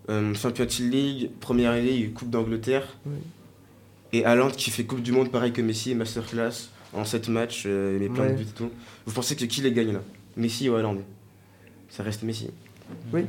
Champions 0.10 0.68
League, 0.80 1.30
Première 1.40 1.76
Ligue, 1.76 2.14
Coupe 2.14 2.30
d'Angleterre, 2.30 2.88
Oui. 3.06 3.14
et 4.12 4.26
Haaland 4.26 4.50
qui 4.50 4.70
fait 4.72 4.84
Coupe 4.86 5.02
du 5.02 5.12
Monde 5.12 5.32
pareil 5.32 5.52
que 5.54 5.62
Messi, 5.62 5.94
Masterclass, 5.96 6.70
en 6.94 7.06
7 7.06 7.30
matchs, 7.30 7.66
mais 7.66 8.10
plein 8.10 8.24
Ouais. 8.26 8.32
de 8.32 8.38
buts 8.38 8.44
et 8.50 8.58
tout, 8.58 8.70
vous 9.06 9.14
pensez 9.14 9.36
que 9.36 9.46
qui 9.46 9.62
les 9.62 9.72
gagne 9.72 9.94
là? 9.94 10.02
Messi 10.36 10.68
ou 10.70 10.76
Haaland? 10.76 10.98
Ça 11.90 12.04
reste 12.04 12.24
Messi. 12.24 12.50
Oui, 13.14 13.22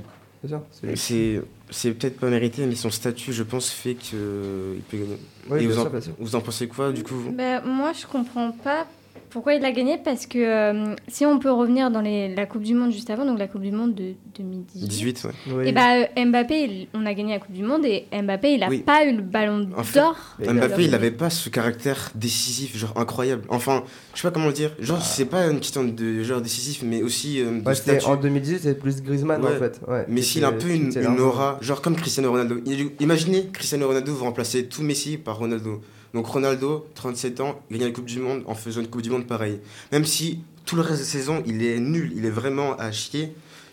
c'est 0.71 0.97
sûr. 0.97 0.97
c'est- 0.97 1.43
C'est 1.71 1.93
peut-être 1.93 2.21
pas 2.21 2.29
mérité, 2.29 2.67
mais 2.67 2.75
son 2.75 2.91
statut, 2.91 3.33
je 3.33 3.43
pense, 3.43 3.71
fait 3.71 3.95
qu'il 3.95 4.19
peut 4.19 4.97
gagner. 4.99 5.19
Oui, 5.51 5.65
Et 5.65 5.67
bien 5.67 5.75
vous, 5.77 5.81
en, 5.81 5.91
vous 6.19 6.37
en 6.37 6.41
pensez 6.41 6.69
quoi, 6.69 6.93
du 6.93 7.03
coup 7.03 7.15
vous? 7.15 7.33
Bah, 7.33 7.63
moi, 7.63 7.93
je 7.93 8.07
comprends 8.07 8.53
pas 8.53 8.87
pourquoi 9.35 9.53
il 9.55 9.65
a 9.65 9.73
gagné 9.73 9.99
parce 10.03 10.25
que 10.27 10.39
euh, 10.39 10.95
si 11.09 11.27
on 11.27 11.39
peut 11.39 11.51
revenir 11.51 11.91
dans 11.91 12.01
les, 12.01 12.35
la 12.35 12.47
Coupe 12.47 12.63
du 12.63 12.73
Monde 12.75 12.91
juste 12.93 13.11
avant, 13.11 13.27
donc 13.27 13.39
la 13.39 13.49
Coupe 13.49 13.61
du 13.61 13.71
Monde 13.73 13.95
de 13.95 14.15
2018. 14.39 14.87
18, 14.89 15.25
ouais. 15.25 15.31
Oui. 15.55 15.69
Et 15.69 15.73
bah 15.73 15.97
euh, 16.17 16.25
Mbappé, 16.25 16.63
il- 16.65 16.89
on 16.95 17.05
a 17.05 17.13
gagné 17.13 17.33
la 17.35 17.41
Coupe 17.41 17.53
du 17.53 17.63
Monde 17.65 17.85
et 17.85 18.07
Mbappé, 18.13 18.55
il 18.55 18.63
a 18.63 18.69
Oui. 18.69 18.79
pas 18.79 19.05
eu 19.05 19.15
le 19.17 19.23
ballon 19.23 19.69
En 19.77 19.83
fait, 19.83 19.99
d'or. 20.01 20.17
Mbappé, 20.39 20.85
il 20.85 20.91
n'avait 20.93 21.11
pas 21.11 21.29
ce 21.31 21.49
caractère 21.51 22.11
décisif, 22.15 22.77
genre 22.79 22.95
incroyable. 22.97 23.43
Enfin, 23.51 23.83
je 24.15 24.21
sais 24.23 24.29
pas 24.29 24.33
comment 24.33 24.47
le 24.47 24.53
dire. 24.55 24.71
Genre, 24.79 25.03
c'est 25.03 25.27
pas 25.27 25.47
une 25.49 25.59
question 25.59 25.85
de 25.85 26.23
genre 26.23 26.41
décisif, 26.41 26.83
mais 26.83 27.03
aussi 27.03 27.41
euh, 27.43 27.51
de 27.51 27.63
Ah. 27.67 27.69
Ouais, 27.71 27.75
c'était- 27.75 27.99
statut. 28.01 28.07
en 28.13 28.17
2018, 28.17 28.61
c'est 28.63 28.79
plus 28.79 29.03
Griezmann 29.03 29.43
Ouais. 29.45 29.57
en 29.57 29.59
fait. 29.59 29.81
Ouais, 29.89 30.05
Mais 30.09 30.23
s'il 30.23 30.45
a 30.45 30.49
un 30.49 30.53
peu 30.53 30.61
c'était- 30.61 30.77
une, 30.77 30.93
c'était 30.93 31.07
une 31.07 31.21
aura, 31.21 31.59
genre 31.61 31.83
comme 31.83 31.97
Cristiano 31.97 32.31
Ronaldo. 32.31 32.57
Imaginez 33.01 33.49
Cristiano 33.53 33.89
Ronaldo 33.89 34.13
vous 34.15 34.25
remplacer 34.25 34.67
tout 34.67 34.83
Messi 34.83 35.17
par 35.19 35.39
Ronaldo. 35.39 35.81
Donc 36.15 36.27
Ronaldo, 36.27 36.87
37 36.95 37.41
ans, 37.41 37.61
gagne 37.71 37.83
la 37.83 37.91
Coupe 37.91 38.07
du 38.07 38.21
Monde 38.21 38.43
en 38.47 38.55
faisant 38.55 38.81
une 38.81 38.87
Coupe 38.89 39.03
du 39.03 39.11
Monde 39.11 39.27
pareille. 39.27 39.59
Même 39.93 40.05
si 40.05 40.41
tout 40.65 40.77
le 40.77 40.83
reste 40.83 40.95
de 40.95 40.99
la 41.01 41.05
saison, 41.11 41.43
il 41.47 41.63
est 41.63 41.79
nul, 41.81 42.13
il 42.17 42.25
est 42.25 42.31
vraiment 42.31 42.77
à 42.77 42.91
chier. 42.93 43.33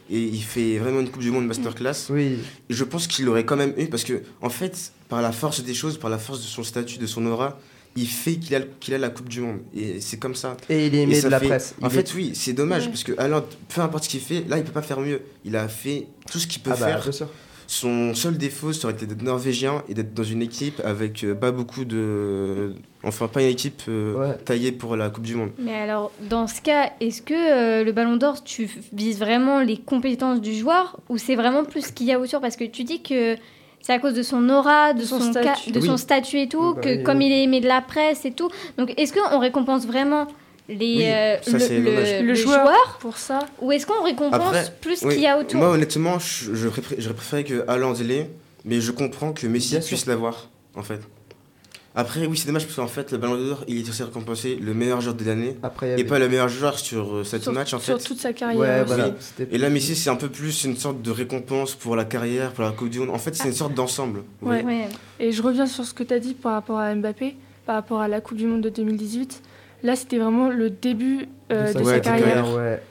Et 0.09 0.19
il 0.23 0.41
fait 0.43 0.77
vraiment 0.77 0.99
une 0.99 1.09
Coupe 1.09 1.21
du 1.21 1.31
Monde 1.31 1.45
masterclass. 1.47 1.93
Oui, 2.09 2.39
Et 2.69 2.73
je 2.73 2.83
pense 2.83 3.07
qu'il 3.07 3.23
l'aurait 3.25 3.45
quand 3.45 3.55
même 3.55 3.73
eu 3.77 3.87
parce 3.87 4.03
que, 4.03 4.23
en 4.41 4.49
fait, 4.49 4.91
par 5.07 5.21
la 5.21 5.31
force 5.31 5.63
des 5.63 5.73
choses, 5.73 5.97
par 5.97 6.09
la 6.09 6.17
force 6.17 6.39
de 6.41 6.45
son 6.47 6.63
statut, 6.63 6.97
de 6.97 7.05
son 7.07 7.25
aura, 7.27 7.57
il 7.95 8.07
fait 8.07 8.35
qu'il 8.35 8.55
a, 8.55 8.61
qu'il 8.79 8.93
a 8.93 8.97
la 8.97 9.09
Coupe 9.09 9.29
du 9.29 9.39
Monde. 9.39 9.59
Et 9.73 10.01
c'est 10.01 10.17
comme 10.17 10.35
ça. 10.35 10.57
et 10.69 10.87
il 10.87 10.95
est 10.95 11.03
aimé 11.03 11.21
de 11.21 11.27
la 11.29 11.39
fait- 11.39 11.47
presse. 11.47 11.75
En 11.81 11.87
Il 11.87 11.93
fait, 11.93 11.99
est- 12.09 12.15
oui, 12.15 12.31
c'est 12.33 12.51
dommage 12.53 12.83
Ouais. 12.85 12.89
parce 12.89 13.03
que 13.03 13.13
alors, 13.19 13.45
peu 13.73 13.79
importe 13.81 14.05
ce 14.05 14.09
qu'il 14.09 14.19
fait, 14.19 14.43
là, 14.49 14.57
il 14.57 14.63
peut 14.65 14.71
pas 14.73 14.81
faire 14.81 14.99
mieux. 14.99 15.21
Il 15.45 15.55
a 15.55 15.67
fait 15.69 16.07
tout 16.29 16.39
ce 16.39 16.47
qu'il 16.47 16.61
peut 16.61 16.71
Ah 16.73 16.77
bah, 16.79 16.87
faire. 16.87 17.13
Son 17.73 18.13
seul 18.15 18.37
défaut, 18.37 18.73
ça 18.73 18.89
aurait 18.89 18.97
été 18.97 19.05
d'être 19.05 19.21
norvégien 19.21 19.81
et 19.87 19.93
d'être 19.93 20.13
dans 20.13 20.25
une 20.25 20.41
équipe 20.41 20.81
avec 20.83 21.23
euh, 21.23 21.33
pas 21.33 21.51
beaucoup 21.53 21.85
de. 21.85 22.73
Enfin, 23.01 23.29
pas 23.29 23.41
une 23.41 23.47
équipe 23.47 23.83
euh, 23.87 24.13
Ouais. 24.13 24.35
taillée 24.43 24.73
pour 24.73 24.97
la 24.97 25.09
Coupe 25.09 25.23
du 25.23 25.35
Monde. 25.35 25.51
Mais 25.57 25.75
alors, 25.75 26.11
dans 26.29 26.47
ce 26.47 26.61
cas, 26.61 26.91
est-ce 26.99 27.21
que 27.21 27.33
euh, 27.33 27.85
le 27.85 27.93
Ballon 27.93 28.17
d'Or, 28.17 28.43
tu 28.43 28.69
vises 28.91 29.19
vraiment 29.19 29.61
les 29.61 29.77
compétences 29.77 30.41
du 30.41 30.53
joueur 30.53 30.99
ou 31.07 31.17
c'est 31.17 31.35
vraiment 31.37 31.63
plus 31.63 31.85
ce 31.85 31.91
qu'il 31.93 32.07
y 32.07 32.11
a 32.11 32.19
autour? 32.19 32.41
Parce 32.41 32.57
que 32.57 32.65
tu 32.65 32.83
dis 32.83 33.01
que 33.01 33.37
c'est 33.81 33.93
à 33.93 33.99
cause 33.99 34.15
de 34.15 34.21
son 34.21 34.49
aura, 34.49 34.91
de, 34.93 35.03
son 35.05 35.21
son, 35.21 35.31
ca- 35.31 35.55
statut. 35.55 35.71
de 35.71 35.79
Oui. 35.79 35.87
son 35.87 35.95
statut 35.95 36.39
et 36.41 36.49
tout, 36.49 36.73
Bah 36.75 36.81
que 36.81 36.97
oui, 36.97 37.03
comme 37.03 37.21
il 37.21 37.31
est 37.31 37.43
aimé 37.43 37.61
de 37.61 37.69
la 37.69 37.79
presse 37.79 38.25
et 38.25 38.31
tout. 38.31 38.49
Donc, 38.77 38.93
est-ce 38.97 39.13
qu'on 39.13 39.39
récompense 39.39 39.87
vraiment 39.87 40.27
les, 40.71 40.95
Oui, 40.97 41.03
euh, 41.05 41.37
ça, 41.41 41.57
le, 42.21 42.33
joueur. 42.35 42.65
joueur 42.65 42.97
Pour 42.99 43.17
ça, 43.17 43.39
ou 43.61 43.71
est-ce 43.71 43.85
qu'on 43.85 44.03
récompense 44.03 44.33
Après, 44.41 44.65
plus 44.81 44.97
ce 44.97 45.05
Oui. 45.05 45.13
qu'il 45.15 45.23
y 45.23 45.27
a 45.27 45.37
autour 45.39 45.59
Moi, 45.59 45.69
honnêtement, 45.69 46.17
j'aurais 46.19 46.81
préféré 46.81 47.43
que 47.43 47.63
Haaland 47.67 47.93
l'ait, 48.03 48.29
mais 48.65 48.79
je 48.81 48.91
comprends 48.91 49.33
que 49.33 49.45
Messi 49.47 49.71
Bien 49.75 49.81
puisse 49.81 50.05
l'avoir, 50.05 50.49
en 50.75 50.83
fait. 50.83 51.01
Après, 51.93 52.25
oui, 52.25 52.37
c'est 52.37 52.47
dommage 52.47 52.63
parce 52.63 52.77
qu'en 52.77 52.87
fait, 52.87 53.11
le 53.11 53.17
Ballon 53.17 53.35
d'Or, 53.35 53.65
il 53.67 53.77
est 53.81 53.83
censé 53.83 54.03
récompenser 54.05 54.55
le 54.61 54.73
meilleur 54.73 55.01
joueur 55.01 55.13
de 55.13 55.25
l'année 55.25 55.57
et 55.81 55.85
avait- 55.93 56.03
pas 56.05 56.19
le 56.19 56.29
meilleur 56.29 56.47
joueur 56.47 56.79
sur 56.79 57.17
euh, 57.17 57.23
sept 57.25 57.43
sur, 57.43 57.51
matchs, 57.51 57.73
en 57.73 57.79
sur 57.79 57.99
fait. 57.99 58.07
toute 58.07 58.17
sa 58.17 58.31
carrière. 58.31 58.57
Ouais, 58.61 58.77
aussi. 58.79 58.87
voilà. 58.87 59.07
Oui. 59.09 59.13
c'était- 59.19 59.53
Et 59.53 59.57
là, 59.57 59.69
Messi, 59.69 59.97
c'est 59.97 60.09
un 60.09 60.15
peu 60.15 60.29
plus 60.29 60.63
une 60.63 60.77
sorte 60.77 61.01
de 61.01 61.11
récompense 61.11 61.75
pour 61.75 61.97
la 61.97 62.05
carrière, 62.05 62.53
pour 62.53 62.63
la 62.63 62.71
Coupe 62.71 62.89
du 62.89 62.99
Monde. 62.99 63.09
En 63.09 63.17
fait, 63.17 63.35
c'est 63.35 63.49
une 63.49 63.53
sorte 63.53 63.73
d'ensemble. 63.73 64.23
Ouais. 64.41 64.63
Ouais. 64.63 64.87
Et 65.19 65.33
je 65.33 65.41
reviens 65.41 65.65
sur 65.65 65.83
ce 65.83 65.93
que 65.93 66.03
tu 66.03 66.13
as 66.13 66.19
dit 66.19 66.33
par 66.33 66.53
rapport 66.53 66.77
à 66.79 66.95
Mbappé, 66.95 67.35
par 67.65 67.75
rapport 67.75 67.99
à 67.99 68.07
la 68.07 68.21
Coupe 68.21 68.37
du 68.37 68.47
Monde 68.47 68.61
de 68.61 68.69
2018. 68.69 69.41
Là, 69.83 69.95
c'était 69.95 70.17
vraiment 70.17 70.49
le 70.49 70.69
début 70.69 71.27
euh, 71.51 71.67
de, 71.73 71.79
sa 71.79 71.83
Ouais, 71.83 72.01
carrière. 72.01 72.35
carrière. 72.35 72.55
ouais. 72.55 72.81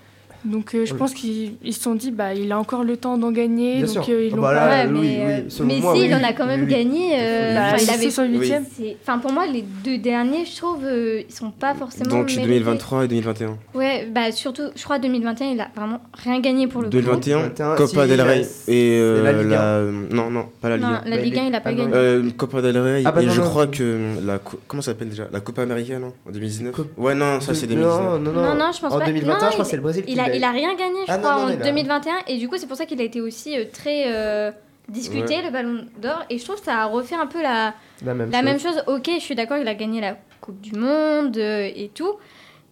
Donc 0.45 0.75
euh, 0.75 0.87
je 0.87 0.93
Oui. 0.93 0.99
pense 0.99 1.13
qu'ils 1.13 1.53
ils 1.63 1.75
se 1.75 1.83
sont 1.83 1.95
dit, 1.95 2.11
bah, 2.11 2.33
il 2.35 2.51
a 2.53 2.59
encore 2.59 2.83
le 2.85 2.97
temps 2.97 3.19
d'en 3.19 3.31
gagner. 3.31 3.77
Bien 3.83 3.87
donc 3.95 4.05
sûr. 4.05 4.15
euh, 4.15 4.25
ils 4.25 4.33
Ah 4.33 4.37
l'ont 4.37 4.43
bah 4.43 4.49
pas- 4.55 4.55
là, 4.55 4.85
Ouais, 4.87 4.91
oui, 4.93 4.93
mais 4.93 4.99
oui, 4.99 5.17
euh, 5.19 5.81
moi, 5.83 5.93
oui, 5.93 6.03
il 6.07 6.15
en 6.15 6.23
a 6.25 6.33
quand 6.33 6.47
même 6.47 6.61
oui, 6.61 6.67
oui. 6.67 6.73
gagné. 6.73 7.11
euh, 7.19 7.55
Bah, 7.55 7.61
enfin, 7.75 7.77
il 7.83 7.91
avait 7.91 8.11
sur 8.11 8.23
le 8.23 8.29
huitième. 8.31 8.65
c'est- 8.77 8.97
Enfin, 9.03 9.19
pour 9.19 9.33
moi, 9.33 9.47
les 9.47 9.63
deux 9.85 9.99
derniers, 9.99 10.45
je 10.45 10.57
trouve, 10.57 10.85
euh, 10.85 11.23
ils 11.29 11.35
sont 11.35 11.51
pas 11.51 11.75
forcément. 11.75 12.09
Donc 12.11 12.27
mérités. 12.27 12.43
2023 12.43 13.05
et 13.05 13.09
2021. 13.09 13.57
Ouais, 13.75 14.09
bah 14.13 14.33
surtout, 14.33 14.63
je 14.75 14.83
crois 14.85 14.99
2021, 14.99 15.49
il 15.53 15.61
a 15.61 15.69
vraiment 15.77 16.01
rien 16.15 16.41
gagné 16.41 16.67
pour 16.67 16.81
le 16.81 16.87
coup. 16.89 16.93
2021, 16.93 17.37
2021, 17.39 17.75
Copa 17.77 18.03
si, 18.05 18.09
del 18.09 18.21
Rey 18.23 18.47
et 18.69 18.99
euh, 18.99 19.23
la 19.23 19.33
Ligue 19.33 19.51
la, 19.51 19.81
non 20.15 20.31
non 20.31 20.47
pas 20.61 20.69
la 20.71 20.77
Ligue 20.77 20.87
Non, 20.87 20.93
1. 20.93 21.03
la 21.05 21.17
Bah, 21.17 21.23
Ligue 21.23 21.35
il 21.35 21.39
1, 21.39 21.43
est- 21.45 21.49
il 21.49 21.55
a 21.55 21.61
pas 21.61 21.71
ah 21.71 21.73
non, 21.73 21.79
gagné. 21.85 21.95
Euh, 21.97 22.31
Copa 22.37 22.63
del 22.63 22.79
Rey 22.79 23.03
Ah 23.05 23.13
bah 23.13 23.23
et 23.23 23.27
non, 23.27 23.33
je 23.33 23.41
non. 23.41 23.47
crois 23.47 23.67
que 23.67 23.99
la 24.25 24.39
co- 24.39 24.59
comment 24.67 24.81
ça 24.83 24.93
s'appelle 24.93 25.11
déjà? 25.11 25.29
La 25.33 25.41
Copa 25.41 25.63
América 25.63 25.99
non? 25.99 26.13
En 26.27 26.31
2019 26.33 26.73
Coupe- 26.75 26.97
ouais 26.99 27.15
non 27.15 27.41
ça 27.41 27.55
c'est 27.55 27.67
2019 27.67 28.01
Non, 28.03 28.19
non, 28.19 28.33
non. 28.33 28.43
Non, 28.43 28.55
non, 28.55 28.71
je 28.75 28.81
pense 28.81 28.93
en 28.93 28.99
pas. 28.99 29.05
2021, 29.07 29.33
Non, 29.35 29.39
je 29.41 29.47
crois 29.47 29.51
il- 29.59 29.63
que 29.65 29.71
c'est 29.71 29.77
le 29.77 29.83
Brésil 29.83 30.05
a, 30.31 30.37
il 30.37 30.45
a 30.45 30.51
rien 30.51 30.75
gagné, 30.75 31.01
je 31.07 31.13
Ah, 31.13 31.19
crois, 31.19 31.35
non, 31.37 31.43
en 31.45 31.49
il 31.49 31.61
a- 31.61 31.65
2021. 31.65 32.13
Et 32.29 32.39
du 32.39 32.49
coup, 32.49 32.57
c'est 32.59 32.67
pour 32.67 32.77
ça 32.77 32.87
qu'il 32.87 33.01
a 33.01 33.05
été 33.05 33.21
aussi 33.21 33.57
euh, 33.59 33.65
très 33.73 34.05
euh, 34.07 34.51
discuté, 34.89 35.37
Ouais. 35.37 35.43
le 35.45 35.51
Ballon 35.51 35.87
d'Or. 36.01 36.25
Et 36.31 36.39
je 36.39 36.45
trouve 36.45 36.57
que 36.59 36.65
ça 36.65 36.79
a 36.83 36.85
refait 36.87 37.15
un 37.17 37.27
peu 37.27 37.43
la, 37.43 37.75
la 38.05 38.15
même 38.15 38.31
la 38.31 38.39
chose. 38.39 38.45
même 38.45 38.61
chose. 38.61 38.83
Ok, 38.87 39.11
je 39.15 39.21
suis 39.21 39.35
d'accord, 39.35 39.59
il 39.59 39.69
a 39.69 39.75
gagné 39.75 40.01
la 40.01 40.17
Coupe 40.41 40.61
du 40.61 40.73
Monde 40.73 41.37
euh, 41.37 41.69
et 41.75 41.91
tout. 41.95 42.15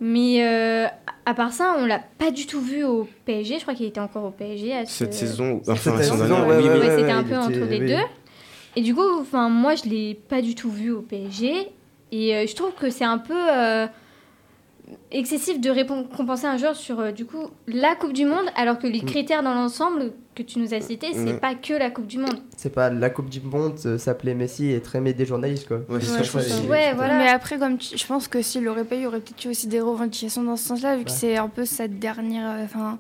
Mais 0.01 0.47
euh, 0.47 0.87
à 1.27 1.35
part 1.35 1.53
ça, 1.53 1.75
on 1.79 1.85
l'a 1.85 2.01
pas 2.19 2.31
du 2.31 2.47
tout 2.47 2.61
vu 2.61 2.85
au 2.85 3.09
PSG. 3.25 3.57
Je 3.57 3.63
crois 3.63 3.75
qu'il 3.75 3.87
était 3.87 4.01
encore 4.01 4.25
au 4.25 4.31
PSG. 4.31 4.73
À 4.73 4.87
ce- 4.87 4.93
cette 4.99 5.15
saison 5.15 5.61
Cette 5.65 5.75
enfin 5.75 5.97
la 5.97 6.03
saison 6.05 6.47
ouais, 6.49 6.57
oui, 6.59 6.69
ouais, 6.69 6.97
c'était 6.99 7.11
un 7.11 7.23
peu 7.25 7.31
était- 7.31 7.37
entre 7.39 7.51
les 7.51 7.81
oui. 7.81 7.87
deux. 7.89 8.03
Et 8.77 8.83
du 8.83 8.95
coup, 8.95 9.03
enfin, 9.21 9.49
moi, 9.49 9.75
je 9.75 9.89
l'ai 9.89 10.15
pas 10.15 10.41
du 10.41 10.55
tout 10.55 10.71
vu 10.71 10.93
au 10.93 11.01
PSG. 11.03 11.69
Et 12.13 12.35
euh, 12.37 12.47
je 12.47 12.55
trouve 12.55 12.73
que 12.75 12.91
c'est 12.91 13.05
un 13.05 13.19
peu 13.19 13.35
euh, 13.35 13.87
excessif 15.11 15.61
de 15.61 15.71
récompenser 15.71 16.47
un 16.47 16.57
joueur 16.57 16.77
sur 16.77 17.01
euh, 17.01 17.11
du 17.13 17.25
coup 17.25 17.49
la 17.67 17.95
Coupe 17.95 18.13
du 18.13 18.25
Monde, 18.25 18.47
alors 18.57 18.79
que 18.79 18.87
les 18.87 19.01
Mm. 19.03 19.07
critères 19.07 19.43
dans 19.43 19.55
l'ensemble 19.55 20.13
que 20.35 20.43
tu 20.43 20.59
nous 20.59 20.73
as 20.75 20.81
cités, 20.81 21.09
c'est 21.13 21.25
Ouais. 21.25 21.35
pas 21.39 21.55
que 21.55 21.73
la 21.75 21.91
Coupe 21.91 22.07
du 22.07 22.19
Monde. 22.19 22.39
C'est 22.57 22.73
pas 22.73 22.91
la 22.91 23.11
Coupe 23.11 23.29
du 23.29 23.41
Monde, 23.41 23.75
euh, 23.87 23.99
s'appelait 23.99 24.35
Messi 24.35 24.71
et 24.73 24.81
très 24.81 24.99
aimé 24.99 25.13
des 25.13 25.27
journalistes 25.27 25.67
quoi. 25.69 25.79
Ouais, 25.89 26.01
c'est 26.01 26.19
Ouais, 26.19 26.43
ça, 26.43 26.61
Ouais, 26.69 26.95
voilà. 26.95 27.19
Mais 27.19 27.29
après, 27.29 27.59
comme 27.59 27.77
tu- 27.79 27.97
je 27.99 28.07
pense 28.07 28.29
que 28.29 28.41
s'il 28.43 28.65
l'aurait 28.65 28.85
pas 28.85 28.95
eu, 28.97 29.01
il 29.01 29.07
aurait 29.07 29.21
peut-être 29.21 29.45
eu 29.45 29.49
aussi 29.49 29.67
des 29.67 29.81
revendications 29.81 30.43
dans 30.43 30.57
ce 30.57 30.65
sens-là, 30.69 30.97
vu 30.97 31.05
que 31.05 31.11
c'est 31.11 31.37
un 31.37 31.49
peu 31.49 31.65
sa 31.65 31.89
dernière. 31.89 32.51
euh, 32.51 32.65
Enfin, 32.65 32.99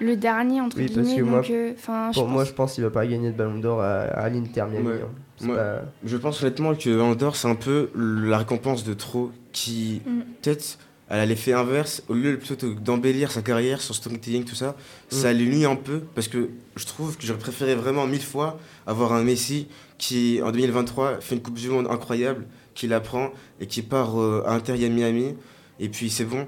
le 0.00 0.14
dernier, 0.16 0.60
entre 0.60 0.76
Oui, 0.78 0.86
parce 0.86 1.06
guillemets. 1.06 1.16
que 1.22 1.22
moi- 1.26 1.40
donc, 1.40 1.50
euh, 1.50 1.72
Pour 2.14 2.28
moi, 2.28 2.44
je 2.44 2.52
pense 2.52 2.74
qu'il 2.74 2.84
va 2.84 2.90
pas 2.90 3.04
gagner 3.06 3.32
de 3.32 3.36
Ballon 3.36 3.58
d'Or 3.58 3.80
à, 3.82 4.02
à 4.02 4.28
l'Inter 4.28 4.64
Miami. 4.70 4.86
Ouais. 4.86 5.00
hein. 5.02 5.08
C'est 5.40 5.48
Ouais. 5.48 5.54
pas- 5.56 5.82
je 6.04 6.16
pense 6.16 6.42
honnêtement 6.42 6.74
que 6.74 6.90
Ballon 6.90 7.14
d'Or 7.14 7.36
c'est 7.36 7.48
un 7.48 7.54
peu 7.54 7.90
la 7.96 8.38
récompense 8.38 8.82
de 8.84 8.92
trop 8.94 9.30
qui 9.52 10.02
Mm. 10.06 10.20
peut-être 10.42 10.78
elle 11.10 11.20
a 11.20 11.26
l'effet 11.26 11.52
inverse. 11.52 12.02
Au 12.08 12.14
lieu 12.14 12.38
plutôt 12.38 12.74
d'embellir 12.74 13.30
sa 13.30 13.42
carrière 13.42 13.80
son 13.80 13.92
storytelling 13.92 14.44
tout 14.44 14.54
ça 14.54 14.76
Mm. 15.10 15.16
ça 15.16 15.32
lui 15.32 15.48
nuit 15.48 15.64
un 15.64 15.76
peu 15.76 16.02
parce 16.14 16.28
que 16.28 16.50
je 16.76 16.84
trouve 16.84 17.16
que 17.16 17.26
j'aurais 17.26 17.38
préféré 17.38 17.74
vraiment 17.74 18.06
mille 18.06 18.22
fois 18.22 18.58
avoir 18.86 19.12
un 19.12 19.24
Messi 19.24 19.68
qui 19.96 20.40
en 20.42 20.50
2023 20.52 21.20
fait 21.20 21.34
une 21.34 21.42
Coupe 21.42 21.54
du 21.54 21.68
Monde 21.70 21.86
incroyable 21.90 22.46
qui 22.74 22.86
la 22.86 23.00
prend 23.00 23.30
et 23.60 23.66
qui 23.66 23.82
part 23.82 24.20
euh, 24.20 24.42
à 24.46 24.52
Inter 24.52 24.74
Miami. 24.88 25.34
Et 25.80 25.88
puis 25.88 26.10
c'est 26.10 26.24
bon. 26.24 26.46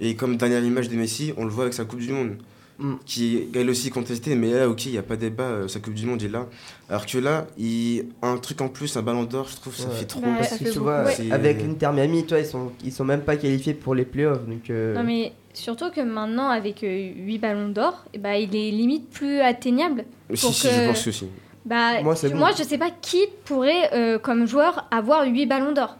Et 0.00 0.14
comme 0.14 0.36
dernière 0.36 0.64
image 0.64 0.88
de 0.88 0.96
Messi 0.96 1.34
on 1.36 1.44
le 1.44 1.50
voit 1.50 1.64
avec 1.64 1.74
sa 1.74 1.84
Coupe 1.84 2.00
du 2.00 2.12
Monde 2.12 2.38
Mm. 2.80 2.94
qui 3.04 3.36
est 3.38 3.48
elle 3.56 3.68
aussi 3.70 3.90
contestée 3.90 4.36
mais 4.36 4.52
là 4.52 4.68
ok 4.68 4.86
il 4.86 4.92
n'y 4.92 4.98
a 4.98 5.02
pas 5.02 5.16
de 5.16 5.22
débat 5.22 5.42
euh, 5.42 5.66
sa 5.68 5.80
Coupe 5.80 5.94
du 5.94 6.06
Monde 6.06 6.22
est 6.22 6.28
là 6.28 6.46
alors 6.88 7.06
que 7.06 7.18
là 7.18 7.48
il 7.58 8.04
un 8.22 8.36
truc 8.36 8.60
en 8.60 8.68
plus 8.68 8.96
un 8.96 9.02
ballon 9.02 9.24
d'or 9.24 9.48
je 9.50 9.56
trouve 9.56 9.74
ça 9.74 9.88
Ouais. 9.88 9.94
fait 9.96 10.04
trop 10.04 10.20
Bah, 10.20 10.28
Parce 10.38 10.58
que 10.58 10.70
tu 10.70 10.78
vois, 10.78 11.02
Ouais. 11.02 11.32
Avec 11.32 11.60
l'Inter 11.60 11.90
Miami, 11.92 12.24
toi, 12.24 12.38
ils 12.38 12.46
sont, 12.46 12.70
ils 12.84 12.92
sont 12.92 13.04
même 13.04 13.22
pas 13.22 13.36
qualifiés 13.36 13.74
pour 13.74 13.96
les 13.96 14.04
playoffs. 14.04 14.46
Donc, 14.46 14.70
euh, 14.70 14.94
Non 14.94 15.02
mais 15.02 15.32
surtout 15.54 15.90
que 15.90 16.00
maintenant 16.00 16.48
avec 16.50 16.80
8 16.82 17.38
ballons 17.38 17.68
d'or, 17.70 18.04
eh 18.14 18.18
ben, 18.18 18.34
il 18.34 18.54
est 18.54 18.70
limite 18.70 19.10
plus 19.10 19.40
atteignable. 19.40 20.04
si 20.32 20.46
pour 20.46 20.54
si 20.54 20.68
que- 20.68 20.74
je 20.74 20.86
pense 20.86 21.04
que 21.04 21.10
si 21.10 21.26
Bah, 21.66 22.00
Moi, 22.02 22.14
c'est 22.14 22.30
bon. 22.30 22.36
moi 22.38 22.50
je 22.56 22.62
sais 22.62 22.78
pas 22.78 22.90
qui 23.00 23.24
pourrait 23.44 23.92
euh, 23.92 24.18
comme 24.20 24.46
joueur 24.46 24.86
avoir 24.92 25.26
8 25.26 25.46
ballons 25.46 25.72
d'or. 25.72 25.96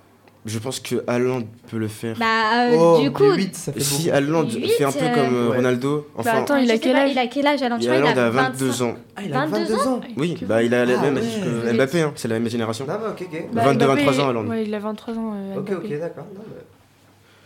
Je 0.48 0.58
pense 0.58 0.80
que 0.80 1.02
Haaland 1.06 1.42
peut 1.70 1.78
le 1.78 1.88
faire 1.88 2.16
Bah 2.18 2.68
euh, 2.70 2.76
oh, 2.78 3.00
du 3.02 3.10
coup, 3.12 3.24
mais 3.24 3.36
huit, 3.36 3.54
ça 3.54 3.72
fait 3.72 3.80
si. 3.80 4.10
Haaland 4.10 4.48
fait 4.48 4.84
un 4.84 4.92
peu 4.92 4.98
euh, 5.04 5.14
comme 5.14 5.34
euh, 5.34 5.48
Ouais. 5.50 5.56
Ronaldo 5.56 6.08
enfin 6.16 6.32
Bah, 6.32 6.38
attends, 6.40 6.56
il 6.56 6.70
a 6.70 6.78
quel 6.78 6.92
pas, 6.92 7.02
âge 7.02 7.10
Il 7.12 7.18
a 7.18 7.26
quel 7.26 7.46
âge 7.46 7.60
vois, 7.60 7.68
il 7.80 7.88
Haaland 7.88 8.16
a 8.16 8.26
a 8.26 8.30
25. 8.30 8.52
22 8.52 8.82
ans 8.82 8.94
Ah, 9.16 9.22
il 9.24 9.32
a 9.34 9.46
22 9.46 9.58
22 9.74 9.88
ans. 9.88 10.00
oui 10.16 10.36
bah 10.42 10.62
il 10.62 10.74
a 10.74 10.84
la 10.84 10.98
Ah 10.98 11.02
même 11.02 11.14
ouais. 11.14 11.20
âge 11.20 11.40
que 11.42 11.68
Ok. 11.68 11.74
Mbappé 11.74 12.00
hein, 12.02 12.12
c'est 12.16 12.28
la 12.28 12.38
même 12.38 12.48
génération 12.50 12.86
Non, 12.86 12.94
bah, 12.94 13.10
ok, 13.18 13.26
ok. 13.32 13.44
Bah, 13.52 13.62
22, 13.64 13.84
Mbappé, 13.86 14.04
23 14.04 14.20
ans, 14.24 14.28
Haaland. 14.30 14.46
Ouais, 14.46 14.64
il 14.64 14.74
a 14.74 14.78
23 14.78 15.14
ans. 15.14 15.32
euh, 15.36 15.58
ok, 15.60 15.70
ok, 15.84 15.98
d'accord. 16.00 16.26
Non, 16.34 16.40
mais- 16.48 16.62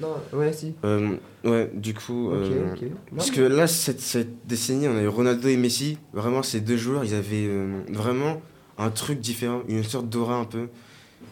non, 0.00 0.38
ouais, 0.40 0.52
si. 0.52 0.74
Euh, 0.84 1.10
ouais 1.44 1.70
du 1.74 1.94
coup 1.94 2.28
Ok, 2.30 2.34
euh, 2.50 2.72
ok. 2.72 2.82
Non, 2.82 2.88
Parce 3.16 3.30
que 3.30 3.40
là, 3.40 3.66
cette, 3.68 4.00
cette 4.00 4.46
décennie, 4.46 4.88
on 4.88 4.96
a 4.96 5.02
eu 5.02 5.06
Ronaldo 5.08 5.48
et 5.48 5.56
Messi. 5.56 5.96
Vraiment, 6.12 6.42
ces 6.42 6.60
deux 6.60 6.76
joueurs, 6.76 7.04
ils 7.04 7.14
avaient 7.14 7.46
euh, 7.46 7.82
vraiment 7.88 8.40
un 8.78 8.90
truc 8.90 9.20
différent, 9.20 9.60
une 9.68 9.84
sorte 9.84 10.08
d'aura 10.08 10.34
un 10.36 10.44
peu. 10.44 10.66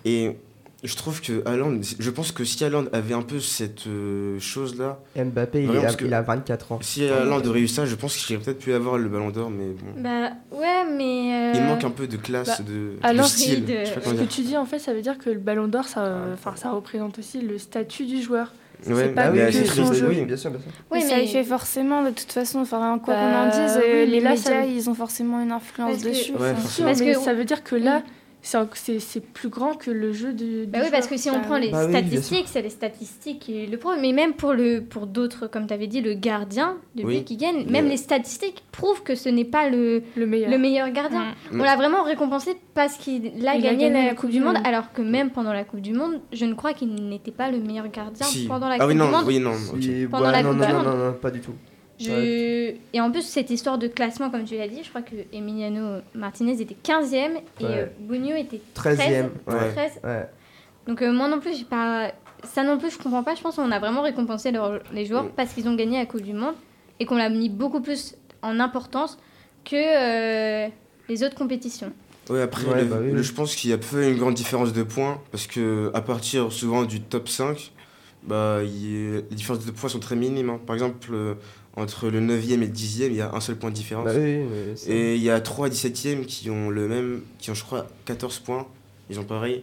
Et 0.05 0.37
je 0.83 0.97
trouve 0.97 1.21
que 1.21 1.43
Haaland, 1.47 1.79
je 1.99 2.11
pense 2.11 2.33
que 2.33 2.45
si 2.45 2.65
Haaland 2.65 2.85
avait 2.93 3.13
un 3.15 3.23
peu 3.23 3.39
cette 3.41 3.87
euh, 3.87 4.39
chose-là, 4.41 4.99
Mbappé, 5.17 5.65
il, 5.65 5.97
que- 5.97 6.05
il 6.07 6.15
a 6.15 6.23
24 6.23 6.73
ans. 6.73 6.79
si 6.81 7.05
Haaland 7.07 7.43
aurait 7.45 7.61
eu 7.61 7.69
ça, 7.69 7.85
je 7.87 7.95
pense 7.95 8.17
qu'il 8.17 8.35
aurait 8.37 8.45
peut-être 8.45 8.59
pu 8.61 8.73
avoir 8.73 8.97
le 8.97 9.09
ballon 9.09 9.31
d'or, 9.31 9.51
mais 9.51 9.67
bon. 9.67 10.01
Bah 10.01 10.31
ouais, 10.53 10.85
mais. 10.97 11.35
euh, 11.35 11.53
Il 11.57 11.63
manque 11.65 11.85
un 11.85 11.91
peu 11.91 12.07
de 12.07 12.17
classe, 12.17 12.49
bah, 12.49 12.65
de, 12.67 12.73
de 12.73 12.93
alors, 13.03 13.27
style. 13.27 13.65
de- 13.65 13.85
Ce 13.85 14.09
que 14.11 14.15
dire. 14.17 14.29
tu 14.29 14.41
dis, 14.43 14.57
en 14.57 14.65
fait, 14.65 14.79
ça 14.79 14.95
veut 14.95 15.03
dire 15.03 15.19
que 15.19 15.29
le 15.31 15.39
ballon 15.39 15.69
d'or, 15.69 15.85
ça, 15.87 16.15
enfin, 16.33 16.55
ça 16.57 16.71
représente 16.71 17.19
aussi 17.19 17.41
le 17.43 17.59
statut 17.59 18.07
du 18.07 18.23
joueur. 18.23 18.53
Ouais, 18.87 18.95
c'est 18.97 19.09
pas 19.15 19.27
bah, 19.27 19.33
que 19.33 19.37
mais 19.37 19.53
c'est 19.53 19.67
son 19.67 19.85
triste, 19.85 19.95
jeu. 20.01 20.09
oui. 20.09 20.23
bien 20.25 20.37
sûr, 20.39 20.51
bien 20.51 20.59
sûr. 20.61 20.71
Oui, 20.91 21.01
Oui, 21.03 21.07
ça 21.07 21.17
mais- 21.17 21.27
y 21.27 21.29
fait 21.29 21.45
forcément, 21.45 22.03
de 22.03 22.09
toute 22.09 22.33
façon, 22.33 22.61
enfin, 22.61 22.99
quoi 23.05 23.13
Bah, 23.13 23.21
qu'on 23.21 23.37
en 23.61 23.67
dise, 23.67 23.77
euh, 23.77 24.05
oui, 24.07 24.11
les 24.11 24.21
mais 24.23 24.37
ça 24.39 24.51
médias, 24.63 24.65
ils 24.75 24.89
ont 24.89 24.95
forcément 24.95 25.43
une 25.43 25.53
influence 25.53 25.99
que- 26.03 26.09
dessus. 26.09 26.33
Ouais, 26.33 26.53
enfin. 26.53 26.55
forcément. 26.63 26.89
Parce 26.89 27.01
que 27.03 27.13
que- 27.13 27.21
ça 27.21 27.35
veut 27.35 27.45
dire 27.45 27.63
que 27.63 27.77
là, 27.77 28.03
c'est 28.43 29.01
c'est 29.01 29.21
plus 29.21 29.49
grand 29.49 29.75
que 29.75 29.91
le 29.91 30.13
jeu 30.13 30.33
de. 30.33 30.65
Bah 30.67 30.79
oui, 30.83 30.89
parce 30.91 31.07
que 31.07 31.17
si 31.17 31.29
on 31.31 31.35
Bah 31.35 31.41
prend 31.41 31.55
oui. 31.57 31.67
les 31.67 31.71
Bah 31.71 31.85
oui, 31.85 31.91
statistiques, 31.93 32.47
c'est 32.47 32.63
les 32.63 32.71
statistiques 32.71 33.39
qui 33.41 33.67
le 33.67 33.77
prouvent. 33.77 33.99
Mais 34.01 34.13
même 34.13 34.33
pour, 34.35 34.53
le, 34.55 34.81
pour 34.81 35.07
d'autres, 35.07 35.47
comme 35.47 35.67
tu 35.67 35.75
avais 35.75 35.87
dit, 35.87 36.01
le 36.01 36.15
gardien 36.15 36.77
de 36.97 37.05
Oui. 37.05 37.19
but 37.19 37.25
qui 37.25 37.37
gagne, 37.37 37.67
même 37.69 37.87
les 37.89 37.97
statistiques 37.99 38.63
prouvent 38.73 39.03
que 39.03 39.15
ce 39.15 39.29
n'est 39.29 39.45
pas 39.45 39.69
le, 39.69 40.03
le 40.17 40.27
meilleur. 40.27 40.51
le 40.51 40.59
meilleur 40.59 40.91
gardien. 40.91 41.35
Mm. 41.53 41.61
On 41.61 41.65
l'a 41.65 41.77
vraiment 41.77 42.03
récompensé 42.03 42.57
parce 42.75 42.97
qu'il 42.97 43.27
a 43.27 43.31
Il 43.57 43.67
a 43.67 43.71
gagné, 43.75 43.91
la 43.91 44.15
Coupe 44.15 44.31
du 44.31 44.41
Monde, 44.41 44.57
alors 44.65 44.93
que 44.93 45.03
même 45.03 45.31
pendant 45.31 45.53
la 45.53 45.65
Coupe 45.65 45.81
du 45.81 45.93
Monde, 45.93 46.21
je 46.33 46.45
ne 46.47 46.55
crois 46.55 46.73
qu'il 46.73 46.95
n'était 46.95 47.31
pas 47.33 47.51
le 47.51 47.59
meilleur 47.59 47.89
gardien 47.89 48.25
Si. 48.27 48.47
pendant 48.47 48.69
la 48.69 48.77
ah 48.77 48.79
Coupe 48.79 48.89
oui, 48.89 48.95
du 48.95 48.99
non, 49.01 49.11
Monde. 49.11 49.25
oui, 49.27 49.39
non. 49.39 49.53
Pendant 50.11 50.27
ouais, 50.27 50.33
la 50.33 50.43
non, 50.43 50.51
Coupe 50.51 50.59
non, 50.61 50.67
du 50.67 50.73
non, 50.73 50.79
Monde. 50.79 50.87
non, 50.99 51.05
non, 51.07 51.13
pas 51.13 51.31
du 51.31 51.41
tout. 51.41 51.53
Je... 52.01 52.75
Et 52.93 53.01
en 53.01 53.11
plus, 53.11 53.23
cette 53.23 53.51
histoire 53.51 53.79
de 53.79 53.87
classement, 53.89 54.31
comme 54.31 54.45
tu 54.45 54.57
l'as 54.57 54.69
dit, 54.69 54.81
je 54.83 54.89
crois 54.89 55.03
que 55.03 55.15
Emiliano 55.33 56.01
Martinez 56.15 56.61
était 56.61 56.77
15e 56.83 57.15
et 57.61 57.65
Ouais. 57.65 57.71
euh, 57.71 57.87
Bugno 58.01 58.35
était 58.37 58.61
13e, 58.75 59.29
13, 59.47 59.57
ouais. 59.61 59.73
13. 59.73 60.01
Ouais. 60.05 60.29
Donc 60.87 61.03
euh, 61.03 61.13
moi 61.13 61.29
non 61.29 61.41
plus, 61.41 61.57
j'ai 61.57 61.65
pas 61.65 62.13
ça 62.43 62.63
non 62.65 62.79
plus, 62.79 62.91
je 62.91 62.99
comprends 62.99 63.23
pas. 63.23 63.35
Je 63.35 63.43
pense 63.43 63.57
qu'on 63.57 63.71
a 63.71 63.79
vraiment 63.79 64.01
récompensé 64.03 64.51
leur- 64.51 64.81
les 64.95 65.05
joueurs 65.05 65.25
Mm. 65.25 65.33
parce 65.37 65.53
qu'ils 65.53 65.69
ont 65.69 65.75
gagné 65.75 65.99
la 65.99 66.07
Coupe 66.07 66.23
du 66.23 66.33
Monde 66.33 66.55
et 66.99 67.05
qu'on 67.05 67.17
l'a 67.17 67.29
mis 67.29 67.51
beaucoup 67.51 67.81
plus 67.83 68.15
en 68.43 68.59
importance 68.61 69.19
que 69.65 69.77
euh, 69.77 70.69
les 71.09 71.23
autres 71.23 71.35
compétitions. 71.35 71.93
Ouais, 72.31 72.41
après, 72.43 72.65
Ouais, 72.65 72.83
le- 72.83 72.87
bah 72.87 72.97
oui, 73.01 73.11
le- 73.11 73.19
oui. 73.19 73.23
je 73.25 73.33
pense 73.35 73.55
qu'il 73.55 73.69
y 73.71 73.73
a 73.75 73.79
peu 73.79 74.09
une 74.09 74.17
grande 74.17 74.35
différence 74.35 74.73
de 74.73 74.83
points 74.83 75.21
parce 75.33 75.47
que 75.47 75.91
à 75.93 76.01
partir 76.01 76.51
souvent 76.51 76.85
du 76.85 77.01
top 77.03 77.29
5, 77.29 77.73
bah, 78.23 78.61
y 78.65 78.95
les 79.17 79.23
différences 79.37 79.65
de 79.67 79.71
points 79.71 79.89
sont 79.91 79.99
très 79.99 80.17
minimes. 80.17 80.49
hein. 80.51 80.61
Par 80.67 80.75
exemple, 80.75 81.11
euh, 81.13 81.35
entre 81.77 82.09
le 82.09 82.21
9e 82.21 82.53
et 82.55 82.57
le 82.57 82.67
10e, 82.67 83.07
il 83.11 83.15
y 83.17 83.21
a 83.21 83.33
un 83.35 83.41
seul 83.41 83.57
point 83.57 83.71
de 83.71 83.75
différence. 83.75 84.05
Bah 84.07 84.13
oui, 84.17 84.41
c'est- 84.77 84.91
Et 84.91 85.15
il 85.17 85.23
y 85.23 85.31
a 85.31 85.41
3 85.41 85.69
et 85.69 85.71
17e 85.71 86.25
qui 86.27 86.51
ont 86.51 86.69
le 86.71 86.89
même, 86.89 87.23
qui 87.39 87.51
ont 87.51 87.55
je 87.55 87.65
crois 87.65 87.87
14 88.05 88.39
points. 88.41 88.67
Ils 89.09 89.19
ont 89.21 89.25
pareil. 89.25 89.63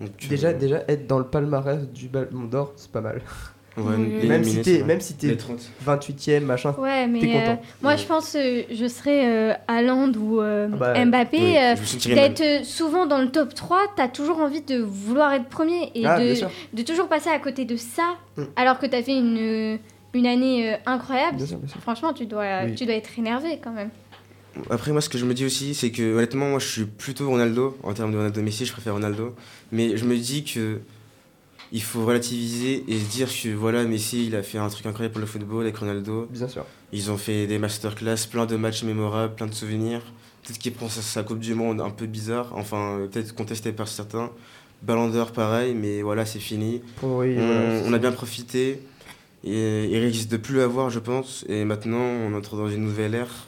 Donc, 0.00 0.10
euh, 0.24 0.28
Déjà, 0.28 0.52
déjà, 0.52 0.82
être 0.88 1.06
dans 1.06 1.18
le 1.18 1.24
palmarès 1.26 1.80
du 1.92 2.08
Ballon 2.08 2.44
d'Or, 2.50 2.72
c'est 2.76 2.90
pas 2.90 3.00
mal. 3.00 3.22
ouais, 3.76 3.82
Oui. 3.96 4.26
Même 4.28 4.42
si 4.44 4.60
t'es 4.62 4.82
même 4.82 5.00
si 5.00 5.14
t'es 5.14 5.28
Les 5.28 5.36
30. 5.36 5.70
28ème, 5.86 6.44
machin. 6.44 6.74
Ouais, 6.78 7.06
mais 7.06 7.20
T'es 7.20 7.36
euh, 7.36 7.40
content. 7.40 7.62
moi 7.82 7.92
Ouais. 7.92 7.98
je 7.98 8.06
pense 8.06 8.34
euh, 8.34 8.62
je 8.70 8.86
serais 8.88 9.26
euh, 9.26 9.52
Haaland 9.68 10.12
ou 10.14 10.40
euh, 10.40 10.68
Ah 10.72 10.76
bah, 10.76 11.04
Mbappé. 11.04 11.38
Oui, 11.38 11.56
euh. 11.56 12.14
D'être 12.14 12.40
euh, 12.40 12.64
souvent 12.64 13.06
dans 13.06 13.20
le 13.20 13.30
top 13.30 13.54
3, 13.54 13.78
t'as 13.96 14.08
toujours 14.08 14.38
envie 14.38 14.62
de 14.62 14.78
vouloir 14.78 15.32
être 15.32 15.46
premier 15.48 15.90
et 15.94 16.04
Ah, 16.06 16.18
de, 16.20 16.34
de 16.72 16.82
toujours 16.82 17.08
passer 17.08 17.30
à 17.30 17.38
côté 17.38 17.64
de 17.64 17.76
ça 17.76 18.16
Mm. 18.36 18.42
alors 18.56 18.80
que 18.80 18.86
t'as 18.86 19.00
fait 19.02 19.16
une, 19.16 19.78
une 20.14 20.26
année 20.26 20.72
euh, 20.74 20.76
incroyable. 20.86 21.36
Bien 21.36 21.46
sûr, 21.46 21.58
bien 21.58 21.68
sûr. 21.68 21.80
Franchement, 21.80 22.12
tu 22.12 22.26
dois, 22.26 22.64
Oui. 22.64 22.74
tu 22.74 22.86
dois 22.86 22.94
être 22.94 23.18
énervé 23.18 23.58
quand 23.62 23.72
même. 23.72 23.90
Après, 24.70 24.92
moi, 24.92 25.00
ce 25.00 25.08
que 25.08 25.18
je 25.18 25.24
me 25.24 25.34
dis 25.34 25.44
aussi, 25.44 25.74
c'est 25.74 25.90
que 25.90 26.14
honnêtement, 26.14 26.48
moi, 26.50 26.58
je 26.60 26.66
suis 26.68 26.84
plutôt 26.84 27.28
Ronaldo. 27.28 27.76
En 27.82 27.92
termes 27.92 28.12
de 28.12 28.16
Ronaldo 28.16 28.40
Messi, 28.42 28.64
je 28.64 28.72
préfère 28.72 28.92
Ronaldo. 28.94 29.34
Mais 29.72 29.96
je 29.96 30.04
me 30.04 30.16
dis 30.16 30.44
que 30.44 30.80
il 31.72 31.82
faut 31.82 32.04
relativiser 32.04 32.84
et 32.86 32.98
se 33.00 33.10
dire 33.10 33.28
que 33.28 33.48
voilà, 33.48 33.82
Messi, 33.84 34.26
il 34.26 34.36
a 34.36 34.42
fait 34.44 34.58
un 34.58 34.68
truc 34.68 34.86
incroyable 34.86 35.12
pour 35.14 35.20
le 35.20 35.26
football 35.26 35.62
avec 35.64 35.76
Ronaldo. 35.76 36.28
Bien 36.30 36.46
sûr. 36.46 36.64
Ils 36.92 37.10
ont 37.10 37.16
fait 37.16 37.46
des 37.48 37.58
masterclass, 37.58 38.28
plein 38.30 38.46
de 38.46 38.54
matchs 38.56 38.84
mémorables, 38.84 39.34
plein 39.34 39.46
de 39.46 39.54
souvenirs. 39.54 40.02
Peut-être 40.44 40.58
qu'il 40.58 40.72
prend 40.72 40.88
sa, 40.88 41.02
sa 41.02 41.22
Coupe 41.24 41.40
du 41.40 41.54
Monde 41.54 41.80
un 41.80 41.90
peu 41.90 42.06
bizarre, 42.06 42.52
enfin, 42.54 42.98
euh, 42.98 43.06
peut-être 43.08 43.34
contesté 43.34 43.72
par 43.72 43.88
certains. 43.88 44.30
Ballon 44.82 45.08
d'Or, 45.08 45.32
pareil, 45.32 45.74
mais 45.74 46.02
voilà, 46.02 46.26
c'est 46.26 46.38
fini. 46.38 46.82
Oui, 47.02 47.34
on, 47.38 47.46
voilà, 47.46 47.82
on 47.86 47.92
a 47.94 47.98
bien 47.98 48.12
profité. 48.12 48.80
Et 49.44 49.84
il 49.90 49.98
risque 49.98 50.28
de 50.30 50.38
plus 50.38 50.56
l'avoir, 50.56 50.88
je 50.88 50.98
pense. 50.98 51.44
Et 51.48 51.64
maintenant, 51.64 51.98
on 51.98 52.34
entre 52.34 52.56
dans 52.56 52.68
une 52.68 52.84
nouvelle 52.84 53.14
ère. 53.14 53.46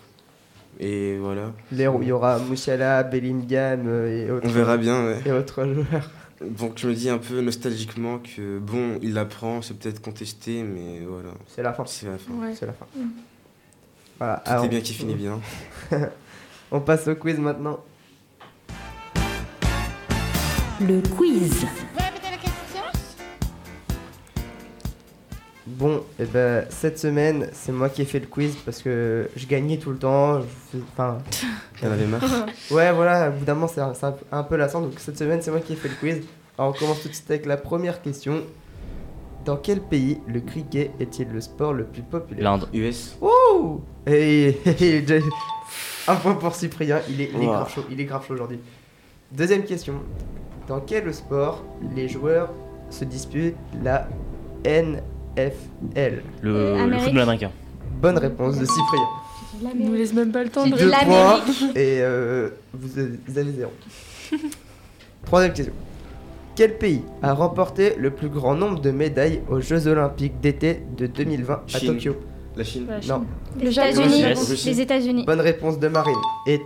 Et 0.78 1.16
voilà. 1.16 1.52
L'ère 1.72 1.94
où 1.96 2.02
il 2.02 2.08
y 2.08 2.12
aura 2.12 2.38
Moussiala, 2.38 3.02
Bellingham 3.02 3.84
euh, 3.86 4.26
et 4.26 4.30
autres, 4.30 4.46
On 4.46 4.50
verra 4.50 4.76
bien, 4.76 5.06
ouais. 5.06 5.22
et 5.24 5.32
autres 5.32 5.64
joueurs. 5.64 6.10
Donc 6.42 6.74
je 6.76 6.86
me 6.86 6.92
dis 6.92 7.08
un 7.08 7.16
peu 7.16 7.40
nostalgiquement 7.40 8.18
que 8.18 8.58
bon, 8.58 8.98
il 9.00 9.14
l'apprend, 9.14 9.62
c'est 9.62 9.72
peut-être 9.72 10.02
contesté, 10.02 10.62
mais 10.62 11.00
voilà. 11.08 11.30
C'est 11.48 11.62
la 11.62 11.72
fin. 11.72 11.86
C'est 11.86 12.06
la 12.06 12.18
fin. 12.18 12.32
Ouais. 12.34 12.54
C'est 12.54 12.66
la 12.66 12.74
fin. 12.74 12.86
Mm. 12.94 13.08
Voilà. 14.18 14.42
Tout 14.44 14.50
alors, 14.50 14.64
est 14.66 14.68
bien 14.68 14.80
qui 14.80 14.92
finit 14.92 15.14
bien. 15.14 15.40
On 16.70 16.80
passe 16.80 17.08
au 17.08 17.14
quiz 17.14 17.38
maintenant. 17.38 17.80
Le 20.80 21.00
quiz. 21.16 21.64
Bon, 25.66 26.02
et 26.20 26.24
ben 26.26 26.64
cette 26.70 26.96
semaine, 26.98 27.48
c'est 27.52 27.72
moi 27.72 27.88
qui 27.88 28.02
ai 28.02 28.04
fait 28.04 28.20
le 28.20 28.26
quiz 28.26 28.54
parce 28.64 28.82
que 28.82 29.28
je 29.34 29.46
gagnais 29.46 29.78
tout 29.78 29.90
le 29.90 29.96
temps. 29.98 30.40
je 30.40 30.78
Enfin, 30.92 31.18
Il 31.82 31.88
en 31.88 31.90
avait 31.92 32.06
marre. 32.06 32.22
ouais, 32.70 32.92
voilà, 32.92 33.28
au 33.30 33.32
bout 33.32 33.44
d'un 33.44 33.54
moment, 33.54 33.66
c'est 33.66 33.80
un, 33.80 34.42
peu- 34.44 34.56
lassant. 34.56 34.80
Donc 34.80 34.92
cette 34.98 35.18
semaine, 35.18 35.42
c'est 35.42 35.50
moi 35.50 35.60
qui 35.60 35.72
ai 35.72 35.76
fait 35.76 35.88
le 35.88 35.94
quiz. 35.96 36.22
Alors 36.58 36.70
on 36.74 36.78
commence 36.78 37.02
tout 37.02 37.08
de 37.08 37.12
suite 37.14 37.30
avec 37.30 37.46
la 37.46 37.56
première 37.56 38.00
question. 38.00 38.42
Dans 39.44 39.56
quel 39.56 39.80
pays 39.80 40.18
le 40.26 40.40
cricket 40.40 40.90
est-il 41.00 41.28
le 41.30 41.40
sport 41.40 41.72
le 41.72 41.84
plus 41.84 42.02
populaire? 42.02 42.44
L'Inde. 42.44 42.68
US. 42.72 43.16
Wouh 43.20 43.82
Et, 44.06 44.48
et- 44.80 44.96
et- 44.98 45.22
un 46.08 46.14
point 46.14 46.34
pour 46.34 46.54
Cyprien, 46.54 47.00
il 47.08 47.20
est, 47.20 47.30
il 47.34 47.42
est 47.42 47.46
Wow. 47.46 47.52
grave 47.52 47.70
chaud, 47.74 47.84
il 47.90 48.00
est 48.00 48.04
grave 48.04 48.24
chaud 48.26 48.34
aujourd'hui. 48.34 48.60
Deuxième 49.32 49.64
question. 49.64 49.94
Dans 50.68 50.78
quel 50.80 51.12
sport 51.12 51.64
les 51.96 52.08
joueurs 52.08 52.52
se 52.90 53.04
disputent 53.04 53.56
la 53.82 54.08
NFL 55.36 56.22
Le, 56.42 56.54
Euh, 56.54 56.86
le 56.86 56.98
football 56.98 57.20
américain. 57.22 57.50
Bonne 58.00 58.18
réponse 58.18 58.58
de 58.58 58.64
Cyprien. 58.64 59.08
Il 59.74 59.86
nous 59.86 59.94
laisse 59.94 60.12
même 60.12 60.32
pas 60.32 60.44
le 60.44 60.50
temps 60.50 60.66
de. 60.66 60.72
De 60.72 60.78
Deux 60.78 60.90
points 60.90 61.40
et 61.74 62.00
euh, 62.02 62.50
vous, 62.74 62.98
avez, 62.98 63.10
vous 63.26 63.38
avez 63.38 63.52
zéro. 63.52 63.72
Troisième 65.24 65.52
question. 65.54 65.72
Quel 66.54 66.76
pays 66.78 67.02
a 67.22 67.32
remporté 67.32 67.94
le 67.98 68.10
plus 68.10 68.28
grand 68.28 68.54
nombre 68.54 68.80
de 68.80 68.90
médailles 68.90 69.40
aux 69.48 69.60
Jeux 69.60 69.86
Olympiques 69.86 70.40
d'été 70.40 70.82
de 70.96 71.06
2020 71.06 71.62
à. 71.74 71.80
Tokyo? 71.80 72.16
La 72.56 72.64
Chine. 72.64 72.86
La 72.88 73.00
Chine. 73.00 73.10
Non. 73.12 73.26
Les 73.60 73.70
Japon. 73.72 73.90
États-Unis. 73.90 74.22
Les 74.66 74.80
États-Unis. 74.80 75.24
Bonne 75.26 75.40
réponse 75.40 75.78
de 75.78 75.88
Marine. 75.88 76.14
Et 76.46 76.60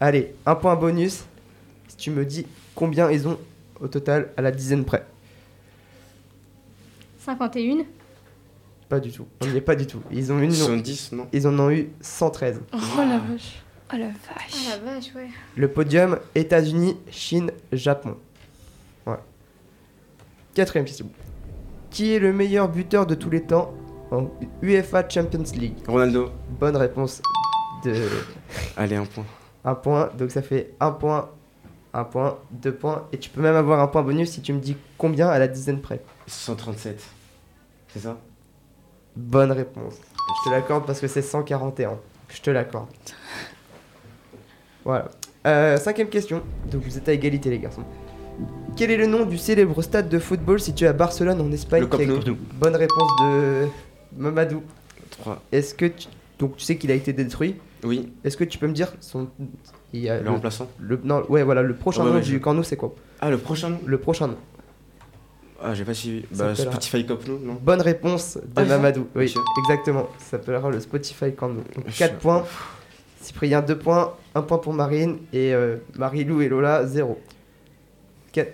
allez, 0.00 0.34
un 0.46 0.54
point 0.54 0.74
bonus 0.76 1.24
si 1.88 1.96
tu 1.96 2.10
me 2.10 2.24
dis 2.24 2.46
combien 2.74 3.10
ils 3.10 3.26
ont 3.28 3.38
au 3.80 3.88
total 3.88 4.30
à 4.36 4.42
la 4.42 4.50
dizaine 4.50 4.84
près. 4.84 5.04
51. 7.24 7.84
Pas 8.92 9.00
du 9.00 9.10
tout. 9.10 9.26
On 9.40 9.46
n'y 9.46 9.56
est 9.56 9.62
pas 9.62 9.74
du 9.74 9.86
tout. 9.86 10.02
Ils 10.10 10.30
ont 10.30 10.38
une. 10.38 10.52
70, 10.52 11.12
non 11.12 11.26
Ils 11.32 11.48
en 11.48 11.58
ont 11.58 11.70
eu 11.70 11.88
113. 12.02 12.60
Oh 12.74 12.76
la 12.98 13.16
vache. 13.16 13.62
Oh 13.90 13.96
la 13.96 14.08
vache. 14.08 14.68
la 14.68 14.76
vache, 14.76 15.14
ouais. 15.14 15.28
Le 15.56 15.68
podium 15.68 16.18
États-Unis, 16.34 16.98
Chine, 17.10 17.52
Japon. 17.72 18.18
Ouais. 19.06 19.16
Quatrième 20.52 20.84
question. 20.84 21.08
Qui 21.88 22.12
est 22.12 22.18
le 22.18 22.34
meilleur 22.34 22.68
buteur 22.68 23.06
de 23.06 23.14
tous 23.14 23.30
les 23.30 23.42
temps 23.42 23.72
en 24.10 24.30
UEFA 24.60 25.08
Champions 25.08 25.42
League? 25.54 25.78
Ronaldo. 25.88 26.30
Bonne 26.60 26.76
réponse 26.76 27.22
de 27.86 27.94
Allez, 28.76 28.96
un 28.96 29.06
point. 29.06 29.24
un 29.64 29.74
point. 29.74 30.10
Donc 30.18 30.32
ça 30.32 30.42
fait 30.42 30.74
un 30.80 30.90
point, 30.90 31.30
un 31.94 32.04
point, 32.04 32.38
deux 32.50 32.74
points. 32.74 33.08
Et 33.10 33.16
tu 33.16 33.30
peux 33.30 33.40
même 33.40 33.56
avoir 33.56 33.80
un 33.80 33.86
point 33.86 34.02
bonus 34.02 34.32
si 34.32 34.42
tu 34.42 34.52
me 34.52 34.60
dis 34.60 34.76
combien 34.98 35.30
à 35.30 35.38
la 35.38 35.48
dizaine 35.48 35.80
près. 35.80 36.02
137. 36.26 37.02
C'est 37.88 38.00
ça? 38.00 38.18
Bonne 39.16 39.52
réponse. 39.52 39.94
Je 40.44 40.48
te 40.50 40.54
l'accorde 40.54 40.86
parce 40.86 41.00
que 41.00 41.06
c'est 41.08 41.22
141. 41.22 41.98
Je 42.28 42.40
te 42.40 42.50
l'accorde. 42.50 42.88
Voilà. 44.84 45.08
Euh, 45.46 45.76
cinquième 45.76 46.08
question. 46.08 46.42
Donc 46.70 46.82
vous 46.82 46.96
êtes 46.96 47.08
à 47.08 47.12
égalité 47.12 47.50
les 47.50 47.58
garçons. 47.58 47.82
Quel 48.76 48.90
est 48.90 48.96
le 48.96 49.06
nom 49.06 49.26
du 49.26 49.36
célèbre 49.38 49.80
stade 49.82 50.08
de 50.08 50.18
football 50.18 50.60
situé 50.60 50.86
à 50.86 50.92
Barcelone 50.92 51.40
en 51.40 51.52
Espagne 51.52 51.82
Le 51.82 51.86
Camp 51.86 51.98
qui 51.98 52.04
a- 52.04 52.06
Nou. 52.06 52.36
Bonne 52.54 52.76
réponse 52.76 53.10
de 53.22 53.66
Mamadou. 54.16 54.62
3. 55.10 55.42
Est-ce 55.52 55.74
que 55.74 55.86
tu... 55.86 56.08
donc 56.38 56.56
tu 56.56 56.64
sais 56.64 56.76
qu'il 56.76 56.90
a 56.90 56.94
été 56.94 57.12
détruit 57.12 57.56
Oui, 57.84 58.12
Est-ce 58.24 58.36
que 58.38 58.44
tu 58.44 58.56
peux 58.58 58.66
me 58.66 58.72
dire 58.72 58.92
son 59.00 59.28
il 59.92 60.00
y 60.00 60.08
a 60.08 60.16
le 60.18 60.24
le, 60.24 60.30
remplaçant. 60.30 60.68
le- 60.80 60.98
non 61.04 61.22
ouais 61.28 61.42
voilà 61.42 61.60
le 61.62 61.74
prochain 61.74 62.02
Ouais, 62.02 62.08
nom 62.08 62.14
ouais, 62.16 62.22
du 62.22 62.40
Camp 62.40 62.54
Nou 62.54 62.62
c'est 62.62 62.76
quoi? 62.76 62.94
Ah, 63.20 63.28
le 63.30 63.36
prochain 63.36 63.68
nom 63.68 63.78
Le 63.84 63.98
prochain 63.98 64.28
nom. 64.28 64.36
Ah, 65.64 65.74
j'ai 65.74 65.84
pas 65.84 65.94
suivi. 65.94 66.24
Bah, 66.32 66.54
Spotify 66.54 67.04
Nou, 67.28 67.38
non 67.44 67.56
Bonne 67.62 67.80
réponse 67.80 68.36
de 68.36 68.42
Ah, 68.56 68.64
Mamadou. 68.64 69.06
Oui, 69.14 69.32
exactement. 69.64 70.08
Ça 70.18 70.32
s'appellera 70.32 70.70
le 70.70 70.80
Spotify 70.80 71.32
Camp 71.32 71.48
Nou. 71.48 71.62
Donc 71.74 71.84
Je- 71.88 71.98
4 71.98 72.18
points. 72.18 72.44
Cyprien 73.20 73.60
2 73.62 73.78
points, 73.78 74.14
1 74.34 74.42
point 74.42 74.58
pour 74.58 74.72
Marine 74.72 75.18
et 75.32 75.54
euh, 75.54 75.76
Marie-Lou 75.96 76.40
et 76.42 76.48
Lola 76.48 76.84
0. 76.86 77.20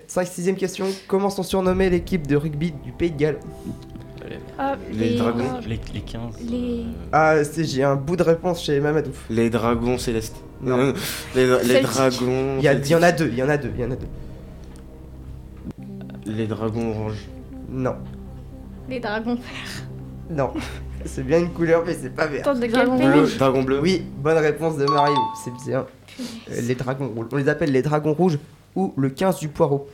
5 0.07 0.27
6 0.27 0.53
question. 0.55 0.85
Comment 1.07 1.29
sont 1.29 1.41
surnommées 1.43 1.89
l'équipe 1.89 2.27
de 2.27 2.35
rugby 2.35 2.71
du 2.83 2.91
Pays 2.91 3.11
de 3.11 3.17
Galles? 3.17 3.39
Ah, 4.59 4.75
Les 4.93 5.13
Et- 5.13 5.17
dragons. 5.17 5.59
Les, 5.67 5.79
les 5.93 6.01
15. 6.01 6.35
Les- 6.47 6.83
Ah, 7.11 7.43
c'est- 7.43 7.63
j'ai 7.63 7.83
un 7.83 7.95
bout 7.95 8.15
de 8.17 8.23
réponse 8.23 8.63
chez 8.63 8.79
Mamadou. 8.79 9.11
Les 9.29 9.49
dragons 9.49 9.97
célestes. 9.97 10.35
Non. 10.61 10.77
Non, 10.77 10.93
les, 11.35 11.47
les 11.63 11.81
dragons. 11.81 12.57
Il 12.59 12.63
y, 12.63 12.89
y 12.89 12.95
en 12.95 13.01
a 13.01 13.11
deux, 13.11 13.29
il 13.31 13.37
y 13.37 13.43
en 13.43 13.49
a 13.49 13.57
deux, 13.57 13.71
il 13.73 13.81
y 13.81 13.85
en 13.85 13.91
a 13.91 13.95
deux. 13.95 14.07
Les 16.29 16.45
dragons 16.45 16.91
orange. 16.91 17.27
Non. 17.69 17.95
Les 18.87 18.99
dragons 18.99 19.35
verts. 19.35 19.87
Non. 20.29 20.53
C'est 21.05 21.23
bien 21.23 21.39
une 21.39 21.51
couleur, 21.51 21.83
mais 21.85 21.93
c'est 21.93 22.09
pas 22.09 22.27
vert. 22.27 22.41
Attends, 22.41 22.55
de 22.55 22.59
quel 22.65 22.71
Dragon 22.71 22.97
Bleu, 22.97 23.27
dragon 23.37 23.63
bleu. 23.63 23.79
Oui, 23.79 24.03
bonne 24.17 24.37
réponse 24.37 24.75
de 24.75 24.83
Mario. 24.83 25.15
C'est 25.45 25.53
bien. 25.65 25.85
Euh, 26.51 26.61
les 26.61 26.75
dragons 26.75 27.07
rouges. 27.07 27.27
On 27.31 27.37
les 27.37 27.47
appelle 27.47 27.71
les 27.71 27.81
dragons 27.81 28.11
rouges 28.11 28.37
ou 28.75 28.93
le 28.97 29.09
15 29.09 29.39
du 29.39 29.47
poireau. 29.47 29.87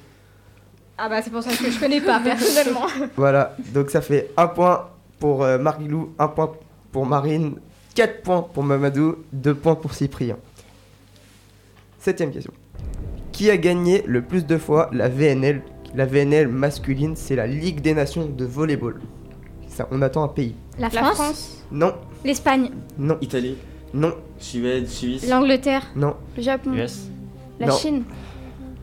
Ah 0.98 1.08
bah 1.08 1.22
c'est 1.22 1.30
pour 1.30 1.44
ça 1.44 1.52
que 1.52 1.70
je 1.70 1.80
connais 1.80 2.02
pas 2.02 2.20
personnellement. 2.24 2.88
Voilà, 3.16 3.56
donc 3.72 3.92
ça 3.92 4.02
fait 4.02 4.32
un 4.36 4.48
point 4.48 4.90
pour 5.20 5.44
euh, 5.44 5.60
Marilou, 5.60 6.16
un 6.18 6.28
point 6.28 6.54
pour 6.92 7.06
Marine, 7.06 7.58
4 7.94 8.24
points 8.24 8.42
pour 8.42 8.64
Mamadou, 8.64 9.18
2 9.32 9.54
points 9.54 9.76
pour 9.76 9.94
Cyprien. 9.94 10.38
Septième 12.00 12.32
question. 12.32 12.54
Qui 13.32 13.52
a 13.52 13.58
gagné 13.58 14.04
le 14.08 14.24
plus 14.24 14.48
de 14.48 14.58
fois 14.58 14.90
la 14.92 15.08
VNL 15.08 15.62
La 15.94 16.06
VNL 16.06 16.48
masculine, 16.48 17.16
c'est 17.16 17.36
la 17.36 17.48
Ligue 17.48 17.82
des 17.82 17.94
Nations 17.94 18.26
de 18.26 18.46
volleyball. 18.46 19.00
Ça, 19.68 19.88
on 19.92 20.02
attend 20.02 20.24
un 20.24 20.28
pays. 20.30 20.56
La 20.80 20.90
La 20.90 21.02
France, 21.02 21.16
France, 21.16 21.66
Non, 21.72 21.94
l'Espagne, 22.24 22.72
non, 22.98 23.18
Italie, 23.22 23.56
non, 23.94 24.14
Suède, 24.40 24.88
Suisse. 24.88 25.28
l'Angleterre, 25.30 25.84
non. 25.96 26.16
le 26.36 26.42
Japon, 26.44 26.74
US. 26.74 27.08
la 27.60 27.68
Non. 27.68 27.74
Chine, 27.76 28.04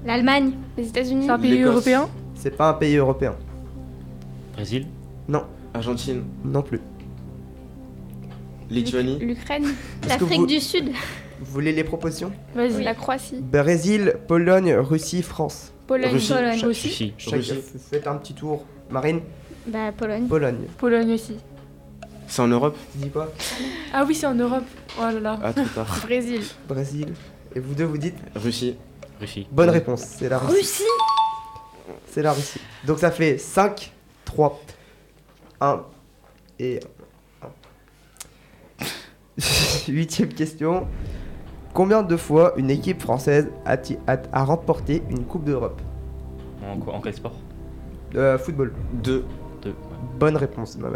l'Allemagne, 0.07 0.53
les 0.77 0.89
États-Unis, 0.89 1.25
C'est 1.27 1.31
un 1.33 1.39
pays 1.39 1.51
L'Écosse. 1.53 1.73
européen 1.73 2.09
C'est 2.35 2.57
pas 2.57 2.71
un 2.71 2.75
pays 2.75 2.97
européen. 2.97 3.35
Brésil. 4.55 4.87
Non, 5.29 5.45
Argentine, 5.75 6.23
non 6.45 6.63
plus. 6.63 6.81
Lituanie, 8.71 9.19
l'Ukraine, 9.19 9.65
Est-ce 9.65 10.15
que 10.17 10.21
l'Afrique 10.25 10.41
vous- 10.41 10.47
du 10.47 10.61
Sud, 10.61 10.89
Vous 11.41 11.53
voulez 11.53 11.73
les 11.73 11.85
propositions? 11.85 12.33
Vas-y. 12.55 12.83
la 12.83 12.95
Croatie, 12.95 13.41
Brésil, 13.41 14.15
Pologne, 14.29 14.75
Russie, 14.75 15.23
France. 15.23 15.72
Pologne, 15.93 16.13
Russie. 16.13 16.33
Pologne. 16.33 16.65
Aussi. 16.67 16.89
Russie. 16.89 17.15
Chaque- 17.19 17.35
Russie. 17.35 17.63
Faites 17.91 18.07
un 18.07 18.17
petit 18.17 18.35
tour. 18.35 18.65
Marine, 18.91 19.21
bah 19.67 19.93
Pologne. 19.93 20.27
Pologne. 20.27 20.67
Pologne 20.79 21.13
aussi. 21.13 21.37
c'est 22.27 22.41
en 22.43 22.49
Europe 22.49 22.77
Tu 22.93 22.99
dis 22.99 23.11
quoi 23.11 23.31
Ah 23.93 24.05
oui, 24.07 24.15
c'est 24.15 24.27
en 24.27 24.35
Europe. 24.35 24.65
Oh 24.99 25.03
là 25.03 25.21
là. 25.21 25.39
Ah, 25.43 25.53
trop 25.53 25.65
tard. 25.75 26.01
Brésil, 26.05 26.43
Brésil. 26.67 27.13
Et 27.55 27.61
vous 27.61 27.75
deux, 27.75 27.85
vous 27.85 27.99
dites 27.99 28.17
Russie, 28.37 28.77
Russie. 29.21 29.47
Bonne 29.51 29.69
réponse, 29.71 30.01
c'est 30.03 30.29
la 30.31 30.39
Russie. 30.39 30.57
Russie 30.57 30.83
C'est 32.11 32.23
la 32.23 32.33
Russie. 32.33 32.61
Donc 32.87 32.99
ça 32.99 33.11
fait 33.11 33.37
5, 33.39 33.93
3, 34.25 34.61
1 35.61 35.83
et 36.59 36.81
1. 37.43 37.49
Huitième 39.89 40.33
question. 40.33 40.89
Combien 41.75 42.03
de 42.03 42.17
fois 42.17 42.53
une 42.57 42.71
équipe 42.71 43.01
française 43.01 43.49
a-t-il- 43.65 43.99
a, 44.07 44.19
a 44.33 44.45
remporté 44.45 45.03
une 45.11 45.25
Coupe 45.25 45.45
d'Europe 45.45 45.81
En, 46.65 46.79
quoi- 46.79 46.95
en 46.95 47.01
quel 47.01 47.15
sport? 47.15 47.35
De 48.13 48.37
football 48.39 48.73
2. 49.03 49.25
Deux. 49.63 49.69
ouais. 49.71 49.75
Bonne 50.19 50.37
réponse, 50.37 50.77
le 50.79 50.87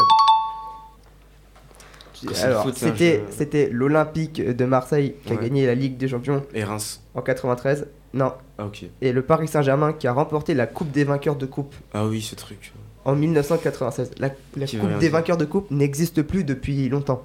Alors, 2.43 2.65
ça, 2.65 2.73
c'était 2.75 3.23
je- 3.29 3.33
c'était 3.37 3.69
l'Olympique 3.71 4.41
de 4.43 4.65
Marseille 4.65 5.17
qui 5.25 5.33
a 5.33 5.37
gagné 5.37 5.67
la 5.67 5.75
Ligue 5.75 5.97
des 5.97 6.09
Champions 6.09 6.43
Et 6.55 6.65
Reims. 6.65 7.03
en 7.15 7.21
93. 7.23 7.87
Non. 8.15 8.33
Ah, 8.59 8.67
ok. 8.67 8.85
Et 9.03 9.13
le 9.13 9.23
Paris 9.23 9.49
Saint-Germain 9.49 9.93
qui 9.93 10.07
a 10.07 10.13
remporté 10.13 10.55
la 10.55 10.67
Coupe 10.67 10.91
des 10.91 11.05
vainqueurs 11.05 11.37
de 11.37 11.45
coupe 11.47 11.75
Ah 11.93 12.07
oui, 12.07 12.23
ce 12.23 12.35
truc. 12.35 12.73
en 13.05 13.15
1996. 13.15 14.11
La, 14.19 14.29
la 14.57 14.67
Coupe 14.67 14.89
des 14.95 14.99
dire. 14.99 15.13
vainqueurs 15.13 15.37
de 15.37 15.45
coupe 15.45 15.71
n'existe 15.71 16.23
plus 16.23 16.45
depuis 16.45 16.89
longtemps. 16.89 17.23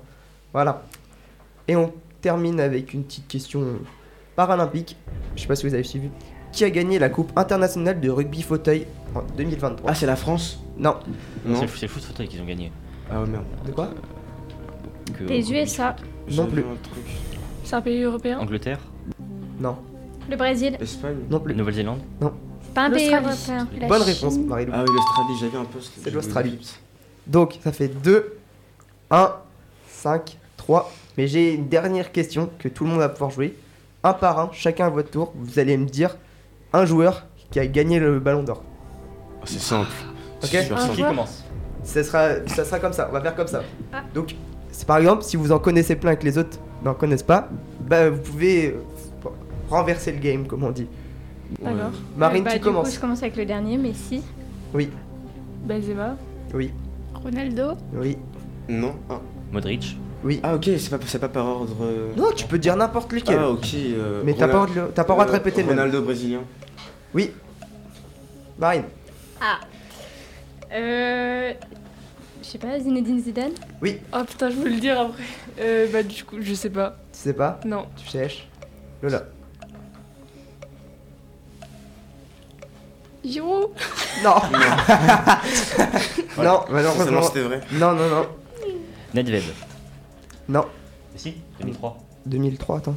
Voilà. 0.53 0.83
Et 1.67 1.75
on 1.77 1.93
termine 2.21 2.59
avec 2.59 2.93
une 2.93 3.03
petite 3.03 3.27
question 3.27 3.63
paralympique. 4.35 4.95
Je 5.35 5.41
sais 5.41 5.47
pas 5.47 5.55
si 5.55 5.67
vous 5.67 5.73
avez 5.73 5.83
suivi. 5.83 6.09
Qui 6.51 6.63
a 6.65 6.69
gagné 6.69 6.99
la 6.99 7.09
Coupe 7.09 7.31
internationale 7.37 7.99
de 7.99 8.09
rugby 8.09 8.41
fauteuil 8.41 8.85
en 9.15 9.21
2023 9.37 9.89
Ah, 9.89 9.95
c'est 9.95 10.05
la 10.05 10.15
France? 10.17 10.59
Non. 10.77 10.95
Non. 11.45 11.55
C'est 11.55 11.61
le- 11.61 11.67
c'est 11.69 11.81
le 11.83 11.87
foot 11.91 12.03
fauteuil 12.03 12.27
qu'ils 12.27 12.41
ont 12.41 12.45
gagné. 12.45 12.71
Ah, 13.09 13.21
ouais, 13.21 13.27
merde. 13.27 13.43
De 13.65 13.71
quoi? 13.71 13.89
Que- 15.17 15.23
Les 15.25 15.51
USA, 15.51 15.95
Non 16.29 16.45
plus. 16.47 16.63
C'est 17.63 17.75
un 17.75 17.81
pays 17.81 18.01
européen? 18.03 18.39
Angleterre? 18.39 18.79
Non. 19.59 19.77
le 20.29 20.35
Brésil, 20.37 20.77
Espagne 20.79 21.17
Non 21.29 21.39
plus. 21.39 21.53
Nouvelle-Zélande? 21.55 21.99
pas 22.73 22.83
un 22.85 22.91
pays 22.91 23.09
européen. 23.13 23.67
la 23.79 23.87
Bonne 23.87 24.03
Chine, 24.03 24.13
réponse, 24.13 24.37
Marie-Lou. 24.37 24.71
Ah 24.73 24.83
oui, 24.87 24.93
l'Australie, 24.95 25.33
j'avais 25.41 25.57
un 25.57 25.65
poste. 25.65 25.91
C'est 26.01 26.11
l'Australie. 26.11 26.59
Donc, 27.27 27.59
ça 27.63 27.71
fait 27.71 27.89
2, 27.89 28.37
1, 29.09 29.31
5, 29.89 30.37
3. 30.57 30.91
Mais 31.17 31.27
j'ai 31.27 31.53
une 31.53 31.67
dernière 31.67 32.11
question 32.11 32.49
que 32.59 32.67
tout 32.67 32.83
le 32.85 32.89
monde 32.91 32.99
va 32.99 33.09
pouvoir 33.09 33.31
jouer. 33.31 33.55
Un 34.03 34.13
par 34.13 34.39
un, 34.39 34.49
chacun 34.53 34.87
à 34.87 34.89
votre 34.89 35.11
tour. 35.11 35.33
Vous 35.35 35.59
allez 35.59 35.77
me 35.77 35.85
dire 35.85 36.17
un 36.73 36.85
joueur 36.85 37.27
qui 37.51 37.59
a 37.59 37.67
gagné 37.67 37.99
le 37.99 38.19
ballon 38.19 38.43
d'or. 38.43 38.63
Ah, 39.41 39.43
c'est 39.45 39.59
simple. 39.59 39.89
Ok. 40.43 40.49
C'est 40.49 40.61
super 40.63 40.77
Un 40.77 40.81
simple. 40.81 40.95
Qui 40.95 41.01
commence 41.03 41.43
Ça 41.83 42.03
sera, 42.03 42.47
ça 42.47 42.63
sera 42.65 42.79
comme 42.79 42.93
ça, 42.93 43.07
on 43.09 43.13
va 43.13 43.21
faire 43.21 43.35
comme 43.35 43.47
ça. 43.47 43.61
Ah. 43.93 44.03
Donc, 44.13 44.35
c'est 44.71 44.87
par 44.87 44.97
exemple, 44.97 45.23
si 45.23 45.35
vous 45.37 45.51
en 45.51 45.59
connaissez 45.59 45.95
plein 45.95 46.11
et 46.11 46.17
que 46.17 46.23
les 46.25 46.37
autres 46.37 46.57
n'en 46.83 46.93
connaissent 46.93 47.23
pas, 47.23 47.49
bah, 47.81 48.09
vous 48.09 48.21
pouvez 48.21 48.67
euh, 48.69 49.29
renverser 49.69 50.11
le 50.13 50.19
game, 50.19 50.47
comme 50.47 50.63
on 50.63 50.71
dit. 50.71 50.87
D'accord. 51.61 51.91
Marine, 52.17 52.41
Euh, 52.41 52.45
bah, 52.45 52.51
tu 52.51 52.57
du 52.59 52.63
coup, 52.63 52.69
commences. 52.71 52.95
je 52.95 52.99
commence 52.99 53.21
avec 53.21 53.35
le 53.35 53.45
dernier, 53.45 53.77
mais 53.77 53.93
si. 53.93 54.23
Oui, 54.73 54.89
Benzema. 55.65 56.15
oui, 56.53 56.71
Ronaldo, 57.13 57.73
oui, 57.93 58.17
Non. 58.69 58.95
Ah, 59.09 59.19
Modric. 59.51 59.97
Oui. 60.23 60.39
Ah, 60.43 60.55
ok, 60.55 60.69
c'est 60.77 60.89
pas, 60.89 60.97
c'est 61.05 61.19
pas 61.19 61.29
par 61.29 61.45
ordre. 61.45 61.75
euh. 61.83 62.11
Non, 62.17 62.31
tu 62.35 62.45
peux 62.45 62.57
dire 62.59 62.75
n'importe 62.75 63.11
lequel. 63.13 63.37
Ah, 63.39 63.49
ok. 63.49 63.67
euh, 63.75 64.21
mais 64.25 64.33
t'as 64.33 64.47
pas, 64.47 64.59
Ronald- 64.61 64.75
le- 64.75 64.91
t'as 64.93 65.03
pas 65.03 65.13
le 65.13 65.15
droit 65.15 65.25
de 65.25 65.29
euh, 65.29 65.33
répéter 65.33 65.61
le 65.61 65.67
même. 65.69 65.77
Ronaldo 65.77 66.01
brésilien. 66.01 66.41
Oui. 67.13 67.31
Marine, 68.59 68.83
Ah. 69.41 69.59
Euh. 70.73 71.53
Je 72.43 72.47
sais 72.47 72.57
pas, 72.57 72.79
Zinedine 72.79 73.19
Zidane 73.21 73.51
oui. 73.81 73.99
Oh 74.13 74.23
putain, 74.27 74.49
je 74.49 74.55
veux 74.55 74.69
le 74.69 74.79
dire 74.79 74.99
après. 74.99 75.23
Euh, 75.59 75.87
bah 75.91 76.03
du 76.03 76.23
coup, 76.23 76.37
je 76.41 76.53
sais 76.53 76.69
pas. 76.69 76.97
Tu 77.13 77.19
sais 77.19 77.33
pas 77.33 77.59
Non. 77.65 77.85
Tu 77.95 78.07
sèches 78.07 78.47
Lola. 79.01 79.23
Giroud, 83.23 83.69
Non 84.23 84.35
Non. 86.37 86.43
Non, 86.43 86.59
malheureusement. 86.69 87.21
c'était 87.21 87.41
vrai. 87.41 87.61
Non, 87.73 87.93
non, 87.93 88.09
non. 88.09 88.25
Nedved. 89.13 89.43
Non. 90.51 90.65
Mais 91.13 91.17
si, 91.19 91.35
2003. 91.61 91.97
2003, 92.25 92.77
attends. 92.77 92.95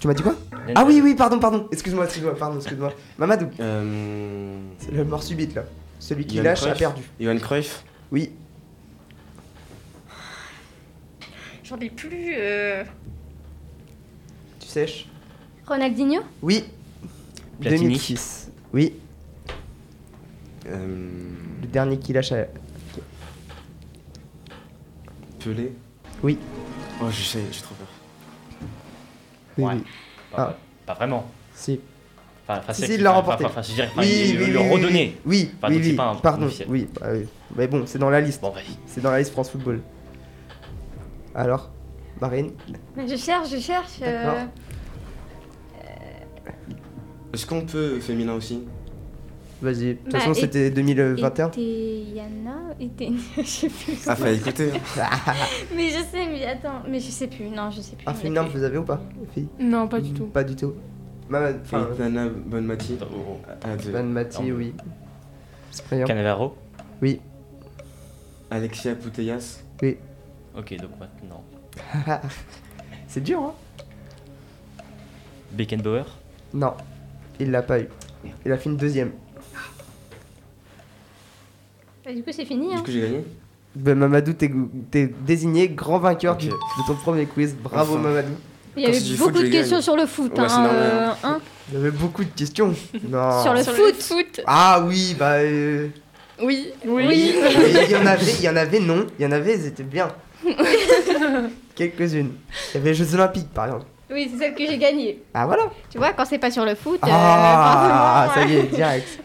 Tu 0.00 0.06
m'as 0.08 0.14
dit 0.14 0.22
quoi. 0.22 0.34
Ah 0.74 0.84
oui, 0.86 1.00
oui, 1.04 1.14
pardon, 1.14 1.38
pardon. 1.38 1.68
Excuse-moi, 1.70 2.04
excuse-moi, 2.06 2.34
pardon, 2.34 2.56
excuse-moi. 2.56 2.92
Mamadou, 3.18 3.46
Euh. 3.60 4.58
c'est 4.78 4.90
le 4.90 5.04
mort 5.04 5.22
subite 5.22 5.54
là. 5.54 5.64
Celui 6.00 6.26
qui 6.26 6.36
Johan 6.36 6.44
lâche 6.44 6.62
a 6.64 6.72
perdu. 6.74 7.02
Johan 7.20 7.36
Cruyff. 7.38 7.84
Oui. 8.10 8.32
J'en 11.62 11.78
ai 11.78 11.90
plus. 11.90 12.34
euh. 12.38 12.84
Tu 14.60 14.66
sèches 14.68 15.06
Ronaldinho 15.66 16.22
Oui. 16.42 16.64
Platini. 17.60 17.82
2006. 17.84 18.50
Oui. 18.72 18.94
Euh. 20.66 21.08
Le 21.62 21.66
dernier 21.68 21.98
qui 21.98 22.12
lâche 22.14 22.32
a... 22.32 22.46
Pelé. 25.38 25.72
Oui. 26.22 26.38
Oh, 27.02 27.06
je 27.10 27.22
sais, 27.22 27.40
j'ai 27.50 27.60
trop 27.60 27.74
peur. 27.74 27.86
Oui, 29.58 29.64
Ouais. 29.64 29.74
oui. 29.74 29.84
Ah. 30.36 30.54
pas 30.86 30.94
vraiment. 30.94 31.26
Si. 31.54 31.80
Enfin, 32.46 32.58
enfin, 32.60 32.72
Si, 32.72 32.80
c'est- 32.82 32.86
si, 32.88 32.94
il 32.94 33.02
l'a 33.02 33.10
enfin, 33.12 33.20
remporté. 33.20 33.44
Enfin, 33.46 33.60
enfin, 33.60 33.62
je 33.68 33.74
dirais, 33.74 33.88
enfin, 33.92 34.00
Oui, 34.02 34.08
il- 34.34 34.38
oui, 34.42 34.46
le 34.50 34.58
oui, 34.60 34.68
redonner. 34.70 35.16
Oui, 35.24 35.50
Enfin, 35.56 35.68
oui, 35.68 35.74
donc 35.76 35.84
c'est 35.84 35.90
oui. 35.90 35.96
pas 35.96 36.04
un 36.10 36.14
Pardon. 36.16 36.46
officiel. 36.46 36.68
Oui, 36.70 36.88
bah 37.00 37.06
oui. 37.12 37.26
Mais 37.56 37.66
bon, 37.68 37.84
c'est 37.86 37.98
dans 37.98 38.10
la 38.10 38.20
liste. 38.20 38.40
Bon, 38.42 38.50
vas-y. 38.50 38.76
C'est 38.86 39.00
dans 39.00 39.10
la 39.10 39.18
liste 39.18 39.32
France 39.32 39.50
Football. 39.50 39.80
Alors, 41.34 41.70
Marine 42.20 42.52
Mais 42.96 43.08
Je 43.08 43.16
cherche, 43.16 43.48
je 43.50 43.58
cherche. 43.58 43.98
euh, 44.02 44.24
D'accord. 44.24 44.48
Est-ce 47.32 47.46
qu'on 47.46 47.62
peut 47.62 47.98
féminin 48.00 48.34
aussi? 48.34 48.62
Vas-y. 49.62 49.86
De 49.86 49.92
toute 49.94 50.12
Bah, 50.12 50.18
façon, 50.20 50.34
c'était 50.34 50.70
2021. 50.70 51.48
Était 51.48 51.60
Yana 52.14 52.50
Était. 52.80 53.12
Je 53.36 53.42
sais 53.42 53.68
plus. 53.68 53.98
Ah, 54.06 54.16
fallait 54.16 54.36
écouter. 54.36 54.70
hein. 55.00 55.10
Mais 55.76 55.88
je 55.90 55.98
sais, 56.10 56.26
mais 56.28 56.44
attends, 56.44 56.82
mais 56.88 57.00
je 57.00 57.10
sais 57.10 57.28
plus. 57.28 57.44
Non, 57.48 57.70
je 57.70 57.80
sais 57.80 57.96
plus. 57.96 58.06
Un 58.06 58.14
sais 58.14 58.28
plus. 58.28 58.58
vous 58.58 58.62
avez 58.62 58.78
ou 58.78 58.82
pas 58.84 59.00
les 59.20 59.26
filles 59.32 59.48
Non, 59.60 59.86
pas 59.88 60.00
du 60.00 60.12
tout. 60.12 60.26
Pas 60.26 60.44
du 60.44 60.56
tout. 60.56 60.74
Enfin, 61.32 61.88
Nana 61.98 62.28
Bonmati. 62.28 62.98
Oh, 63.00 63.04
oh. 63.14 63.38
De- 63.82 63.90
Van 63.90 64.02
Mati, 64.04 64.42
Non. 64.42 64.56
oui. 64.56 64.74
Cyprien. 65.70 66.04
Cannavaro? 66.04 66.56
Oui. 67.00 67.20
Alexia 68.50 68.94
Putellas. 68.94 69.62
Ok, 70.56 70.76
donc 70.76 70.90
maintenant. 71.00 71.42
C'est 73.08 73.22
dur, 73.22 73.40
hein 73.42 73.54
Beckenbauer? 75.52 76.04
Non. 76.52 76.74
Il 77.40 77.50
l'a 77.50 77.62
pas 77.62 77.80
eu. 77.80 77.88
Il 78.44 78.52
a 78.52 78.58
fini 78.58 78.76
deuxième. 78.76 79.12
Du 82.12 82.22
coup, 82.22 82.30
c'est 82.32 82.44
fini. 82.44 82.68
Du 82.68 82.74
Hein. 82.74 82.78
coup, 82.84 82.90
j'ai 82.90 83.00
gagné. 83.00 83.24
Ben, 83.74 83.94
Mamadou, 83.98 84.32
t'es 84.34 84.50
t'es 84.90 85.12
désigné 85.26 85.68
grand 85.68 85.98
vainqueur 85.98 86.36
du- 86.36 86.48
de 86.48 86.54
ton 86.86 86.94
premier 86.94 87.26
quiz. 87.26 87.56
Bravo, 87.60 87.94
Enfin. 87.94 88.02
Mamadou. 88.02 88.32
Il 88.76 88.82
y 88.82 88.86
avait 88.86 88.98
beaucoup 89.16 89.32
foot, 89.34 89.42
de 89.44 89.48
questions 89.48 89.76
gagne. 89.76 89.82
sur 89.82 89.96
le 89.96 90.06
foot. 90.06 90.32
Ouais, 90.38 90.44
hein, 90.48 90.68
euh, 90.72 91.08
hein. 91.22 91.38
Il 91.70 91.74
y 91.74 91.80
avait 91.80 91.90
beaucoup 91.92 92.24
de 92.24 92.30
questions. 92.30 92.74
Non. 93.08 93.42
Sur 93.42 93.54
le 93.54 93.62
Sur 93.62 93.72
foot. 93.72 93.94
foot. 94.02 94.40
Ah 94.46 94.84
oui, 94.86 95.14
bah. 95.18 95.34
euh, 95.38 95.88
Oui. 96.42 96.72
Oui. 96.84 97.34
Il 97.86 97.90
y 97.90 97.96
en 97.96 98.04
avait, 98.06 98.32
il 98.32 98.42
y 98.44 98.48
en 98.48 98.56
avait 98.56 98.80
non, 98.80 99.06
il 99.18 99.22
y 99.24 99.26
en 99.26 99.32
avait, 99.32 99.52
elles 99.54 99.66
étaient 99.66 99.82
bien. 99.84 100.08
Quelques-unes. 101.74 102.32
Il 102.72 102.74
y 102.74 102.80
avait 102.80 102.90
les 102.90 102.94
Jeux 102.94 103.14
Olympiques 103.14 103.50
par 103.52 103.66
exemple. 103.66 103.86
Oui, 104.10 104.28
c'est 104.32 104.38
celle 104.38 104.54
que 104.54 104.66
j'ai 104.66 104.78
gagnée. 104.78 105.22
Ah 105.32 105.46
voilà. 105.46 105.64
Tu 105.90 105.98
vois, 105.98 106.12
quand 106.12 106.24
c'est 106.24 106.38
pas 106.38 106.50
sur 106.50 106.64
le 106.64 106.74
foot. 106.74 107.00
euh, 107.04 107.08
Ah, 107.10 108.26
ça 108.28 108.40
forcément, 108.42 108.52
y 108.54 108.56
est, 108.58 108.74
direct. 108.74 109.20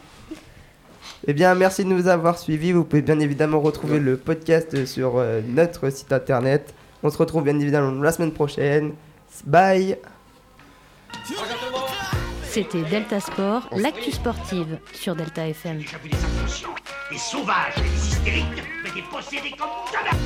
Eh 1.31 1.33
bien, 1.33 1.53
merci 1.53 1.83
de 1.83 1.89
nous 1.89 2.07
avoir 2.07 2.39
suivis. 2.39 2.71
Vous 2.71 2.83
pouvez 2.83 3.03
bien 3.03 3.19
évidemment 3.19 3.59
retrouver 3.59 3.99
le 3.99 4.17
podcast 4.17 4.87
sur 4.87 5.19
euh, 5.19 5.41
notre 5.47 5.91
site 5.91 6.11
internet. 6.11 6.73
On 7.03 7.11
se 7.11 7.19
retrouve 7.19 7.43
bien 7.43 7.59
évidemment 7.59 8.01
la 8.01 8.11
semaine 8.11 8.31
prochaine. 8.31 8.93
Bye 9.45 9.99
C'était 12.45 12.81
Delta 12.81 13.19
Sport, 13.19 13.69
l'actu 13.75 14.11
sportive 14.11 14.79
sur 14.91 15.15
Delta 15.15 15.47
FM. 15.47 15.81
J'ai 15.81 15.97
vu 15.97 16.09
des 16.09 16.17
inconscients, 16.17 16.73
des 17.11 17.17
sauvages, 17.19 17.75
des 17.75 18.07
hystériques, 18.07 18.63
mais 18.83 18.89
des 18.89 19.07
possédés 19.11 19.55
comme 19.55 19.67
jamais. 19.93 20.17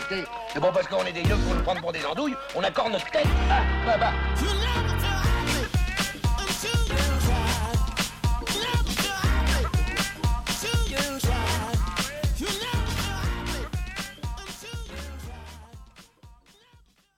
Écoutez, 0.00 0.28
C'est 0.52 0.60
bon 0.60 0.72
parce 0.74 0.88
qu'on 0.88 1.04
est 1.04 1.12
des 1.12 1.22
yeux 1.22 1.36
pour 1.46 1.54
nous 1.54 1.62
prendre 1.62 1.80
pour 1.80 1.92
des 1.92 2.04
andouilles, 2.04 2.34
on 2.56 2.64
accorde 2.64 2.90
notre 2.90 3.08
tête. 3.12 3.22
Ah, 3.48 3.62
bah, 3.86 3.96
bah. 4.00 4.81